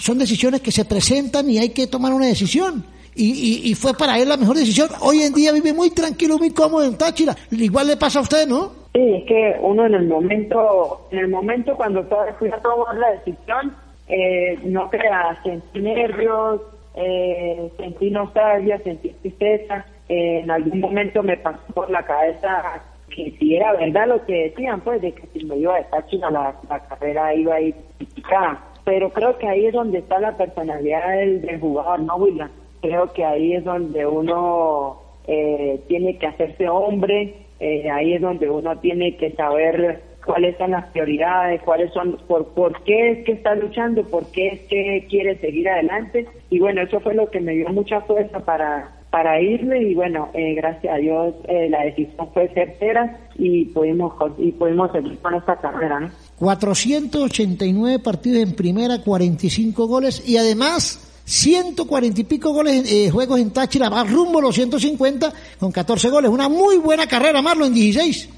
son 0.00 0.18
decisiones 0.18 0.62
que 0.62 0.72
se 0.72 0.84
presentan 0.84 1.48
y 1.48 1.58
hay 1.58 1.68
que 1.68 1.86
tomar 1.86 2.12
una 2.12 2.26
decisión. 2.26 2.84
Y, 3.14 3.30
y, 3.30 3.70
y 3.70 3.74
fue 3.76 3.94
para 3.94 4.18
él 4.18 4.28
la 4.28 4.36
mejor 4.36 4.56
decisión. 4.56 4.88
Hoy 5.00 5.20
en 5.20 5.32
día 5.32 5.52
vive 5.52 5.72
muy 5.72 5.90
tranquilo, 5.90 6.38
muy 6.38 6.50
cómodo 6.50 6.84
en 6.84 6.98
Táchira. 6.98 7.36
Igual 7.52 7.86
le 7.86 7.96
pasa 7.96 8.18
a 8.18 8.22
usted, 8.22 8.48
¿no? 8.48 8.72
Sí, 8.94 9.00
es 9.00 9.24
que 9.28 9.56
uno 9.62 9.86
en 9.86 9.94
el 9.94 10.08
momento, 10.08 11.06
en 11.12 11.20
el 11.20 11.28
momento 11.28 11.76
cuando 11.76 12.04
fui 12.36 12.48
a 12.48 12.58
tomar 12.58 12.96
la 12.96 13.12
decisión, 13.12 13.76
eh, 14.08 14.58
no 14.64 14.90
crea, 14.90 15.40
sentí 15.44 15.78
nervios, 15.78 16.62
eh, 16.96 17.70
sentí 17.76 18.10
nostalgia, 18.10 18.80
sentí 18.82 19.10
tristeza. 19.20 19.86
Eh, 20.08 20.40
en 20.40 20.50
algún 20.50 20.80
momento 20.80 21.22
me 21.22 21.36
pasó 21.36 21.62
por 21.72 21.88
la 21.90 22.04
cabeza 22.04 22.82
que 23.14 23.32
si 23.38 23.56
era 23.56 23.72
verdad 23.72 24.08
lo 24.08 24.24
que 24.24 24.50
decían, 24.50 24.80
pues 24.80 25.00
de 25.02 25.12
que 25.12 25.26
si 25.32 25.44
me 25.44 25.56
iba 25.56 25.74
a 25.74 25.80
estar 25.80 26.06
china 26.06 26.30
la, 26.30 26.54
la 26.68 26.80
carrera 26.80 27.34
iba 27.34 27.54
a 27.54 27.60
ir 27.60 27.74
criticada. 27.98 28.60
Pero 28.84 29.10
creo 29.10 29.38
que 29.38 29.46
ahí 29.46 29.66
es 29.66 29.72
donde 29.72 29.98
está 29.98 30.18
la 30.18 30.36
personalidad 30.36 31.16
del, 31.16 31.42
del 31.42 31.60
jugador, 31.60 32.00
¿no, 32.00 32.16
William? 32.16 32.50
Creo 32.80 33.12
que 33.12 33.24
ahí 33.24 33.52
es 33.54 33.64
donde 33.64 34.04
uno 34.06 34.98
eh, 35.28 35.80
tiene 35.86 36.18
que 36.18 36.26
hacerse 36.26 36.68
hombre, 36.68 37.34
eh, 37.60 37.88
ahí 37.90 38.14
es 38.14 38.20
donde 38.20 38.50
uno 38.50 38.76
tiene 38.80 39.16
que 39.16 39.30
saber 39.32 40.02
cuáles 40.24 40.56
son 40.56 40.72
las 40.72 40.86
prioridades, 40.90 41.62
cuáles 41.62 41.92
son, 41.92 42.18
por, 42.26 42.48
por 42.54 42.82
qué 42.82 43.12
es 43.12 43.24
que 43.24 43.32
está 43.32 43.54
luchando, 43.54 44.02
por 44.04 44.26
qué 44.32 44.48
es 44.48 44.60
que 44.62 45.06
quiere 45.08 45.36
seguir 45.38 45.68
adelante. 45.68 46.26
Y 46.50 46.58
bueno, 46.58 46.82
eso 46.82 46.98
fue 47.00 47.14
lo 47.14 47.30
que 47.30 47.40
me 47.40 47.52
dio 47.52 47.68
mucha 47.68 48.00
fuerza 48.00 48.40
para, 48.40 48.90
para 49.12 49.38
irme 49.42 49.78
y 49.82 49.94
bueno, 49.94 50.30
eh, 50.32 50.54
gracias 50.54 50.94
a 50.94 50.96
Dios 50.96 51.34
eh, 51.46 51.68
la 51.68 51.84
decisión 51.84 52.30
fue 52.32 52.48
certera 52.48 53.18
y 53.34 53.66
pudimos, 53.66 54.14
y 54.38 54.52
pudimos 54.52 54.90
seguir 54.90 55.18
con 55.18 55.34
esta 55.34 55.54
carrera, 55.56 56.00
¿no? 56.00 56.10
489 56.38 57.98
partidos 57.98 58.42
en 58.42 58.56
primera, 58.56 59.02
45 59.02 59.86
goles 59.86 60.26
y 60.26 60.38
además 60.38 61.12
140 61.26 62.22
y 62.22 62.24
pico 62.24 62.54
goles, 62.54 62.90
eh, 62.90 63.10
juegos 63.10 63.38
en 63.38 63.52
Táchira, 63.52 63.90
va 63.90 64.02
rumbo 64.02 64.38
a 64.38 64.42
los 64.42 64.54
150 64.54 65.30
con 65.60 65.70
14 65.70 66.08
goles. 66.08 66.30
Una 66.30 66.48
muy 66.48 66.78
buena 66.78 67.06
carrera, 67.06 67.42
Marlon, 67.42 67.68
en 67.68 67.74
16. 67.74 68.30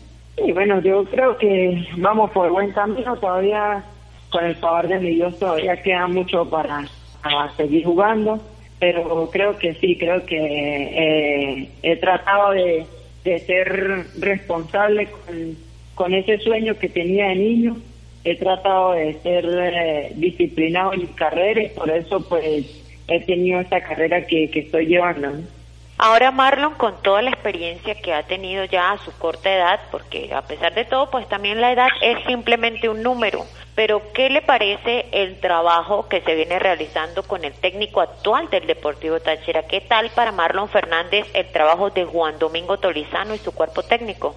Y 0.44 0.50
bueno, 0.50 0.80
yo 0.80 1.04
creo 1.04 1.38
que 1.38 1.86
vamos 1.98 2.32
por 2.32 2.50
buen 2.50 2.72
camino 2.72 3.16
todavía, 3.20 3.84
con 4.28 4.44
el 4.44 4.56
favor 4.56 4.88
de 4.88 4.98
mi 4.98 5.10
Dios 5.10 5.38
todavía 5.38 5.80
queda 5.80 6.08
mucho 6.08 6.50
para, 6.50 6.84
para 7.22 7.52
seguir 7.52 7.84
jugando, 7.84 8.40
pero 8.78 9.30
creo 9.30 9.58
que 9.58 9.74
sí, 9.74 9.96
creo 9.96 10.24
que 10.26 10.36
eh, 10.36 11.68
he 11.82 11.96
tratado 11.96 12.52
de, 12.52 12.86
de 13.24 13.38
ser 13.40 14.04
responsable 14.18 15.06
con, 15.06 15.56
con 15.94 16.14
ese 16.14 16.38
sueño 16.38 16.78
que 16.78 16.88
tenía 16.88 17.28
de 17.28 17.36
niño, 17.36 17.76
he 18.24 18.36
tratado 18.36 18.92
de 18.92 19.14
ser 19.22 19.44
eh, 19.46 20.12
disciplinado 20.16 20.94
en 20.94 21.00
mi 21.00 21.06
carrera 21.08 21.62
y 21.62 21.68
por 21.68 21.90
eso 21.90 22.26
pues 22.28 22.66
he 23.06 23.20
tenido 23.20 23.60
esta 23.60 23.80
carrera 23.82 24.26
que, 24.26 24.50
que 24.50 24.60
estoy 24.60 24.86
llevando. 24.86 25.30
Ahora 26.06 26.30
Marlon, 26.30 26.74
con 26.74 27.00
toda 27.00 27.22
la 27.22 27.30
experiencia 27.30 27.94
que 27.94 28.12
ha 28.12 28.24
tenido 28.24 28.66
ya 28.66 28.92
a 28.92 28.98
su 28.98 29.10
corta 29.12 29.50
edad, 29.50 29.80
porque 29.90 30.34
a 30.34 30.42
pesar 30.42 30.74
de 30.74 30.84
todo, 30.84 31.10
pues 31.10 31.26
también 31.30 31.62
la 31.62 31.72
edad 31.72 31.88
es 32.02 32.22
simplemente 32.26 32.90
un 32.90 33.02
número, 33.02 33.46
pero 33.74 34.02
¿qué 34.12 34.28
le 34.28 34.42
parece 34.42 35.06
el 35.12 35.40
trabajo 35.40 36.06
que 36.06 36.20
se 36.20 36.34
viene 36.34 36.58
realizando 36.58 37.22
con 37.22 37.42
el 37.42 37.54
técnico 37.54 38.02
actual 38.02 38.50
del 38.50 38.66
Deportivo 38.66 39.18
Táchira? 39.18 39.62
¿Qué 39.62 39.80
tal 39.80 40.10
para 40.10 40.30
Marlon 40.30 40.68
Fernández 40.68 41.26
el 41.32 41.46
trabajo 41.46 41.88
de 41.88 42.04
Juan 42.04 42.38
Domingo 42.38 42.76
Tolizano 42.76 43.34
y 43.34 43.38
su 43.38 43.52
cuerpo 43.52 43.82
técnico? 43.82 44.36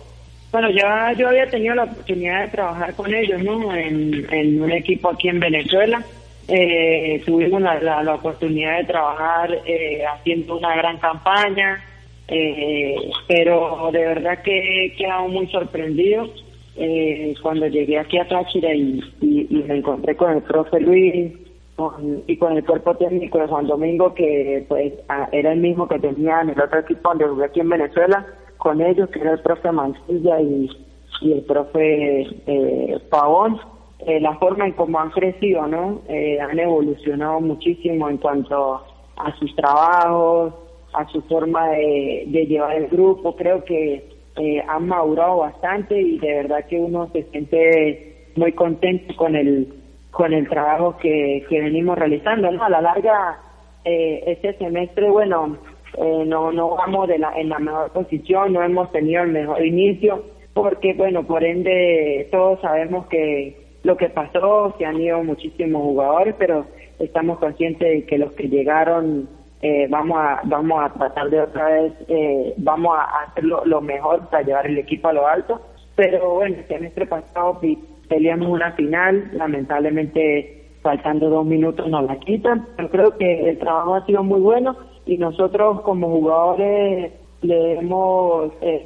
Bueno, 0.53 0.69
ya 0.69 1.11
yo 1.17 1.27
había 1.27 1.49
tenido 1.49 1.75
la 1.75 1.83
oportunidad 1.83 2.43
de 2.43 2.47
trabajar 2.47 2.95
con 2.95 3.13
ellos, 3.13 3.43
¿no? 3.43 3.75
En, 3.75 4.25
en 4.33 4.61
un 4.61 4.71
equipo 4.71 5.09
aquí 5.09 5.27
en 5.27 5.41
Venezuela. 5.41 6.01
Eh, 6.47 7.21
tuvimos 7.25 7.61
la, 7.61 7.79
la, 7.81 8.03
la, 8.03 8.15
oportunidad 8.15 8.77
de 8.77 8.85
trabajar 8.85 9.51
eh, 9.65 10.05
haciendo 10.05 10.57
una 10.57 10.75
gran 10.77 10.97
campaña, 10.97 11.83
eh, 12.29 12.95
pero 13.27 13.89
de 13.91 13.99
verdad 13.99 14.41
que 14.43 14.85
he 14.85 14.95
quedado 14.95 15.27
muy 15.27 15.47
sorprendido 15.47 16.29
eh, 16.77 17.35
cuando 17.41 17.67
llegué 17.67 17.99
aquí 17.99 18.17
a 18.17 18.27
Táchira 18.27 18.73
y, 18.73 19.01
y, 19.19 19.63
me 19.67 19.77
encontré 19.77 20.15
con 20.15 20.31
el 20.31 20.41
profe 20.43 20.79
Luis 20.79 21.33
y 22.27 22.37
con 22.37 22.57
el 22.57 22.65
cuerpo 22.65 22.95
técnico 22.95 23.39
de 23.39 23.47
Juan 23.47 23.67
Domingo, 23.67 24.13
que 24.13 24.65
pues 24.67 24.93
era 25.31 25.51
el 25.51 25.59
mismo 25.59 25.87
que 25.87 25.99
tenía 25.99 26.41
en 26.41 26.49
el 26.49 26.61
otro 26.61 26.79
equipo 26.79 27.09
donde 27.09 27.27
jugué 27.27 27.45
aquí 27.45 27.59
en 27.59 27.69
Venezuela, 27.69 28.25
con 28.57 28.81
ellos, 28.81 29.09
que 29.09 29.19
era 29.19 29.33
el 29.33 29.39
profe 29.41 29.71
Mancilla 29.71 30.41
y, 30.41 30.69
y 31.21 31.33
el 31.33 31.41
profe 31.41 32.21
eh, 32.47 32.99
Pavón 33.09 33.59
eh, 34.05 34.19
la 34.19 34.35
forma 34.37 34.65
en 34.65 34.73
cómo 34.73 34.99
han 34.99 35.09
crecido, 35.09 35.67
¿no? 35.67 36.01
Eh, 36.07 36.39
han 36.39 36.57
evolucionado 36.59 37.41
muchísimo 37.41 38.09
en 38.09 38.17
cuanto 38.17 38.81
a 39.17 39.35
sus 39.39 39.55
trabajos, 39.55 40.53
a 40.93 41.07
su 41.07 41.21
forma 41.23 41.69
de, 41.69 42.45
llevar 42.47 42.75
el 42.75 42.87
grupo. 42.87 43.35
Creo 43.35 43.63
que 43.63 44.07
eh, 44.35 44.63
han 44.67 44.87
madurado 44.87 45.37
bastante 45.37 45.99
y 45.99 46.19
de 46.19 46.33
verdad 46.35 46.65
que 46.67 46.77
uno 46.77 47.09
se 47.11 47.23
siente 47.23 48.31
muy 48.35 48.51
contento 48.53 49.15
con 49.15 49.35
el 49.35 49.73
con 50.11 50.33
el 50.33 50.49
trabajo 50.49 50.97
que, 50.97 51.45
que 51.47 51.61
venimos 51.61 51.97
realizando. 51.97 52.49
¿no? 52.49 52.63
A 52.63 52.69
la 52.69 52.81
larga, 52.81 53.39
eh, 53.85 54.23
este 54.25 54.57
semestre, 54.57 55.09
bueno, 55.11 55.57
eh, 55.95 56.23
no 56.25 56.51
no 56.51 56.75
vamos 56.75 57.07
de 57.07 57.19
la, 57.19 57.33
en 57.37 57.49
la 57.49 57.59
mejor 57.59 57.91
posición, 57.91 58.53
no 58.53 58.63
hemos 58.63 58.91
tenido 58.91 59.23
el 59.23 59.31
mejor 59.31 59.63
inicio, 59.63 60.23
porque, 60.55 60.95
bueno, 60.95 61.21
por 61.23 61.43
ende, 61.43 62.27
todos 62.31 62.59
sabemos 62.61 63.05
que 63.07 63.66
lo 63.87 63.95
que 63.95 64.09
pasó, 64.09 64.75
se 64.77 64.85
han 64.85 64.99
ido 64.99 65.23
muchísimos 65.23 65.81
jugadores, 65.81 66.35
pero 66.37 66.65
estamos 66.99 67.39
conscientes 67.39 67.87
de 67.87 68.05
que 68.05 68.17
los 68.17 68.33
que 68.33 68.49
llegaron 68.49 69.29
eh, 69.61 69.87
vamos 69.89 70.17
a 70.19 70.41
vamos 70.43 70.83
a 70.83 70.89
tratar 70.93 71.29
de 71.29 71.39
otra 71.39 71.69
vez, 71.69 71.93
eh, 72.09 72.53
vamos 72.57 72.97
a 72.97 73.23
hacer 73.23 73.45
lo, 73.45 73.81
mejor 73.81 74.27
para 74.29 74.43
llevar 74.43 74.67
el 74.67 74.77
equipo 74.77 75.07
a 75.07 75.13
lo 75.13 75.25
alto. 75.25 75.61
Pero 75.95 76.33
bueno, 76.35 76.57
el 76.57 76.67
semestre 76.67 77.05
pasado 77.05 77.61
peleamos 78.09 78.49
una 78.49 78.73
final, 78.73 79.29
lamentablemente 79.31 80.65
faltando 80.81 81.29
dos 81.29 81.45
minutos 81.45 81.87
nos 81.87 82.03
la 82.03 82.17
quitan, 82.19 82.67
pero 82.75 82.89
creo 82.89 83.17
que 83.17 83.49
el 83.49 83.57
trabajo 83.57 83.95
ha 83.95 84.05
sido 84.05 84.21
muy 84.21 84.41
bueno 84.41 84.75
y 85.05 85.17
nosotros 85.17 85.79
como 85.81 86.09
jugadores 86.09 87.13
le 87.41 87.79
hemos 87.79 88.51
eh, 88.61 88.85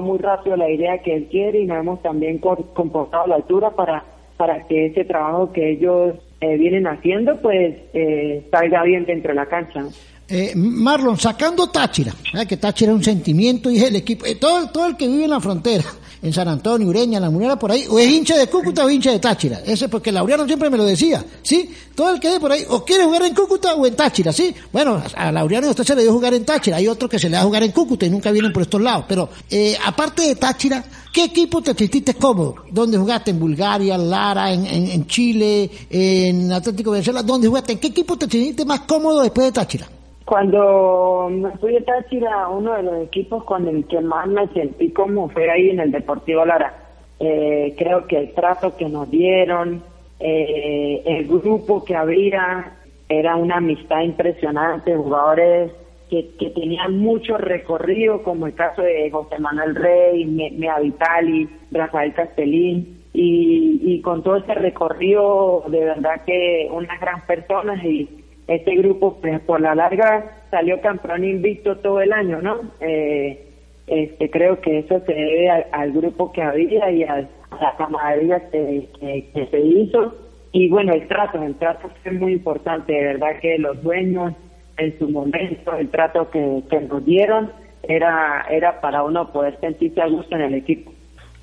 muy 0.00 0.18
rápido 0.18 0.56
la 0.56 0.68
idea 0.68 0.98
que 0.98 1.14
él 1.14 1.28
quiere 1.30 1.60
y 1.60 1.66
nos 1.66 1.78
hemos 1.78 2.02
también 2.02 2.38
comportado 2.38 3.24
a 3.24 3.28
la 3.28 3.36
altura 3.36 3.70
para 3.70 4.11
para 4.36 4.66
que 4.66 4.86
ese 4.86 5.04
trabajo 5.04 5.52
que 5.52 5.70
ellos 5.70 6.14
eh, 6.40 6.56
vienen 6.56 6.86
haciendo 6.86 7.40
pues 7.40 7.76
eh, 7.94 8.46
salga 8.50 8.82
bien 8.82 9.04
dentro 9.04 9.30
de 9.30 9.36
la 9.36 9.46
cancha. 9.46 9.84
Eh, 10.28 10.52
Marlon, 10.56 11.18
sacando 11.18 11.68
Táchira, 11.68 12.12
¿sabes 12.30 12.46
que 12.46 12.56
Táchira 12.56 12.92
es 12.92 12.96
un 12.96 13.04
sentimiento 13.04 13.70
y 13.70 13.76
es 13.76 13.82
el 13.82 13.96
equipo, 13.96 14.24
eh, 14.24 14.36
todo, 14.36 14.66
todo 14.70 14.86
el 14.86 14.96
que 14.96 15.06
vive 15.06 15.24
en 15.24 15.30
la 15.30 15.40
frontera, 15.40 15.84
en 16.22 16.32
San 16.32 16.46
Antonio, 16.46 16.88
Ureña, 16.88 17.18
La 17.18 17.30
Munera, 17.30 17.58
por 17.58 17.72
ahí, 17.72 17.84
o 17.88 17.98
es 17.98 18.08
hincha 18.08 18.36
de 18.36 18.46
Cúcuta 18.46 18.84
o 18.84 18.90
hincha 18.90 19.10
de 19.10 19.18
Táchira. 19.18 19.60
Ese 19.66 19.88
porque 19.88 20.12
Laureano 20.12 20.46
siempre 20.46 20.70
me 20.70 20.76
lo 20.76 20.84
decía, 20.84 21.24
¿sí? 21.42 21.68
Todo 21.94 22.14
el 22.14 22.20
que 22.20 22.30
ve 22.30 22.40
por 22.40 22.52
ahí, 22.52 22.64
o 22.68 22.84
quiere 22.84 23.04
jugar 23.04 23.22
en 23.24 23.34
Cúcuta 23.34 23.74
o 23.74 23.84
en 23.84 23.96
Táchira, 23.96 24.32
¿sí? 24.32 24.54
Bueno, 24.72 25.02
a 25.16 25.32
Laureano 25.32 25.68
usted 25.68 25.84
se 25.84 25.96
le 25.96 26.02
dio 26.02 26.12
jugar 26.12 26.32
en 26.34 26.44
Táchira, 26.44 26.76
hay 26.76 26.86
otro 26.86 27.08
que 27.08 27.18
se 27.18 27.28
le 27.28 27.36
da 27.36 27.42
a 27.42 27.44
jugar 27.44 27.64
en 27.64 27.72
Cúcuta 27.72 28.06
y 28.06 28.10
nunca 28.10 28.30
vienen 28.30 28.52
por 28.52 28.62
estos 28.62 28.80
lados. 28.80 29.04
Pero, 29.08 29.28
eh, 29.50 29.76
aparte 29.84 30.22
de 30.22 30.36
Táchira, 30.36 30.84
¿qué 31.12 31.24
equipo 31.24 31.60
te 31.60 31.74
sentiste 31.74 32.14
cómodo? 32.14 32.54
¿Dónde 32.70 32.98
jugaste? 32.98 33.32
¿En 33.32 33.40
Bulgaria, 33.40 33.98
Lara, 33.98 34.52
en, 34.52 34.64
en, 34.64 34.90
en 34.90 35.06
Chile, 35.08 35.70
en 35.90 36.52
Atlético 36.52 36.92
Venezuela? 36.92 37.22
¿Dónde 37.22 37.48
jugaste? 37.48 37.72
¿En 37.72 37.78
qué 37.78 37.88
equipo 37.88 38.16
te 38.16 38.30
sentiste 38.30 38.64
más 38.64 38.82
cómodo 38.82 39.22
después 39.22 39.48
de 39.48 39.52
Táchira? 39.52 39.88
Cuando 40.32 41.28
me 41.30 41.50
fui 41.58 41.74
de 41.74 41.82
Táchira, 41.82 42.48
uno 42.48 42.72
de 42.72 42.82
los 42.84 43.02
equipos 43.02 43.44
con 43.44 43.68
el 43.68 43.86
que 43.86 44.00
más 44.00 44.26
me 44.26 44.48
sentí 44.54 44.90
como 44.90 45.28
fue 45.28 45.50
ahí 45.50 45.68
en 45.68 45.78
el 45.78 45.92
Deportivo 45.92 46.46
Lara. 46.46 46.74
Eh, 47.20 47.74
creo 47.76 48.06
que 48.06 48.16
el 48.16 48.32
trato 48.32 48.74
que 48.74 48.88
nos 48.88 49.10
dieron, 49.10 49.82
eh, 50.20 51.02
el 51.04 51.28
grupo 51.28 51.84
que 51.84 51.94
había, 51.94 52.78
era 53.10 53.36
una 53.36 53.58
amistad 53.58 54.00
impresionante, 54.00 54.96
jugadores 54.96 55.70
que, 56.08 56.30
que 56.38 56.48
tenían 56.48 56.98
mucho 56.98 57.36
recorrido, 57.36 58.22
como 58.22 58.46
el 58.46 58.54
caso 58.54 58.80
de 58.80 59.10
José 59.10 59.38
Manuel 59.38 59.74
Rey, 59.74 60.24
Mea 60.24 60.78
Vitali, 60.78 61.46
Rafael 61.70 62.14
Castellín, 62.14 63.02
y, 63.12 63.82
y 63.82 64.00
con 64.00 64.22
todo 64.22 64.36
ese 64.36 64.54
recorrido, 64.54 65.64
de 65.68 65.84
verdad 65.84 66.24
que 66.24 66.70
unas 66.72 66.98
gran 66.98 67.20
personas 67.26 67.84
y 67.84 68.21
este 68.46 68.74
grupo 68.76 69.18
pues, 69.20 69.40
por 69.40 69.60
la 69.60 69.74
larga 69.74 70.42
salió 70.50 70.80
campeón 70.80 71.24
invicto 71.24 71.76
todo 71.78 72.00
el 72.00 72.12
año, 72.12 72.40
¿no? 72.40 72.60
Eh, 72.80 73.48
este, 73.86 74.30
creo 74.30 74.60
que 74.60 74.80
eso 74.80 75.00
se 75.00 75.12
debe 75.12 75.50
al, 75.50 75.92
grupo 75.92 76.32
que 76.32 76.42
había 76.42 76.90
y 76.90 77.02
a, 77.04 77.28
la 77.60 77.76
camaradería 77.76 78.50
que, 78.50 78.88
que, 79.00 79.46
se 79.50 79.60
hizo. 79.60 80.14
Y 80.52 80.68
bueno, 80.68 80.92
el 80.92 81.06
trato, 81.08 81.42
el 81.42 81.54
trato 81.56 81.90
fue 82.02 82.12
muy 82.12 82.32
importante, 82.32 82.92
de 82.92 83.04
verdad 83.04 83.38
que 83.40 83.58
los 83.58 83.82
dueños 83.82 84.34
en 84.76 84.98
su 84.98 85.08
momento, 85.08 85.74
el 85.76 85.88
trato 85.88 86.30
que, 86.30 86.62
que 86.70 86.80
nos 86.80 87.04
dieron 87.04 87.50
era, 87.82 88.46
era 88.50 88.80
para 88.80 89.02
uno 89.02 89.32
poder 89.32 89.58
sentirse 89.60 90.00
a 90.00 90.06
gusto 90.06 90.34
en 90.36 90.42
el 90.42 90.54
equipo. 90.54 90.91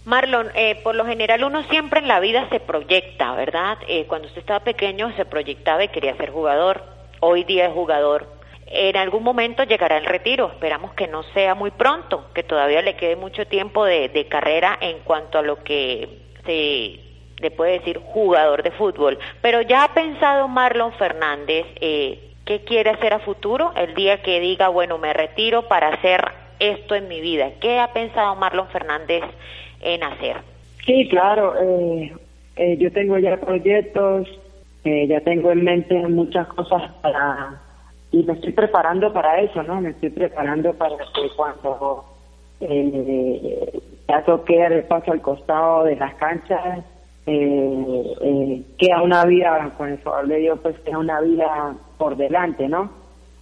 Marlon, 0.10 0.50
eh, 0.56 0.82
por 0.84 0.96
lo 0.96 1.06
general 1.06 1.44
uno 1.44 1.62
siempre 1.66 2.00
en 2.00 2.08
la 2.08 2.20
vida 2.20 2.50
se 2.50 2.60
proyecta, 2.60 3.36
¿verdad? 3.36 3.78
Eh, 3.88 4.06
cuando 4.08 4.28
usted 4.28 4.42
estaba 4.42 4.62
pequeño 4.62 5.16
se 5.16 5.24
proyectaba 5.24 5.84
y 5.84 5.90
quería 5.90 6.18
ser 6.18 6.32
jugador, 6.32 6.84
hoy 7.20 7.44
día 7.44 7.68
es 7.68 7.74
jugador. 7.74 8.26
En 8.66 8.98
algún 8.98 9.22
momento 9.22 9.64
llegará 9.64 9.98
el 9.98 10.06
retiro, 10.06 10.48
esperamos 10.48 10.94
que 10.96 11.08
no 11.08 11.22
sea 11.36 11.54
muy 11.54 11.70
pronto, 11.70 12.26
que 12.34 12.42
todavía 12.42 12.82
le 12.82 12.96
quede 12.96 13.18
mucho 13.18 13.46
tiempo 13.46 13.86
de, 13.86 14.26
carrera 14.28 14.76
en 14.82 14.98
cuanto 15.04 15.38
a 15.38 15.44
lo 15.44 15.64
que 15.64 16.10
se 16.44 17.00
le 17.40 17.52
puede 17.52 17.74
decir 17.74 18.00
jugador 18.04 18.64
de 18.64 18.72
fútbol. 18.72 19.20
Pero 19.44 19.62
ya 19.62 19.84
ha 19.84 19.94
pensado 19.94 20.48
Marlon 20.48 20.94
Fernández 20.94 21.68
eh, 21.82 22.34
qué 22.46 22.64
quiere 22.64 22.90
hacer 22.90 23.14
a 23.14 23.20
futuro 23.20 23.74
el 23.76 23.94
día 23.94 24.24
que 24.24 24.40
diga, 24.40 24.70
bueno, 24.70 24.98
me 24.98 25.14
retiro 25.14 25.68
para 25.68 25.90
hacer 25.90 26.32
esto 26.58 26.96
en 26.96 27.08
mi 27.08 27.22
vida. 27.22 27.52
¿Qué 27.62 27.80
ha 27.80 27.94
pensado 27.94 28.36
Marlon 28.36 28.70
Fernández 28.70 29.24
en 29.82 30.04
hacer. 30.04 30.38
Sí, 30.86 31.08
claro. 31.10 31.54
Eh, 31.62 32.14
eh, 32.56 32.78
yo 32.78 32.92
tengo 32.92 33.18
ya 33.18 33.38
proyectos, 33.38 34.28
eh, 34.84 35.08
ya 35.08 35.22
tengo 35.22 35.52
en 35.52 35.64
mente 35.64 35.96
muchas 36.08 36.48
cosas 36.48 36.92
para 37.02 37.62
y 38.12 38.24
me 38.24 38.34
estoy 38.34 38.52
preparando 38.52 39.14
para 39.14 39.40
eso, 39.40 39.64
¿no? 39.64 39.80
Me 39.80 39.92
estoy 39.92 40.10
preparando 40.10 40.74
para 40.74 40.98
que 40.98 41.30
cuando 41.38 42.04
eh, 42.60 43.80
ya 44.08 44.26
toque 44.26 44.62
el 44.66 44.84
paso 44.84 45.12
al 45.12 45.22
costado 45.22 45.86
de 45.86 45.96
las 45.96 46.16
canchas, 46.16 46.84
eh, 47.28 48.64
queda 48.78 49.04
una 49.04 49.24
vida, 49.26 49.72
con 49.78 49.90
el 49.90 50.00
favor 50.00 50.28
de 50.28 50.38
Dios, 50.38 50.60
pues 50.62 50.78
queda 50.80 50.98
una 50.98 51.22
vida 51.22 51.76
por 51.98 52.18
delante, 52.18 52.68
¿no? 52.68 52.92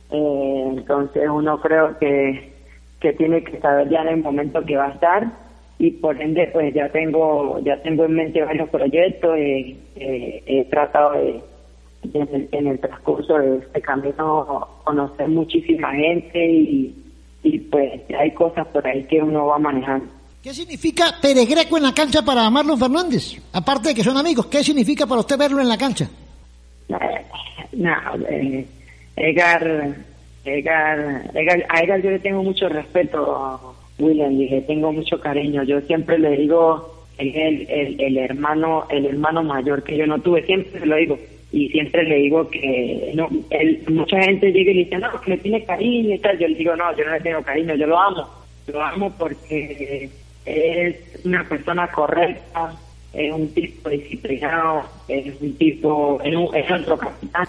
entonces 0.10 1.28
uno 1.30 1.60
creo 1.60 1.98
que, 1.98 2.54
que 3.02 3.12
tiene 3.14 3.44
que 3.44 3.60
saber 3.60 3.90
ya 3.90 4.04
en 4.04 4.08
el 4.08 4.24
momento 4.24 4.64
que 4.64 4.78
va 4.78 4.86
a 4.86 4.92
estar 4.92 5.28
y 5.80 5.92
por 5.92 6.20
ende 6.22 6.50
pues 6.52 6.74
ya 6.74 6.90
tengo 6.90 7.60
ya 7.60 7.82
tengo 7.82 8.06
en 8.06 8.14
mente 8.14 8.42
varios 8.42 8.70
proyectos 8.70 9.38
eh, 9.38 9.76
he 9.96 10.66
tratado 10.66 11.14
de 11.14 11.42
en 12.14 12.68
el, 12.68 12.80
transcurso 12.80 13.38
de 13.38 13.58
este 13.58 13.82
camino 13.82 14.68
conocer 14.84 15.28
muchísima 15.28 15.94
gente 15.94 16.46
y, 16.46 16.96
y 17.44 17.60
pues 17.60 18.02
hay 18.18 18.32
cosas 18.32 18.66
por 18.68 18.86
ahí 18.88 19.04
que 19.06 19.22
uno 19.22 19.48
va 19.48 19.60
manejando 19.60 20.08
¿Qué 20.42 20.54
significa 20.54 21.16
Pérez 21.22 21.50
Greco 21.50 21.76
en 21.76 21.84
la 21.84 21.94
cancha 21.94 22.22
para 22.22 22.50
Marlon 22.50 22.80
Fernández? 22.80 23.38
Aparte 23.52 23.90
de 23.90 23.96
que 23.96 24.04
son 24.04 24.16
amigos, 24.16 24.46
¿qué 24.46 24.64
significa 24.64 25.06
para 25.06 25.20
usted 25.20 25.38
verlo 25.38 25.60
en 25.60 25.68
la 25.68 25.78
cancha? 25.78 26.10
No, 26.88 27.90
eh, 28.30 28.66
Edgar, 29.18 29.94
Edgar, 30.46 31.30
Edgar, 31.34 31.66
a 31.68 31.82
Edgar 31.82 32.02
yo 32.02 32.12
le 32.12 32.20
tengo 32.20 32.44
mucho 32.44 32.70
respeto 32.70 33.76
William, 34.00 34.38
dije, 34.38 34.62
tengo 34.62 34.92
mucho 34.92 35.20
cariño. 35.20 35.64
Yo 35.64 35.82
siempre 35.82 36.20
le 36.20 36.38
digo, 36.38 37.06
el, 37.18 37.36
el, 37.36 38.00
el, 38.00 38.18
hermano 38.18 38.86
el 38.90 39.06
hermano 39.06 39.44
mayor 39.44 39.84
que 39.84 39.98
yo 39.98 40.06
no 40.06 40.20
tuve, 40.20 40.44
siempre 40.44 40.86
lo 40.86 40.96
digo. 40.96 41.20
Y 41.52 41.70
siempre 41.70 42.04
le 42.04 42.16
digo 42.16 42.50
que 42.50 43.12
no 43.16 43.30
él, 43.50 43.82
mucha 43.88 44.22
gente 44.22 44.52
llega 44.52 44.72
y 44.72 44.74
le 44.76 44.84
dice, 44.84 44.98
no, 44.98 45.22
que 45.22 45.32
le 45.32 45.38
tiene 45.38 45.64
cariño 45.64 46.16
y 46.16 46.20
tal. 46.20 46.38
Yo 46.38 46.48
le 46.48 46.56
digo, 46.56 46.76
no, 46.76 46.96
yo 46.96 47.06
no 47.06 47.12
le 47.12 47.22
tengo 47.22 47.42
cariño, 47.42 47.76
yo 47.76 47.88
lo 47.88 48.00
amo. 48.00 48.28
Lo 48.68 48.82
amo 48.82 49.14
porque 49.18 50.10
es 50.46 51.26
una 51.26 51.48
persona 51.48 51.88
correcta, 51.90 52.76
es 53.14 53.34
un 53.34 53.48
tipo 53.54 53.90
disciplinado, 53.90 54.84
es 55.08 55.42
un 55.42 55.58
tipo, 55.58 56.20
es, 56.22 56.36
un, 56.36 56.56
es 56.56 56.66
capitán. 56.66 57.48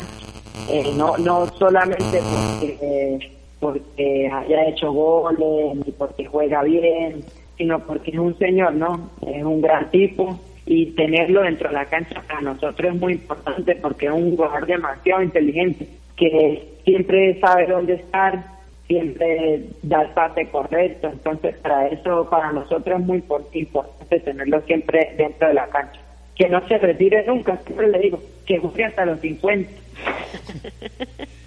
Eh, 0.71 0.93
no, 0.97 1.17
no 1.19 1.47
solamente 1.59 2.21
porque 2.21 3.38
porque 3.61 4.31
haya 4.33 4.69
hecho 4.69 4.93
goles, 4.93 5.77
ni 5.87 5.93
porque 5.93 6.25
juega 6.27 6.63
bien, 6.63 7.25
sino 7.57 7.81
porque 7.81 8.13
es 8.13 8.19
un 8.19 8.37
señor, 8.39 8.75
¿no? 8.75 9.11
Es 9.27 9.43
un 9.43 9.61
gran 9.61 9.91
tipo 9.91 10.39
y 10.65 10.87
tenerlo 10.93 11.43
dentro 11.43 11.69
de 11.69 11.75
la 11.75 11.87
cancha 11.87 12.23
para 12.29 12.43
nosotros 12.43 12.95
es 12.95 13.01
muy 13.01 13.15
importante 13.15 13.75
porque 13.77 14.07
es 14.07 14.13
un 14.13 14.37
jugador 14.37 14.67
demasiado 14.67 15.23
inteligente 15.23 15.89
que 16.15 16.77
siempre 16.85 17.41
sabe 17.41 17.67
dónde 17.67 17.95
estar, 17.95 18.45
siempre 18.87 19.63
da 19.83 20.03
el 20.03 20.11
pase 20.11 20.47
correcto, 20.49 21.09
entonces 21.09 21.57
para 21.59 21.89
eso 21.89 22.29
para 22.29 22.53
nosotros 22.53 23.01
es 23.01 23.07
muy 23.07 23.23
importante 23.53 24.21
tenerlo 24.21 24.61
siempre 24.63 25.15
dentro 25.17 25.49
de 25.49 25.55
la 25.55 25.69
cancha. 25.69 26.01
Que 26.35 26.49
no 26.49 26.67
se 26.69 26.79
retire 26.79 27.25
nunca, 27.27 27.57
siempre 27.65 27.89
le 27.89 27.99
digo, 28.01 28.21
que 28.47 28.59
juegue 28.59 28.85
hasta 28.85 29.07
los 29.07 29.21
50. 29.21 29.71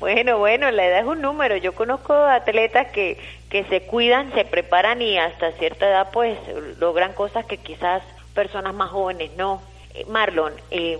Bueno, 0.00 0.38
bueno, 0.38 0.70
la 0.70 0.86
edad 0.86 1.00
es 1.00 1.06
un 1.06 1.20
número. 1.20 1.56
Yo 1.56 1.74
conozco 1.74 2.12
atletas 2.14 2.88
que, 2.92 3.18
que 3.50 3.64
se 3.64 3.82
cuidan, 3.82 4.32
se 4.32 4.44
preparan 4.44 5.02
y 5.02 5.18
hasta 5.18 5.52
cierta 5.52 5.88
edad 5.88 6.10
pues 6.12 6.38
logran 6.78 7.12
cosas 7.14 7.44
que 7.46 7.58
quizás 7.58 8.02
personas 8.34 8.74
más 8.74 8.90
jóvenes 8.90 9.30
no. 9.36 9.60
Eh, 9.94 10.04
Marlon, 10.08 10.52
eh, 10.70 10.98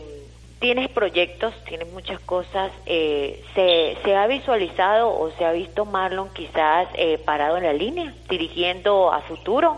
tienes 0.59 0.89
proyectos, 0.89 1.55
tienes 1.65 1.91
muchas 1.93 2.21
cosas. 2.21 2.73
Eh, 2.87 3.43
¿se, 3.55 3.97
¿Se 4.05 4.17
ha 4.17 4.27
visualizado 4.27 5.17
o 5.19 5.31
se 5.33 5.45
ha 5.45 5.53
visto 5.53 5.85
Marlon 5.85 6.31
quizás 6.33 6.89
eh, 6.95 7.19
parado 7.25 7.57
en 7.57 7.65
la 7.65 7.73
línea, 7.73 8.15
dirigiendo 8.29 9.13
a 9.13 9.21
futuro? 9.23 9.77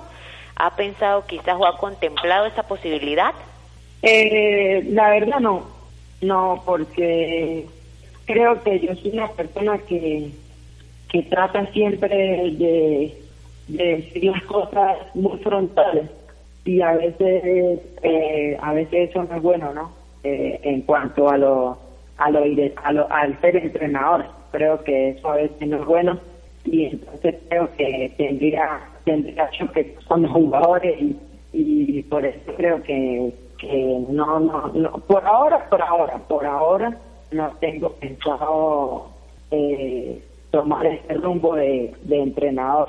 ¿Ha 0.57 0.77
pensado 0.77 1.27
quizás 1.27 1.57
o 1.59 1.67
ha 1.67 1.79
contemplado 1.79 2.47
esa 2.47 2.63
posibilidad? 2.65 3.35
Eh, 4.03 4.83
la 4.91 5.11
verdad 5.11 5.41
no, 5.41 5.67
no, 6.23 6.63
porque 6.65 7.67
creo 8.31 8.63
que 8.63 8.79
yo 8.79 8.95
soy 8.97 9.11
una 9.13 9.29
persona 9.29 9.79
que, 9.79 10.31
que 11.09 11.23
trata 11.25 11.67
siempre 11.73 12.17
de, 12.17 13.17
decir 13.69 14.25
las 14.25 14.45
cosas 14.45 14.99
muy 15.15 15.39
frontales 15.39 16.11
y 16.65 16.81
a 16.81 16.93
veces 16.93 17.81
eh, 18.03 18.59
a 18.61 18.73
veces 18.73 19.11
eso 19.11 19.23
no 19.23 19.37
es 19.37 19.43
bueno 19.43 19.73
no 19.73 19.93
eh, 20.25 20.59
en 20.65 20.81
cuanto 20.83 21.29
a 21.29 21.39
lo 21.39 21.79
a 22.19 22.31
lo, 22.31 22.41
a 22.85 22.93
lo 22.93 23.13
al 23.13 23.41
ser 23.41 23.57
entrenador 23.57 24.27
creo 24.51 24.83
que 24.83 25.11
eso 25.11 25.31
a 25.31 25.37
veces 25.37 25.69
no 25.69 25.77
es 25.77 25.87
bueno 25.87 26.19
y 26.65 26.87
entonces 26.87 27.37
creo 27.49 27.71
que 27.77 28.13
tendría 28.17 28.81
tendría 29.05 29.49
que 29.73 29.95
con 30.09 30.23
los 30.23 30.33
jugadores 30.33 31.01
y, 31.01 31.17
y 31.53 32.03
por 32.03 32.25
eso 32.25 32.53
creo 32.57 32.83
que 32.83 33.33
que 33.59 34.05
no 34.09 34.41
no 34.41 34.69
no 34.75 34.91
por 35.07 35.25
ahora 35.25 35.65
por 35.71 35.81
ahora 35.81 36.19
por 36.27 36.45
ahora 36.45 36.99
no 37.33 37.51
tengo 37.61 37.93
pensado 37.93 39.11
eh, 39.51 40.23
tomar 40.51 40.87
este 40.87 41.15
rumbo 41.15 41.55
de, 41.55 41.95
entrenador. 42.09 42.89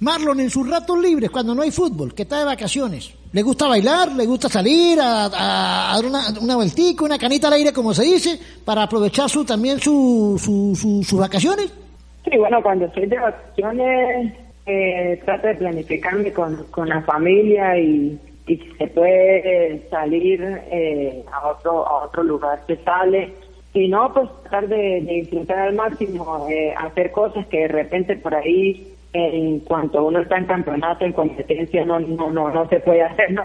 Marlon, 0.00 0.40
en 0.40 0.50
sus 0.50 0.68
ratos 0.68 0.98
libres, 0.98 1.30
cuando 1.30 1.54
no 1.54 1.62
hay 1.62 1.70
fútbol, 1.70 2.14
que 2.14 2.22
está 2.22 2.38
de 2.38 2.44
vacaciones, 2.44 3.14
¿Le 3.32 3.42
gusta 3.42 3.66
bailar? 3.66 4.12
¿Le 4.12 4.26
gusta 4.26 4.48
salir 4.48 4.96
a, 5.00 5.24
a, 5.24 5.96
dar 5.96 6.06
una, 6.06 6.20
una 6.40 6.54
vueltica, 6.54 7.04
una 7.04 7.18
canita 7.18 7.48
al 7.48 7.54
aire, 7.54 7.72
como 7.72 7.92
se 7.92 8.04
dice, 8.04 8.38
para 8.64 8.84
aprovechar 8.84 9.28
su 9.28 9.44
también 9.44 9.80
su, 9.80 10.36
su, 10.38 11.02
sus 11.02 11.18
vacaciones? 11.18 11.74
Sí, 12.22 12.38
bueno, 12.38 12.62
cuando 12.62 12.84
estoy 12.84 13.06
de 13.06 13.18
vacaciones 13.18 14.34
eh, 14.66 15.20
trato 15.24 15.48
de 15.48 15.54
planificarme 15.56 16.32
con, 16.32 16.64
con 16.70 16.88
la 16.88 17.02
familia 17.02 17.76
y, 17.76 18.18
y 18.46 18.56
si 18.56 18.70
se 18.78 18.86
puede 18.86 19.86
salir 19.90 20.40
eh, 20.70 21.24
a 21.32 21.48
otro 21.48 21.86
a 21.86 22.04
otro 22.04 22.22
lugar 22.22 22.60
se 22.66 22.76
sale 22.84 23.32
si 23.74 23.88
no 23.88 24.14
pues 24.14 24.30
tratar 24.42 24.68
de, 24.68 25.02
disfrutar 25.02 25.58
al 25.58 25.74
máximo 25.74 26.46
eh, 26.48 26.72
hacer 26.78 27.10
cosas 27.10 27.46
que 27.48 27.60
de 27.60 27.68
repente 27.68 28.16
por 28.16 28.34
ahí 28.34 28.94
en 29.12 29.60
cuanto 29.60 30.06
uno 30.06 30.20
está 30.20 30.38
en 30.38 30.46
campeonato 30.46 31.04
en 31.04 31.12
competencia 31.12 31.84
no 31.84 32.00
no 32.00 32.30
no, 32.30 32.50
no 32.50 32.68
se 32.70 32.80
puede 32.80 33.02
hacer 33.02 33.32
no 33.32 33.44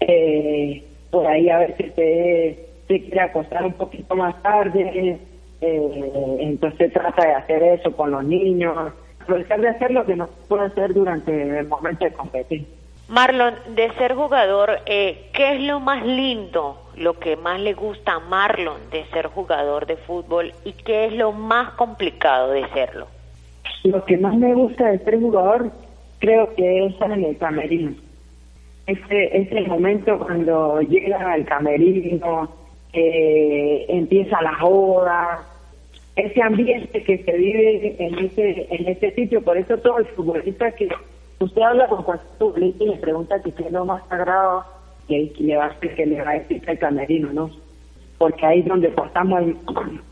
eh, 0.00 0.84
por 1.10 1.26
ahí 1.26 1.48
a 1.48 1.66
si 1.76 1.84
se, 1.84 2.66
se 2.86 3.00
quiere 3.00 3.20
acostar 3.20 3.64
un 3.64 3.72
poquito 3.72 4.14
más 4.14 4.42
tarde 4.42 5.18
eh, 5.60 6.38
entonces 6.40 6.92
trata 6.92 7.24
de 7.24 7.32
hacer 7.32 7.62
eso 7.62 7.96
con 7.96 8.10
los 8.10 8.24
niños 8.24 8.92
aprovechar 9.28 9.60
de 9.60 9.68
hacer 9.68 9.90
lo 9.90 10.06
que 10.06 10.16
no 10.16 10.26
puede 10.48 10.66
hacer 10.66 10.94
durante 10.94 11.58
el 11.58 11.68
momento 11.68 12.06
de 12.06 12.12
competir. 12.12 12.66
Marlon, 13.08 13.54
de 13.74 13.90
ser 13.94 14.14
jugador, 14.14 14.80
eh, 14.86 15.28
¿qué 15.34 15.54
es 15.54 15.60
lo 15.62 15.80
más 15.80 16.04
lindo, 16.04 16.78
lo 16.98 17.18
que 17.18 17.36
más 17.36 17.60
le 17.60 17.74
gusta 17.74 18.14
a 18.14 18.20
Marlon 18.20 18.90
de 18.90 19.04
ser 19.06 19.26
jugador 19.28 19.86
de 19.86 19.96
fútbol 19.96 20.52
y 20.64 20.72
qué 20.72 21.06
es 21.06 21.12
lo 21.12 21.32
más 21.32 21.70
complicado 21.74 22.52
de 22.52 22.68
serlo? 22.68 23.06
Lo 23.84 24.04
que 24.04 24.16
más 24.16 24.34
me 24.36 24.54
gusta 24.54 24.90
de 24.90 24.98
ser 25.00 25.20
jugador 25.20 25.70
creo 26.18 26.54
que 26.54 26.86
es 26.86 27.00
en 27.00 27.24
el 27.24 27.36
camerino. 27.38 27.94
Ese, 28.86 29.36
ese 29.36 29.60
momento 29.62 30.18
cuando 30.18 30.80
llega 30.80 31.32
al 31.32 31.44
camerino, 31.44 32.48
eh, 32.92 33.84
empieza 33.88 34.40
la 34.42 34.54
joda, 34.54 35.44
ese 36.16 36.42
ambiente 36.42 37.02
que 37.04 37.18
se 37.18 37.32
vive 37.32 37.96
en 37.98 38.18
ese, 38.18 38.66
en 38.70 38.88
ese 38.88 39.10
sitio, 39.12 39.42
por 39.42 39.56
eso 39.56 39.76
todo 39.78 39.98
el 39.98 40.06
futbolista 40.06 40.72
que 40.72 40.88
Usted 41.40 41.62
habla 41.62 41.86
con 41.86 42.02
cualquier 42.02 42.32
futbolista 42.36 42.84
y 42.84 42.88
le 42.88 42.96
pregunta 42.96 43.40
qué 43.40 43.50
es 43.50 43.72
lo 43.72 43.84
más 43.84 44.02
sagrado 44.08 44.64
que 45.08 45.32
le 45.38 45.56
va 45.56 45.66
a 45.66 45.68
decir 45.70 45.94
que 45.94 46.06
le 46.06 46.22
va 46.22 46.30
a 46.30 46.38
decir 46.38 46.62
el 46.66 46.78
camerino, 46.78 47.32
¿no? 47.32 47.50
Porque 48.18 48.44
ahí 48.46 48.60
es 48.60 48.66
donde 48.66 48.88
pasamos 48.90 49.42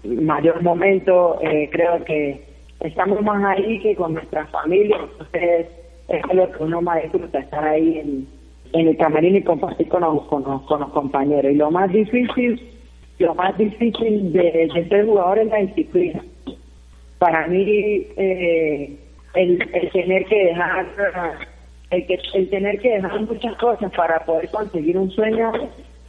el 0.04 0.22
mayor 0.22 0.62
momento, 0.62 1.38
eh, 1.42 1.68
creo 1.70 2.02
que 2.04 2.42
estamos 2.80 3.22
más 3.22 3.44
ahí 3.44 3.80
que 3.80 3.94
con 3.94 4.14
nuestra 4.14 4.46
familia, 4.46 4.96
entonces 5.00 5.66
es 6.08 6.34
lo 6.34 6.50
que 6.52 6.62
uno 6.62 6.82
más 6.82 7.02
disfruta, 7.02 7.38
estar 7.38 7.64
ahí 7.64 7.98
en, 7.98 8.26
el 8.72 8.96
camerino 8.96 9.38
y 9.38 9.42
compartir 9.42 9.88
con 9.88 10.02
los, 10.02 10.24
con 10.24 10.42
los, 10.44 10.90
compañeros. 10.90 11.52
Y 11.52 11.54
lo 11.54 11.70
más 11.70 11.90
difícil, 11.92 12.60
lo 13.18 13.34
más 13.34 13.56
difícil 13.56 14.32
de, 14.32 14.68
de 14.74 14.88
ser 14.88 15.06
jugador 15.06 15.38
es 15.38 15.48
la 15.48 15.58
disciplina. 15.58 16.22
Para 17.18 17.46
mí, 17.46 18.06
eh, 18.16 18.96
el, 19.36 19.90
tener 19.92 20.24
que 20.26 20.46
dejar 20.46 20.86
el, 21.90 22.06
que, 22.06 22.18
el 22.34 22.50
tener 22.50 22.80
que 22.80 22.90
dejar 22.90 23.20
muchas 23.20 23.56
cosas 23.56 23.92
para 23.96 24.24
poder 24.24 24.48
conseguir 24.50 24.98
un 24.98 25.10
sueño 25.10 25.52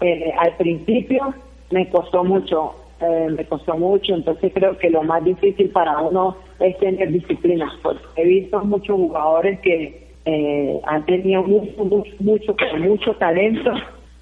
eh, 0.01 0.31
al 0.37 0.55
principio 0.57 1.33
me 1.71 1.89
costó 1.89 2.23
mucho 2.23 2.75
eh, 2.99 3.27
me 3.29 3.45
costó 3.45 3.77
mucho. 3.77 4.15
Entonces 4.15 4.51
creo 4.53 4.77
que 4.77 4.89
lo 4.89 5.03
más 5.03 5.23
difícil 5.23 5.69
para 5.69 5.99
uno 5.99 6.35
es 6.59 6.77
tener 6.79 7.11
disciplina 7.11 7.71
porque 7.83 8.01
he 8.15 8.25
visto 8.25 8.59
muchos 8.65 8.95
jugadores 8.95 9.59
que 9.59 10.07
eh, 10.25 10.79
han 10.83 11.05
tenido 11.05 11.43
mucho 11.43 11.85
mucho 12.19 12.55
mucho 12.79 13.13
talento 13.13 13.71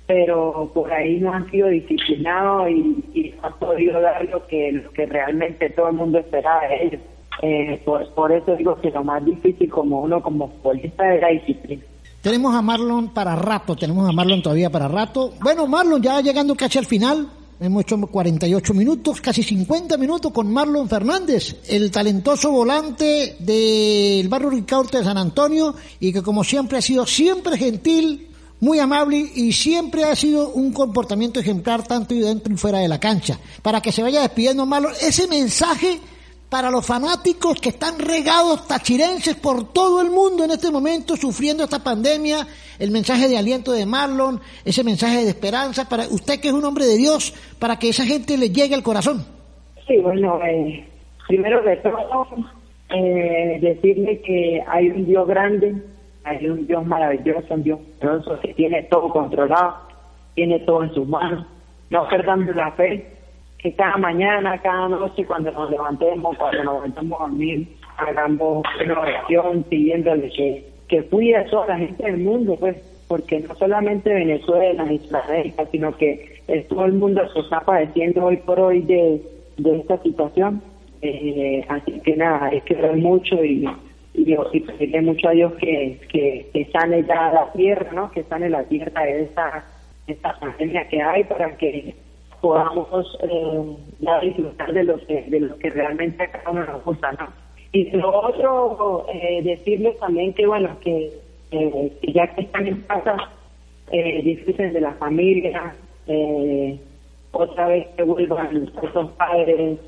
pero 0.07 0.69
por 0.71 0.93
ahí 0.93 1.19
no 1.19 1.33
han 1.33 1.49
sido 1.49 1.67
disciplinados 1.69 2.69
y, 2.69 3.03
y 3.13 3.33
no 3.41 3.47
han 3.47 3.53
podido 3.53 3.99
dar 4.01 4.23
lo 4.29 4.45
que 4.45 4.73
lo 4.73 4.91
que 4.91 5.05
realmente 5.07 5.69
todo 5.71 5.87
el 5.89 5.95
mundo 5.95 6.19
esperaba 6.19 6.67
de 6.67 6.83
ellos 6.83 7.01
eh, 7.41 7.81
por, 7.83 8.31
eso 8.31 8.55
digo 8.55 8.75
que 8.81 8.91
lo 8.91 9.03
más 9.03 9.23
difícil 9.23 9.69
como 9.69 10.01
uno 10.01 10.21
como 10.21 10.49
futbolista 10.49 11.13
es 11.13 11.21
la 11.21 11.29
disciplina. 11.29 11.83
Tenemos 12.21 12.55
a 12.55 12.61
Marlon 12.61 13.13
para 13.13 13.35
rato, 13.35 13.75
tenemos 13.75 14.09
a 14.09 14.11
Marlon 14.11 14.41
todavía 14.41 14.69
para 14.69 14.87
rato. 14.87 15.33
Bueno, 15.41 15.67
Marlon, 15.67 16.01
ya 16.01 16.21
llegando 16.21 16.55
casi 16.55 16.79
al 16.79 16.85
final, 16.85 17.29
hemos 17.59 17.83
hecho 17.83 17.97
48 17.97 18.73
minutos, 18.73 19.21
casi 19.21 19.43
50 19.43 19.97
minutos 19.97 20.31
con 20.31 20.51
Marlon 20.51 20.89
Fernández, 20.89 21.57
el 21.67 21.91
talentoso 21.91 22.51
volante 22.51 23.35
del 23.39 24.27
barrio 24.27 24.49
Ricaurte 24.49 24.97
de 24.97 25.03
San 25.03 25.17
Antonio 25.17 25.75
y 25.99 26.11
que 26.11 26.23
como 26.23 26.43
siempre 26.43 26.79
ha 26.79 26.81
sido 26.81 27.05
siempre 27.05 27.57
gentil, 27.57 28.29
muy 28.59 28.79
amable 28.79 29.17
y 29.35 29.51
siempre 29.51 30.05
ha 30.05 30.15
sido 30.15 30.49
un 30.49 30.71
comportamiento 30.71 31.39
ejemplar 31.39 31.83
tanto 31.83 32.15
y 32.15 32.19
dentro 32.21 32.51
y 32.51 32.57
fuera 32.57 32.79
de 32.79 32.87
la 32.87 32.99
cancha. 32.99 33.37
Para 33.61 33.81
que 33.81 33.91
se 33.91 34.01
vaya 34.01 34.21
despidiendo 34.21 34.65
Marlon, 34.65 34.93
ese 34.99 35.27
mensaje 35.27 35.99
para 36.49 36.69
los 36.69 36.85
fanáticos 36.85 37.59
que 37.59 37.69
están 37.69 37.99
regados 37.99 38.67
tachirenses 38.67 39.35
por 39.35 39.73
todo 39.73 40.01
el 40.01 40.09
mundo 40.09 40.43
en 40.43 40.51
este 40.51 40.71
momento 40.71 41.15
sufriendo 41.15 41.63
esta 41.63 41.83
pandemia, 41.83 42.45
el 42.79 42.91
mensaje 42.91 43.27
de 43.27 43.37
aliento 43.37 43.71
de 43.71 43.85
Marlon, 43.85 44.39
ese 44.63 44.83
mensaje 44.83 45.23
de 45.23 45.29
esperanza 45.29 45.89
para 45.89 46.03
usted 46.07 46.39
que 46.39 46.49
es 46.49 46.53
un 46.53 46.63
hombre 46.63 46.85
de 46.85 46.97
Dios, 46.97 47.33
para 47.59 47.77
que 47.77 47.89
esa 47.89 48.05
gente 48.05 48.37
le 48.37 48.49
llegue 48.49 48.75
al 48.75 48.83
corazón. 48.83 49.25
Sí, 49.87 49.97
bueno, 49.97 50.39
eh, 50.43 50.87
primero 51.27 51.61
de 51.63 51.77
todo, 51.77 52.27
eh, 52.89 53.59
decirle 53.61 54.21
que 54.21 54.63
hay 54.67 54.89
un 54.89 55.05
Dios 55.05 55.27
grande, 55.27 55.75
hay 56.23 56.47
un 56.47 56.65
Dios 56.65 56.85
maravilloso, 56.85 57.53
un 57.53 57.63
Dios 57.63 57.79
poderoso 57.99 58.39
que 58.41 58.53
tiene 58.53 58.83
todo 58.83 59.09
controlado, 59.09 59.75
tiene 60.35 60.59
todo 60.59 60.83
en 60.83 60.93
sus 60.93 61.07
manos, 61.07 61.45
no 61.89 62.07
perdamos 62.07 62.55
la 62.55 62.71
fe, 62.71 63.14
que 63.65 63.73
cada 63.73 63.97
mañana, 63.97 64.61
cada 64.61 64.87
noche, 64.87 65.25
cuando 65.25 65.51
nos 65.51 65.71
levantemos, 65.71 66.37
cuando 66.37 66.63
nos 66.63 66.75
levantamos 66.75 67.19
a 67.19 67.23
dormir, 67.23 67.67
hagamos 67.97 68.63
una 68.79 68.99
oración 68.99 69.63
pidiéndole 69.63 70.29
que, 70.29 70.69
que 70.87 71.01
cuide 71.05 71.37
a 71.37 71.45
toda 71.45 71.69
la 71.69 71.77
gente 71.79 72.03
del 72.03 72.19
mundo, 72.19 72.57
pues, 72.59 72.77
porque 73.07 73.39
no 73.39 73.55
solamente 73.55 74.13
Venezuela 74.13 74.85
y 74.93 74.99
Sudamérica, 74.99 75.65
sino 75.71 75.97
que 75.97 76.43
todo 76.69 76.85
el 76.85 76.93
mundo 76.93 77.27
se 77.33 77.39
está 77.39 77.61
padeciendo 77.61 78.25
hoy 78.25 78.37
por 78.37 78.59
hoy 78.59 78.81
de, 78.81 79.19
de 79.57 79.77
esta 79.79 79.97
situación. 80.03 80.61
Eh, 81.01 81.65
así 81.67 81.99
que 82.01 82.15
nada, 82.15 82.45
hay 82.45 82.61
que 82.61 82.75
ver 82.75 82.95
mucho 82.97 83.43
y, 83.43 83.67
y, 84.13 84.35
y 84.53 84.59
pedirle 84.59 85.01
mucho 85.01 85.29
a 85.29 85.31
Dios 85.31 85.53
que, 85.53 86.01
que, 86.09 86.51
que 86.53 86.65
sane 86.65 87.03
ya 87.03 87.31
la 87.31 87.51
tierra, 87.51 87.91
¿no? 87.93 88.11
Que 88.11 88.21
sane 88.25 88.47
la 88.47 88.63
tierra 88.65 89.05
de 89.05 89.23
esta, 89.23 89.65
esta 90.05 90.39
pandemia 90.39 90.87
que 90.87 91.01
hay 91.01 91.23
para 91.23 91.57
que 91.57 92.04
podamos 92.45 93.17
eh, 93.23 93.75
disfrutar 94.21 94.71
de 94.71 94.83
lo 94.83 94.97
que 95.07 95.23
de 95.23 95.39
lo 95.39 95.57
que 95.57 95.71
realmente 95.71 96.21
a 96.21 96.31
cada 96.31 96.51
uno 96.51 96.63
nos 96.63 96.83
gusta 96.85 97.11
¿no? 97.13 97.27
y 97.71 97.89
lo 97.89 98.21
otro 98.21 99.07
eh, 99.11 99.41
decirles 99.41 99.97
también 99.97 100.31
que 100.33 100.45
bueno 100.45 100.77
que, 100.79 101.11
eh, 101.49 101.91
ya 102.13 102.27
que 102.35 102.41
están 102.41 102.67
en 102.67 102.81
casa 102.81 103.17
eh, 103.91 104.21
disfruten 104.23 104.73
de 104.73 104.81
la 104.81 104.91
familia 104.93 105.73
eh, 106.05 106.79
otra 107.31 107.67
vez 107.67 107.87
que 107.97 108.03
vuelvan 108.03 108.69
esos 108.83 109.11
padres 109.13 109.79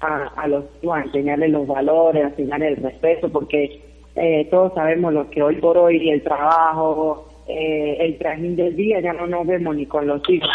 a, 0.00 0.26
a 0.36 0.48
los 0.48 0.64
a 0.92 1.00
enseñarles 1.00 1.50
los 1.50 1.66
valores 1.66 2.24
a 2.26 2.28
enseñarles 2.28 2.76
el 2.76 2.84
respeto 2.84 3.32
porque 3.32 3.80
eh, 4.16 4.46
todos 4.50 4.74
sabemos 4.74 5.14
lo 5.14 5.30
que 5.30 5.42
hoy 5.42 5.56
por 5.56 5.78
hoy 5.78 6.10
el 6.10 6.22
trabajo 6.22 7.26
eh, 7.48 7.96
el 8.00 8.18
trajín 8.18 8.54
del 8.54 8.76
día 8.76 9.00
ya 9.00 9.14
no 9.14 9.26
nos 9.26 9.46
vemos 9.46 9.74
ni 9.74 9.86
con 9.86 10.06
los 10.06 10.20
hijos 10.28 10.50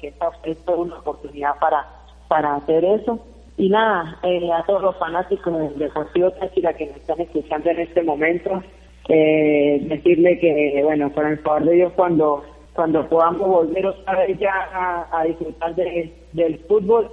que 0.00 0.08
esta 0.08 0.30
es 0.44 0.58
una 0.66 0.98
oportunidad 0.98 1.58
para, 1.58 1.86
para 2.28 2.56
hacer 2.56 2.84
eso. 2.84 3.18
Y 3.56 3.68
nada, 3.70 4.18
eh, 4.22 4.50
a 4.52 4.62
todos 4.64 4.82
los 4.82 4.96
fanáticos 4.96 5.52
de 5.52 5.84
Deportivo 5.84 6.30
Táchira 6.32 6.74
que 6.74 6.86
nos 6.86 6.96
están 6.96 7.20
escuchando 7.20 7.70
en 7.70 7.80
este 7.80 8.02
momento, 8.02 8.62
eh, 9.08 9.80
decirle 9.82 10.38
que, 10.38 10.80
bueno, 10.84 11.10
por 11.10 11.26
el 11.26 11.38
favor 11.38 11.64
de 11.64 11.74
Dios, 11.74 11.92
cuando 11.96 12.44
cuando 12.78 13.08
podamos 13.08 13.48
volver 13.48 13.86
otra 13.86 14.24
ya 14.38 15.08
a, 15.10 15.24
disfrutar 15.24 15.74
de, 15.74 16.14
del 16.32 16.60
fútbol, 16.68 17.10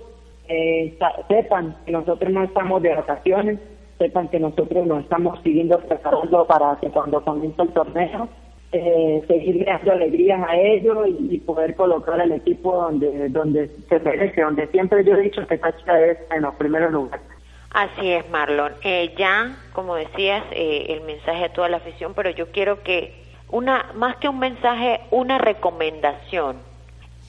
eh, 0.48 0.96
sepan 1.28 1.76
que 1.84 1.92
nosotros 1.92 2.32
no 2.32 2.44
estamos 2.44 2.84
de 2.84 2.94
vacaciones, 2.94 3.60
sepan 3.98 4.28
que 4.28 4.40
nosotros 4.40 4.86
nos 4.86 5.02
estamos 5.02 5.42
siguiendo 5.42 5.80
preparando 5.80 6.46
para 6.46 6.76
que 6.80 6.90
cuando 6.90 7.20
comience 7.26 7.60
el 7.64 7.70
torneo 7.70 8.30
eh, 8.72 9.24
seguir 9.28 9.66
dando 9.66 9.92
alegrías 9.92 10.42
a 10.48 10.58
ellos 10.58 11.08
y, 11.08 11.38
poder 11.40 11.76
colocar 11.76 12.20
al 12.20 12.32
equipo 12.32 12.76
donde 12.76 13.30
donde 13.30 13.70
se 13.88 14.00
merece, 14.00 14.42
donde 14.42 14.68
siempre 14.68 15.04
yo 15.04 15.16
he 15.16 15.22
dicho 15.22 15.46
que 15.48 15.58
Táchira 15.58 16.06
es 16.06 16.18
en 16.32 16.42
los 16.42 16.56
primeros 16.56 16.92
lugares. 16.92 17.26
Así 17.72 18.12
es, 18.12 18.30
Marlon. 18.30 18.74
Eh, 18.84 19.14
ya, 19.18 19.56
como 19.74 19.96
decías, 19.96 20.44
eh, 20.52 20.88
el 20.90 21.02
mensaje 21.02 21.46
a 21.46 21.54
toda 21.54 21.70
la 21.70 21.78
afición, 21.78 22.14
pero 22.16 22.30
yo 22.30 22.52
quiero 22.52 22.82
que 22.84 23.14
una 23.50 23.92
más 23.96 24.16
que 24.18 24.30
un 24.30 24.40
mensaje, 24.40 25.02
una 25.12 25.38
recomendación 25.38 26.58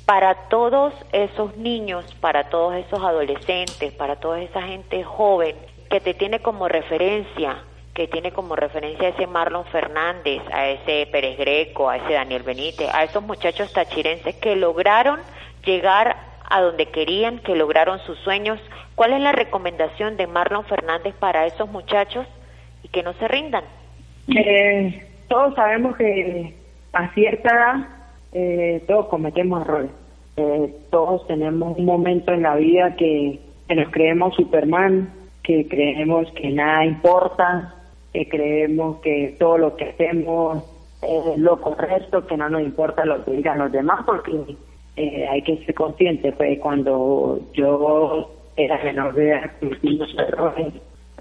para 0.07 0.49
todos 0.49 0.95
esos 1.13 1.57
niños, 1.57 2.15
para 2.21 2.45
todos 2.45 2.77
esos 2.77 3.03
adolescentes, 3.03 3.93
para 3.95 4.17
toda 4.17 4.41
esa 4.41 4.63
gente 4.63 5.03
joven 5.03 5.57
que 5.91 6.01
te 6.01 6.15
tiene 6.15 6.39
como 6.39 6.69
referencia 6.69 7.65
que 7.97 8.09
tiene 8.09 8.31
como 8.31 8.55
referencia 8.57 9.09
a 9.09 9.11
ese 9.13 9.27
Marlon 9.27 9.65
Fernández, 9.73 10.43
a 10.53 10.69
ese 10.69 11.09
Pérez 11.11 11.39
Greco, 11.39 11.89
a 11.89 11.97
ese 11.97 12.13
Daniel 12.13 12.43
Benítez, 12.43 12.91
a 12.93 13.05
esos 13.05 13.23
muchachos 13.23 13.73
tachirenses 13.73 14.35
que 14.37 14.55
lograron 14.55 15.19
llegar 15.65 16.15
a 16.47 16.61
donde 16.61 16.91
querían, 16.91 17.39
que 17.39 17.57
lograron 17.57 17.99
sus 18.01 18.19
sueños. 18.19 18.61
¿Cuál 18.97 19.15
es 19.15 19.21
la 19.23 19.33
recomendación 19.33 20.19
de 20.19 20.27
Marlon 20.27 20.67
Fernández 20.67 21.15
para 21.19 21.47
esos 21.47 21.71
muchachos 21.71 22.27
y 22.83 22.89
que 22.89 23.03
no 23.03 23.15
se 23.15 23.29
rindan? 23.29 23.65
Eh, 24.29 25.03
todos 25.29 25.55
sabemos 25.55 25.97
que 25.97 26.55
a 26.93 27.15
cierta 27.15 27.49
edad 27.51 27.89
eh, 28.33 28.85
todos 28.87 29.07
cometemos 29.07 29.63
errores. 29.63 29.91
Eh, 30.37 30.71
todos 30.91 31.27
tenemos 31.29 31.79
un 31.79 31.87
momento 31.87 32.31
en 32.31 32.43
la 32.43 32.57
vida 32.57 32.95
que, 32.95 33.41
que 33.67 33.75
nos 33.75 33.91
creemos 33.91 34.35
Superman, 34.37 35.11
que 35.43 35.67
creemos 35.67 36.31
que 36.33 36.51
nada 36.51 36.85
importa, 36.85 37.76
creemos 38.25 39.01
que 39.01 39.37
todo 39.39 39.59
lo 39.59 39.77
que 39.77 39.85
hacemos 39.85 40.65
es 41.03 41.39
lo 41.39 41.61
correcto, 41.61 42.27
que 42.27 42.37
no 42.37 42.49
nos 42.49 42.63
importa 42.63 43.05
lo 43.05 43.25
que 43.25 43.33
digan 43.33 43.59
los 43.59 43.73
demás, 43.73 44.01
porque 44.07 44.57
eh, 44.97 45.27
hay 45.29 45.43
que 45.43 45.65
ser 45.65 45.75
consciente. 45.75 46.33
Pues 46.33 46.59
cuando 46.61 47.41
yo 47.53 48.31
era 48.57 48.83
menor 48.83 49.15
de 49.15 49.31
edad, 49.31 49.51
los 49.83 50.19
errores, 50.19 50.73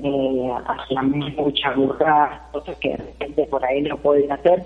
eh, 0.04 0.52
hacíamos 0.68 1.34
mucha 1.36 1.74
burra, 1.74 2.48
cosas 2.52 2.78
que 2.78 2.98
de 3.36 3.46
por 3.46 3.64
ahí 3.66 3.82
no 3.82 3.98
podía 3.98 4.34
hacer, 4.34 4.64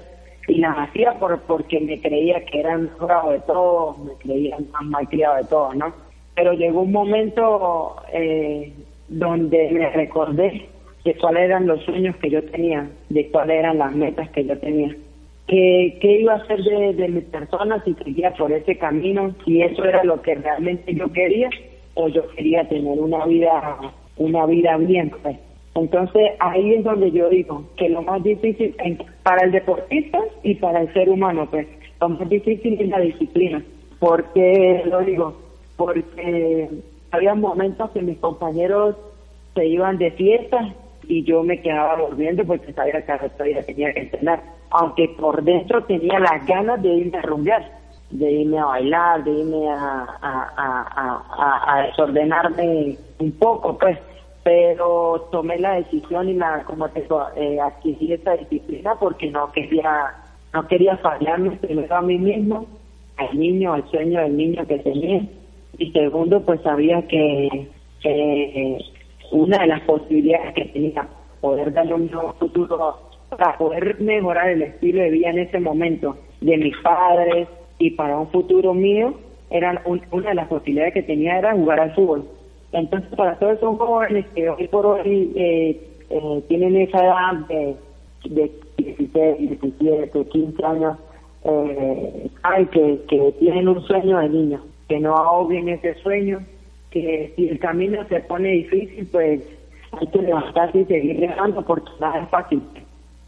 y 0.47 0.59
las 0.59 0.77
hacía 0.77 1.13
por, 1.19 1.39
porque 1.41 1.79
me 1.79 1.99
creía 2.01 2.43
que 2.45 2.59
era 2.59 2.77
mejorado 2.77 3.31
de 3.31 3.39
todo, 3.41 3.97
me 3.97 4.13
creía 4.13 4.57
más 4.71 4.83
malcriado 4.83 5.37
de 5.37 5.43
todo, 5.45 5.73
¿no? 5.73 5.93
Pero 6.35 6.53
llegó 6.53 6.81
un 6.81 6.91
momento 6.91 7.95
eh, 8.13 8.73
donde 9.07 9.69
me 9.71 9.89
recordé 9.89 10.69
de 11.03 11.15
cuáles 11.15 11.43
eran 11.43 11.67
los 11.67 11.81
sueños 11.83 12.15
que 12.17 12.29
yo 12.29 12.43
tenía, 12.43 12.89
de 13.09 13.29
cuáles 13.29 13.59
eran 13.59 13.77
las 13.77 13.95
metas 13.95 14.29
que 14.31 14.45
yo 14.45 14.57
tenía. 14.59 14.95
Que, 15.47 15.97
qué 15.99 16.21
iba 16.21 16.33
a 16.33 16.37
hacer 16.37 16.61
de, 16.61 16.93
de 16.93 17.07
mi 17.07 17.21
persona 17.21 17.81
si 17.83 17.93
seguía 17.95 18.33
por 18.33 18.51
ese 18.51 18.77
camino, 18.77 19.33
si 19.45 19.61
eso 19.61 19.83
era 19.83 20.03
lo 20.03 20.21
que 20.21 20.35
realmente 20.35 20.93
yo 20.93 21.11
quería 21.11 21.49
o 21.95 22.07
yo 22.07 22.27
quería 22.35 22.67
tener 22.67 22.99
una 22.99 23.25
vida 23.25 23.93
una 24.19 24.45
vida 24.45 24.77
bien. 24.77 25.11
Pues. 25.23 25.37
Entonces 25.75 26.31
ahí 26.39 26.75
es 26.75 26.83
donde 26.83 27.11
yo 27.11 27.29
digo 27.29 27.63
que 27.77 27.89
lo 27.89 28.03
más 28.03 28.21
difícil 28.21 28.75
para 29.23 29.45
el 29.45 29.51
deportista 29.51 30.19
y 30.43 30.55
para 30.55 30.81
el 30.81 30.93
ser 30.93 31.09
humano, 31.09 31.47
pues 31.49 31.67
lo 31.99 32.09
más 32.09 32.29
difícil 32.29 32.79
es 32.79 32.89
la 32.89 32.99
disciplina. 32.99 33.63
porque 33.99 34.83
lo 34.85 34.99
digo? 35.01 35.35
Porque 35.75 36.69
había 37.11 37.35
momentos 37.35 37.89
que 37.91 38.01
mis 38.01 38.17
compañeros 38.19 38.95
se 39.55 39.65
iban 39.65 39.97
de 39.97 40.11
fiesta 40.11 40.73
y 41.09 41.23
yo 41.23 41.43
me 41.43 41.59
quedaba 41.59 41.97
durmiendo 41.97 42.45
porque 42.45 42.71
sabía 42.71 43.03
que 43.03 43.29
todavía 43.29 43.65
tenía 43.65 43.91
que 43.93 44.01
entrenar, 44.01 44.43
aunque 44.69 45.09
por 45.19 45.43
dentro 45.43 45.83
tenía 45.85 46.19
las 46.19 46.45
ganas 46.45 46.81
de 46.83 46.89
irme 46.89 47.17
a 47.17 47.21
rumbear, 47.23 47.67
de 48.11 48.31
irme 48.31 48.59
a 48.59 48.65
bailar, 48.65 49.23
de 49.23 49.31
irme 49.31 49.67
a, 49.69 50.05
a, 50.21 51.83
desordenarme 51.87 52.95
un 53.17 53.31
poco, 53.33 53.75
pues, 53.79 53.97
pero 54.43 55.27
tomé 55.31 55.57
la 55.57 55.73
decisión 55.73 56.29
y 56.29 56.35
la, 56.35 56.63
como 56.63 56.87
te 56.89 57.01
digo, 57.01 57.25
eh, 57.35 57.59
adquirí 57.59 58.13
esa 58.13 58.37
disciplina 58.37 58.93
porque 58.99 59.31
no 59.31 59.51
quería, 59.51 60.13
no 60.53 60.67
quería 60.67 60.95
fallarme 60.97 61.51
primero 61.57 61.95
a 61.95 62.01
mí 62.01 62.19
mismo, 62.19 62.67
al 63.17 63.37
niño, 63.37 63.73
al 63.73 63.89
sueño 63.89 64.21
del 64.21 64.37
niño 64.37 64.63
que 64.67 64.77
tenía, 64.77 65.23
y 65.79 65.91
segundo, 65.91 66.39
pues 66.41 66.61
sabía 66.61 67.01
que 67.07 67.67
una 69.31 69.59
de 69.59 69.67
las 69.67 69.81
posibilidades 69.81 70.53
que 70.53 70.65
tenía 70.65 71.07
poder 71.41 71.73
darle 71.73 71.93
un 71.93 72.11
nuevo 72.11 72.33
futuro 72.33 72.97
para 73.29 73.57
poder 73.57 73.99
mejorar 74.01 74.49
el 74.49 74.61
estilo 74.61 75.01
de 75.01 75.09
vida 75.11 75.29
en 75.29 75.39
ese 75.39 75.59
momento 75.59 76.17
de 76.41 76.57
mis 76.57 76.75
padres 76.77 77.47
y 77.77 77.91
para 77.91 78.17
un 78.17 78.27
futuro 78.27 78.73
mío 78.73 79.13
eran 79.49 79.79
una 80.11 80.29
de 80.29 80.35
las 80.35 80.47
posibilidades 80.47 80.93
que 80.93 81.03
tenía 81.03 81.39
era 81.39 81.53
jugar 81.53 81.79
al 81.79 81.95
fútbol. 81.95 82.25
Entonces 82.71 83.09
para 83.15 83.37
todos 83.39 83.57
esos 83.57 83.77
jóvenes 83.77 84.25
que 84.35 84.49
hoy 84.49 84.67
por 84.67 84.85
hoy 84.85 85.31
eh, 85.35 85.81
eh, 86.09 86.43
tienen 86.47 86.75
esa 86.75 87.03
edad 87.03 87.33
de, 87.47 87.75
de 88.25 88.51
16, 88.77 89.37
17, 89.61 90.25
15 90.25 90.65
años 90.65 90.97
eh, 91.43 92.29
que, 92.71 92.99
que 93.07 93.31
tienen 93.39 93.67
un 93.67 93.81
sueño 93.83 94.19
de 94.19 94.29
niño 94.29 94.61
que 94.87 94.99
no 94.99 95.15
ahoguen 95.15 95.69
ese 95.69 95.95
sueño 95.95 96.41
que 96.91 97.33
si 97.35 97.49
el 97.49 97.59
camino 97.59 98.05
se 98.07 98.19
pone 98.21 98.49
difícil, 98.49 99.07
pues 99.11 99.41
hay 99.91 100.07
que 100.07 100.21
levantarse 100.21 100.79
y 100.79 100.85
seguir 100.85 101.19
dejando 101.19 101.63
porque 101.65 101.91
nada 101.99 102.23
es 102.23 102.29
fácil. 102.29 102.61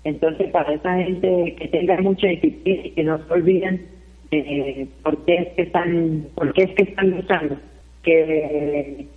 Entonces, 0.03 0.49
para 0.51 0.73
esa 0.73 0.97
gente 0.97 1.55
que 1.57 1.67
tenga 1.67 1.99
mucha 2.01 2.27
disciplina 2.27 2.81
y 2.85 2.91
que 2.91 3.03
no 3.03 3.17
se 3.19 3.33
olviden 3.33 3.85
eh, 4.31 4.87
por 5.03 5.17
qué 5.25 5.35
es 5.35 5.47
que 5.55 5.61
están, 5.63 6.27
por 6.33 6.53
qué 6.53 6.63
es 6.63 6.71
que 6.71 6.83
están 6.83 7.11
luchando, 7.11 7.57
que, 8.01 9.07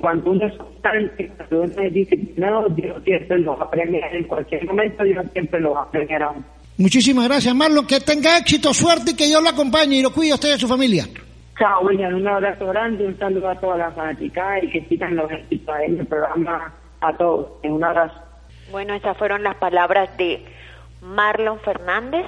cuando 0.00 0.30
uno 0.32 0.46
es 0.46 0.56
constante, 0.56 1.30
cuando 1.36 1.62
uno 1.62 1.82
es 1.82 1.92
disciplinado, 1.92 2.68
Dios 2.70 3.02
siempre 3.04 3.38
lo 3.38 3.56
va 3.56 3.66
a 3.66 3.70
premiar 3.70 4.14
en 4.16 4.24
cualquier 4.24 4.64
momento, 4.64 5.04
Dios 5.04 5.24
siempre 5.32 5.60
lo 5.60 5.74
va 5.74 5.82
a 5.82 5.90
premiar. 5.90 6.32
Muchísimas 6.78 7.28
gracias, 7.28 7.54
Marlon. 7.54 7.86
Que 7.86 8.00
tenga 8.00 8.38
éxito, 8.38 8.72
suerte 8.72 9.12
y 9.12 9.16
que 9.16 9.26
Dios 9.26 9.42
lo 9.42 9.50
acompañe 9.50 9.96
y 9.96 10.02
lo 10.02 10.12
cuide 10.12 10.32
a 10.32 10.34
usted 10.34 10.48
y 10.50 10.52
a 10.52 10.58
su 10.58 10.68
familia. 10.68 11.04
Chao, 11.58 11.84
William. 11.84 12.14
Un 12.14 12.28
abrazo 12.28 12.66
grande, 12.66 13.06
un 13.06 13.18
saludo 13.18 13.48
a 13.48 13.54
toda 13.56 13.76
la 13.76 13.90
fanática 13.90 14.62
y 14.62 14.70
que 14.70 14.84
sigan 14.88 15.16
los 15.16 15.30
éxitos 15.30 15.74
en 15.84 16.00
el 16.00 16.06
programa 16.06 16.72
a 17.00 17.16
todos. 17.16 17.48
Un 17.64 17.82
abrazo. 17.82 18.14
Bueno, 18.70 18.94
esas 18.94 19.16
fueron 19.16 19.42
las 19.42 19.56
palabras 19.56 20.16
de 20.16 20.44
Marlon 21.00 21.58
Fernández, 21.60 22.26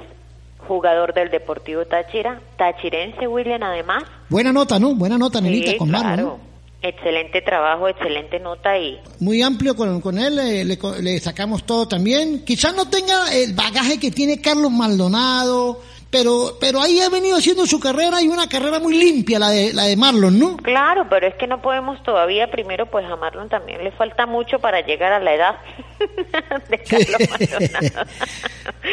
jugador 0.67 1.15
del 1.15 1.31
Deportivo 1.31 1.85
Táchira, 1.85 2.41
tachirense, 2.57 3.27
William, 3.27 3.63
además. 3.63 4.05
Buena 4.29 4.53
nota, 4.53 4.79
¿no? 4.79 4.95
Buena 4.95 5.19
nota, 5.19 5.41
Nenita, 5.41 5.77
con 5.77 5.91
Marlon. 5.91 6.51
Excelente 6.83 7.43
trabajo, 7.43 7.89
excelente 7.89 8.41
nota 8.41 8.79
y... 8.79 8.99
Muy 9.19 9.43
amplio 9.43 9.77
con, 9.77 10.01
con 10.01 10.19
él, 10.19 10.37
le, 10.37 10.65
le, 10.65 11.19
sacamos 11.19 11.65
todo 11.65 11.87
también. 11.87 12.43
Quizás 12.43 12.75
no 12.75 12.89
tenga 12.89 13.35
el 13.35 13.53
bagaje 13.53 14.01
que 14.01 14.11
tiene 14.11 14.41
Carlos 14.41 14.73
Maldonado, 14.73 15.83
pero 16.11 16.57
pero 16.61 16.81
ahí 16.81 17.01
ha 17.01 17.09
venido 17.09 17.37
haciendo 17.37 17.67
su 17.67 17.79
carrera 17.79 18.21
y 18.21 18.29
una 18.29 18.49
carrera 18.49 18.81
muy 18.81 18.97
limpia 18.97 19.39
la 19.39 19.51
de 19.51 19.73
la 19.73 19.85
de 19.85 19.97
Marlon, 19.97 20.39
¿no? 20.39 20.57
Claro, 20.57 21.07
pero 21.09 21.27
es 21.27 21.35
que 21.37 21.47
no 21.47 21.63
podemos 21.63 22.03
todavía 22.03 22.51
primero 22.51 22.87
pues 22.87 23.07
a 23.07 23.17
Marlon 23.17 23.49
también 23.49 23.83
le 23.85 23.93
falta 23.93 24.27
mucho 24.27 24.59
para 24.59 24.81
llegar 24.85 25.13
a 25.13 25.21
la 25.21 25.35
edad 25.35 25.57
de 26.69 26.79
Carlos 26.79 27.21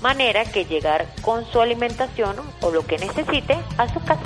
manera 0.00 0.44
que 0.44 0.64
llegar 0.64 1.06
con 1.22 1.44
su 1.50 1.60
alimentación 1.60 2.36
o 2.60 2.70
lo 2.70 2.86
que 2.86 2.98
necesite 2.98 3.58
a 3.78 3.92
su 3.92 4.00
casa. 4.00 4.22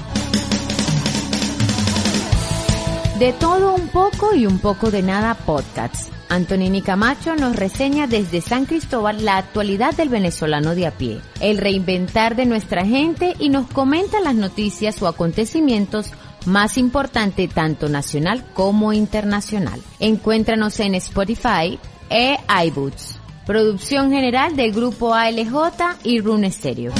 De 3.18 3.32
todo 3.32 3.74
un 3.74 3.88
poco 3.88 4.34
y 4.34 4.44
un 4.44 4.58
poco 4.58 4.90
de 4.90 5.02
nada 5.02 5.34
podcasts. 5.34 6.10
Antonini 6.28 6.82
Camacho 6.82 7.36
nos 7.36 7.56
reseña 7.56 8.06
desde 8.06 8.40
San 8.40 8.66
Cristóbal 8.66 9.24
la 9.24 9.38
actualidad 9.38 9.94
del 9.94 10.08
venezolano 10.08 10.74
de 10.74 10.86
a 10.86 10.90
pie, 10.90 11.20
el 11.40 11.58
reinventar 11.58 12.36
de 12.36 12.46
nuestra 12.46 12.84
gente 12.84 13.34
y 13.38 13.48
nos 13.48 13.68
comenta 13.68 14.20
las 14.20 14.34
noticias 14.34 15.00
o 15.00 15.06
acontecimientos 15.06 16.12
más 16.44 16.78
importantes 16.78 17.48
tanto 17.52 17.88
nacional 17.88 18.44
como 18.54 18.92
internacional. 18.92 19.80
Encuéntranos 19.98 20.78
en 20.80 20.96
Spotify 20.96 21.78
e 22.10 22.36
iBoots. 22.66 23.18
Producción 23.46 24.10
general 24.10 24.56
del 24.56 24.72
grupo 24.72 25.14
ALJ 25.14 25.54
y 26.02 26.20
Rune 26.20 26.50
Stereo. 26.50 26.92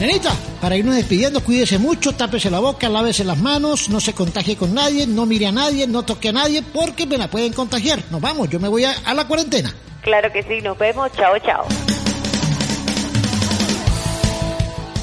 Nenita, 0.00 0.32
para 0.60 0.76
irnos 0.76 0.96
despidiendo, 0.96 1.40
cuídese 1.40 1.78
mucho, 1.78 2.12
tápese 2.12 2.50
la 2.50 2.58
boca, 2.58 2.88
lávese 2.88 3.22
las 3.22 3.38
manos, 3.38 3.88
no 3.88 4.00
se 4.00 4.12
contagie 4.12 4.56
con 4.56 4.74
nadie, 4.74 5.06
no 5.06 5.24
mire 5.24 5.46
a 5.46 5.52
nadie, 5.52 5.86
no 5.86 6.02
toque 6.02 6.30
a 6.30 6.32
nadie, 6.32 6.62
porque 6.62 7.06
me 7.06 7.16
la 7.16 7.28
pueden 7.28 7.52
contagiar. 7.52 8.02
Nos 8.10 8.20
vamos, 8.20 8.50
yo 8.50 8.58
me 8.58 8.66
voy 8.66 8.84
a, 8.84 8.92
a 9.04 9.14
la 9.14 9.28
cuarentena. 9.28 9.72
Claro 10.02 10.32
que 10.32 10.42
sí, 10.42 10.60
nos 10.60 10.76
vemos, 10.76 11.12
chao, 11.12 11.38
chao. 11.38 11.64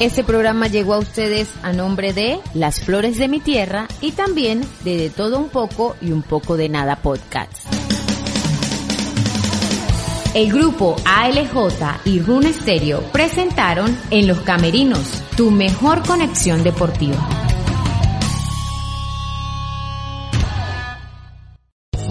Este 0.01 0.25
programa 0.25 0.67
llegó 0.67 0.95
a 0.95 0.99
ustedes 0.99 1.47
a 1.63 1.71
nombre 1.71 2.11
de 2.11 2.39
Las 2.53 2.81
Flores 2.81 3.17
de 3.17 3.29
mi 3.29 3.39
Tierra 3.39 3.87
y 4.01 4.11
también 4.11 4.61
de 4.83 4.97
De 4.97 5.09
Todo 5.09 5.39
Un 5.39 5.49
Poco 5.49 5.95
y 6.01 6.11
Un 6.11 6.21
Poco 6.21 6.57
de 6.57 6.67
Nada 6.67 6.97
Podcast. 6.97 7.80
El 10.33 10.49
grupo 10.49 10.95
ALJ 11.03 12.05
y 12.05 12.19
Rune 12.21 12.53
Stereo 12.53 13.01
presentaron 13.11 13.97
En 14.11 14.27
los 14.27 14.39
Camerinos, 14.39 15.21
tu 15.35 15.51
mejor 15.51 16.07
conexión 16.07 16.63
deportiva. 16.63 17.40